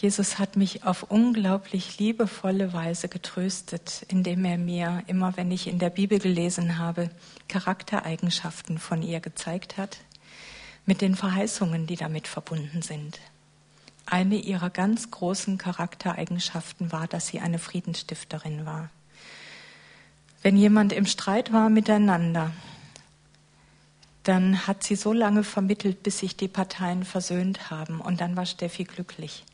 Jesus 0.00 0.38
hat 0.38 0.54
mich 0.54 0.84
auf 0.84 1.02
unglaublich 1.10 1.98
liebevolle 1.98 2.72
Weise 2.72 3.08
getröstet, 3.08 4.06
indem 4.06 4.44
er 4.44 4.56
mir, 4.56 5.02
immer 5.08 5.36
wenn 5.36 5.50
ich 5.50 5.66
in 5.66 5.80
der 5.80 5.90
Bibel 5.90 6.20
gelesen 6.20 6.78
habe, 6.78 7.10
Charaktereigenschaften 7.48 8.78
von 8.78 9.02
ihr 9.02 9.18
gezeigt 9.18 9.76
hat, 9.76 9.98
mit 10.86 11.00
den 11.00 11.16
Verheißungen, 11.16 11.88
die 11.88 11.96
damit 11.96 12.28
verbunden 12.28 12.80
sind. 12.80 13.18
Eine 14.06 14.36
ihrer 14.36 14.70
ganz 14.70 15.10
großen 15.10 15.58
Charaktereigenschaften 15.58 16.92
war, 16.92 17.08
dass 17.08 17.26
sie 17.26 17.40
eine 17.40 17.58
Friedensstifterin 17.58 18.64
war. 18.64 18.90
Wenn 20.42 20.56
jemand 20.56 20.92
im 20.92 21.06
Streit 21.06 21.52
war 21.52 21.70
miteinander, 21.70 22.52
dann 24.22 24.68
hat 24.68 24.84
sie 24.84 24.94
so 24.94 25.12
lange 25.12 25.42
vermittelt, 25.42 26.04
bis 26.04 26.20
sich 26.20 26.36
die 26.36 26.46
Parteien 26.46 27.02
versöhnt 27.02 27.68
haben. 27.68 28.00
Und 28.00 28.20
dann 28.20 28.36
war 28.36 28.46
Steffi 28.46 28.84
glücklich. 28.84 29.44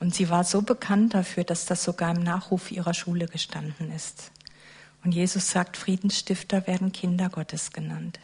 Und 0.00 0.14
sie 0.14 0.28
war 0.30 0.44
so 0.44 0.62
bekannt 0.62 1.14
dafür, 1.14 1.44
dass 1.44 1.66
das 1.66 1.84
sogar 1.84 2.14
im 2.14 2.22
Nachruf 2.22 2.70
ihrer 2.70 2.94
Schule 2.94 3.26
gestanden 3.26 3.92
ist. 3.92 4.30
Und 5.04 5.12
Jesus 5.12 5.50
sagt, 5.50 5.76
Friedensstifter 5.76 6.66
werden 6.66 6.92
Kinder 6.92 7.28
Gottes 7.28 7.72
genannt. 7.72 8.18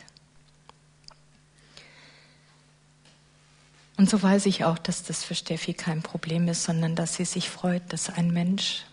Und 3.97 4.09
so 4.09 4.23
weiß 4.23 4.47
ich 4.47 4.65
auch, 4.65 4.79
dass 4.79 5.03
das 5.03 5.25
für 5.25 5.35
Steffi 5.35 5.75
kein 5.75 6.03
Problem 6.03 6.47
ist, 6.49 6.63
sondern 6.65 6.95
dass 6.95 7.17
sie 7.17 7.25
sich 7.25 7.51
freut, 7.51 7.93
dass 7.93 8.11
ein 8.11 8.31
Mensch 8.33 8.85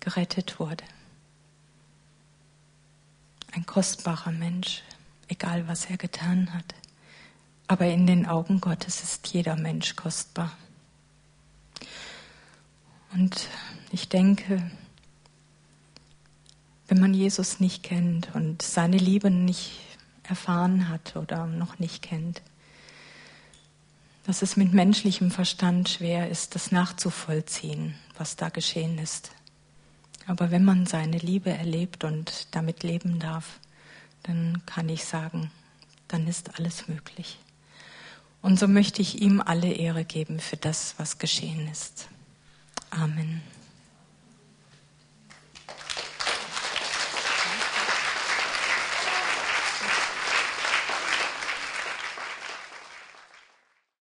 gerettet 0.00 0.60
wurde. 0.60 0.84
ein 3.56 3.64
kostbarer 3.64 4.32
Mensch, 4.32 4.82
egal 5.28 5.66
was 5.66 5.86
er 5.86 5.96
getan 5.96 6.52
hat. 6.52 6.74
Aber 7.68 7.86
in 7.86 8.06
den 8.06 8.26
Augen 8.26 8.60
Gottes 8.60 9.02
ist 9.02 9.26
jeder 9.28 9.56
Mensch 9.56 9.96
kostbar. 9.96 10.52
Und 13.16 13.48
ich 13.92 14.10
denke, 14.10 14.70
wenn 16.86 17.00
man 17.00 17.14
Jesus 17.14 17.60
nicht 17.60 17.82
kennt 17.82 18.34
und 18.34 18.60
seine 18.60 18.98
Liebe 18.98 19.30
nicht 19.30 19.72
erfahren 20.22 20.90
hat 20.90 21.16
oder 21.16 21.46
noch 21.46 21.78
nicht 21.78 22.02
kennt, 22.02 22.42
dass 24.26 24.42
es 24.42 24.58
mit 24.58 24.74
menschlichem 24.74 25.30
Verstand 25.30 25.88
schwer 25.88 26.28
ist, 26.28 26.56
das 26.56 26.72
nachzuvollziehen, 26.72 27.94
was 28.18 28.36
da 28.36 28.50
geschehen 28.50 28.98
ist. 28.98 29.30
Aber 30.26 30.50
wenn 30.50 30.64
man 30.64 30.84
seine 30.84 31.16
Liebe 31.16 31.48
erlebt 31.48 32.04
und 32.04 32.48
damit 32.50 32.82
leben 32.82 33.18
darf, 33.18 33.60
dann 34.24 34.62
kann 34.66 34.90
ich 34.90 35.06
sagen, 35.06 35.50
dann 36.08 36.26
ist 36.26 36.58
alles 36.58 36.86
möglich. 36.86 37.38
Und 38.42 38.58
so 38.58 38.68
möchte 38.68 39.00
ich 39.00 39.22
ihm 39.22 39.40
alle 39.40 39.72
Ehre 39.72 40.04
geben 40.04 40.38
für 40.38 40.58
das, 40.58 40.96
was 40.98 41.16
geschehen 41.16 41.66
ist. 41.68 42.08
Amen. 42.96 43.55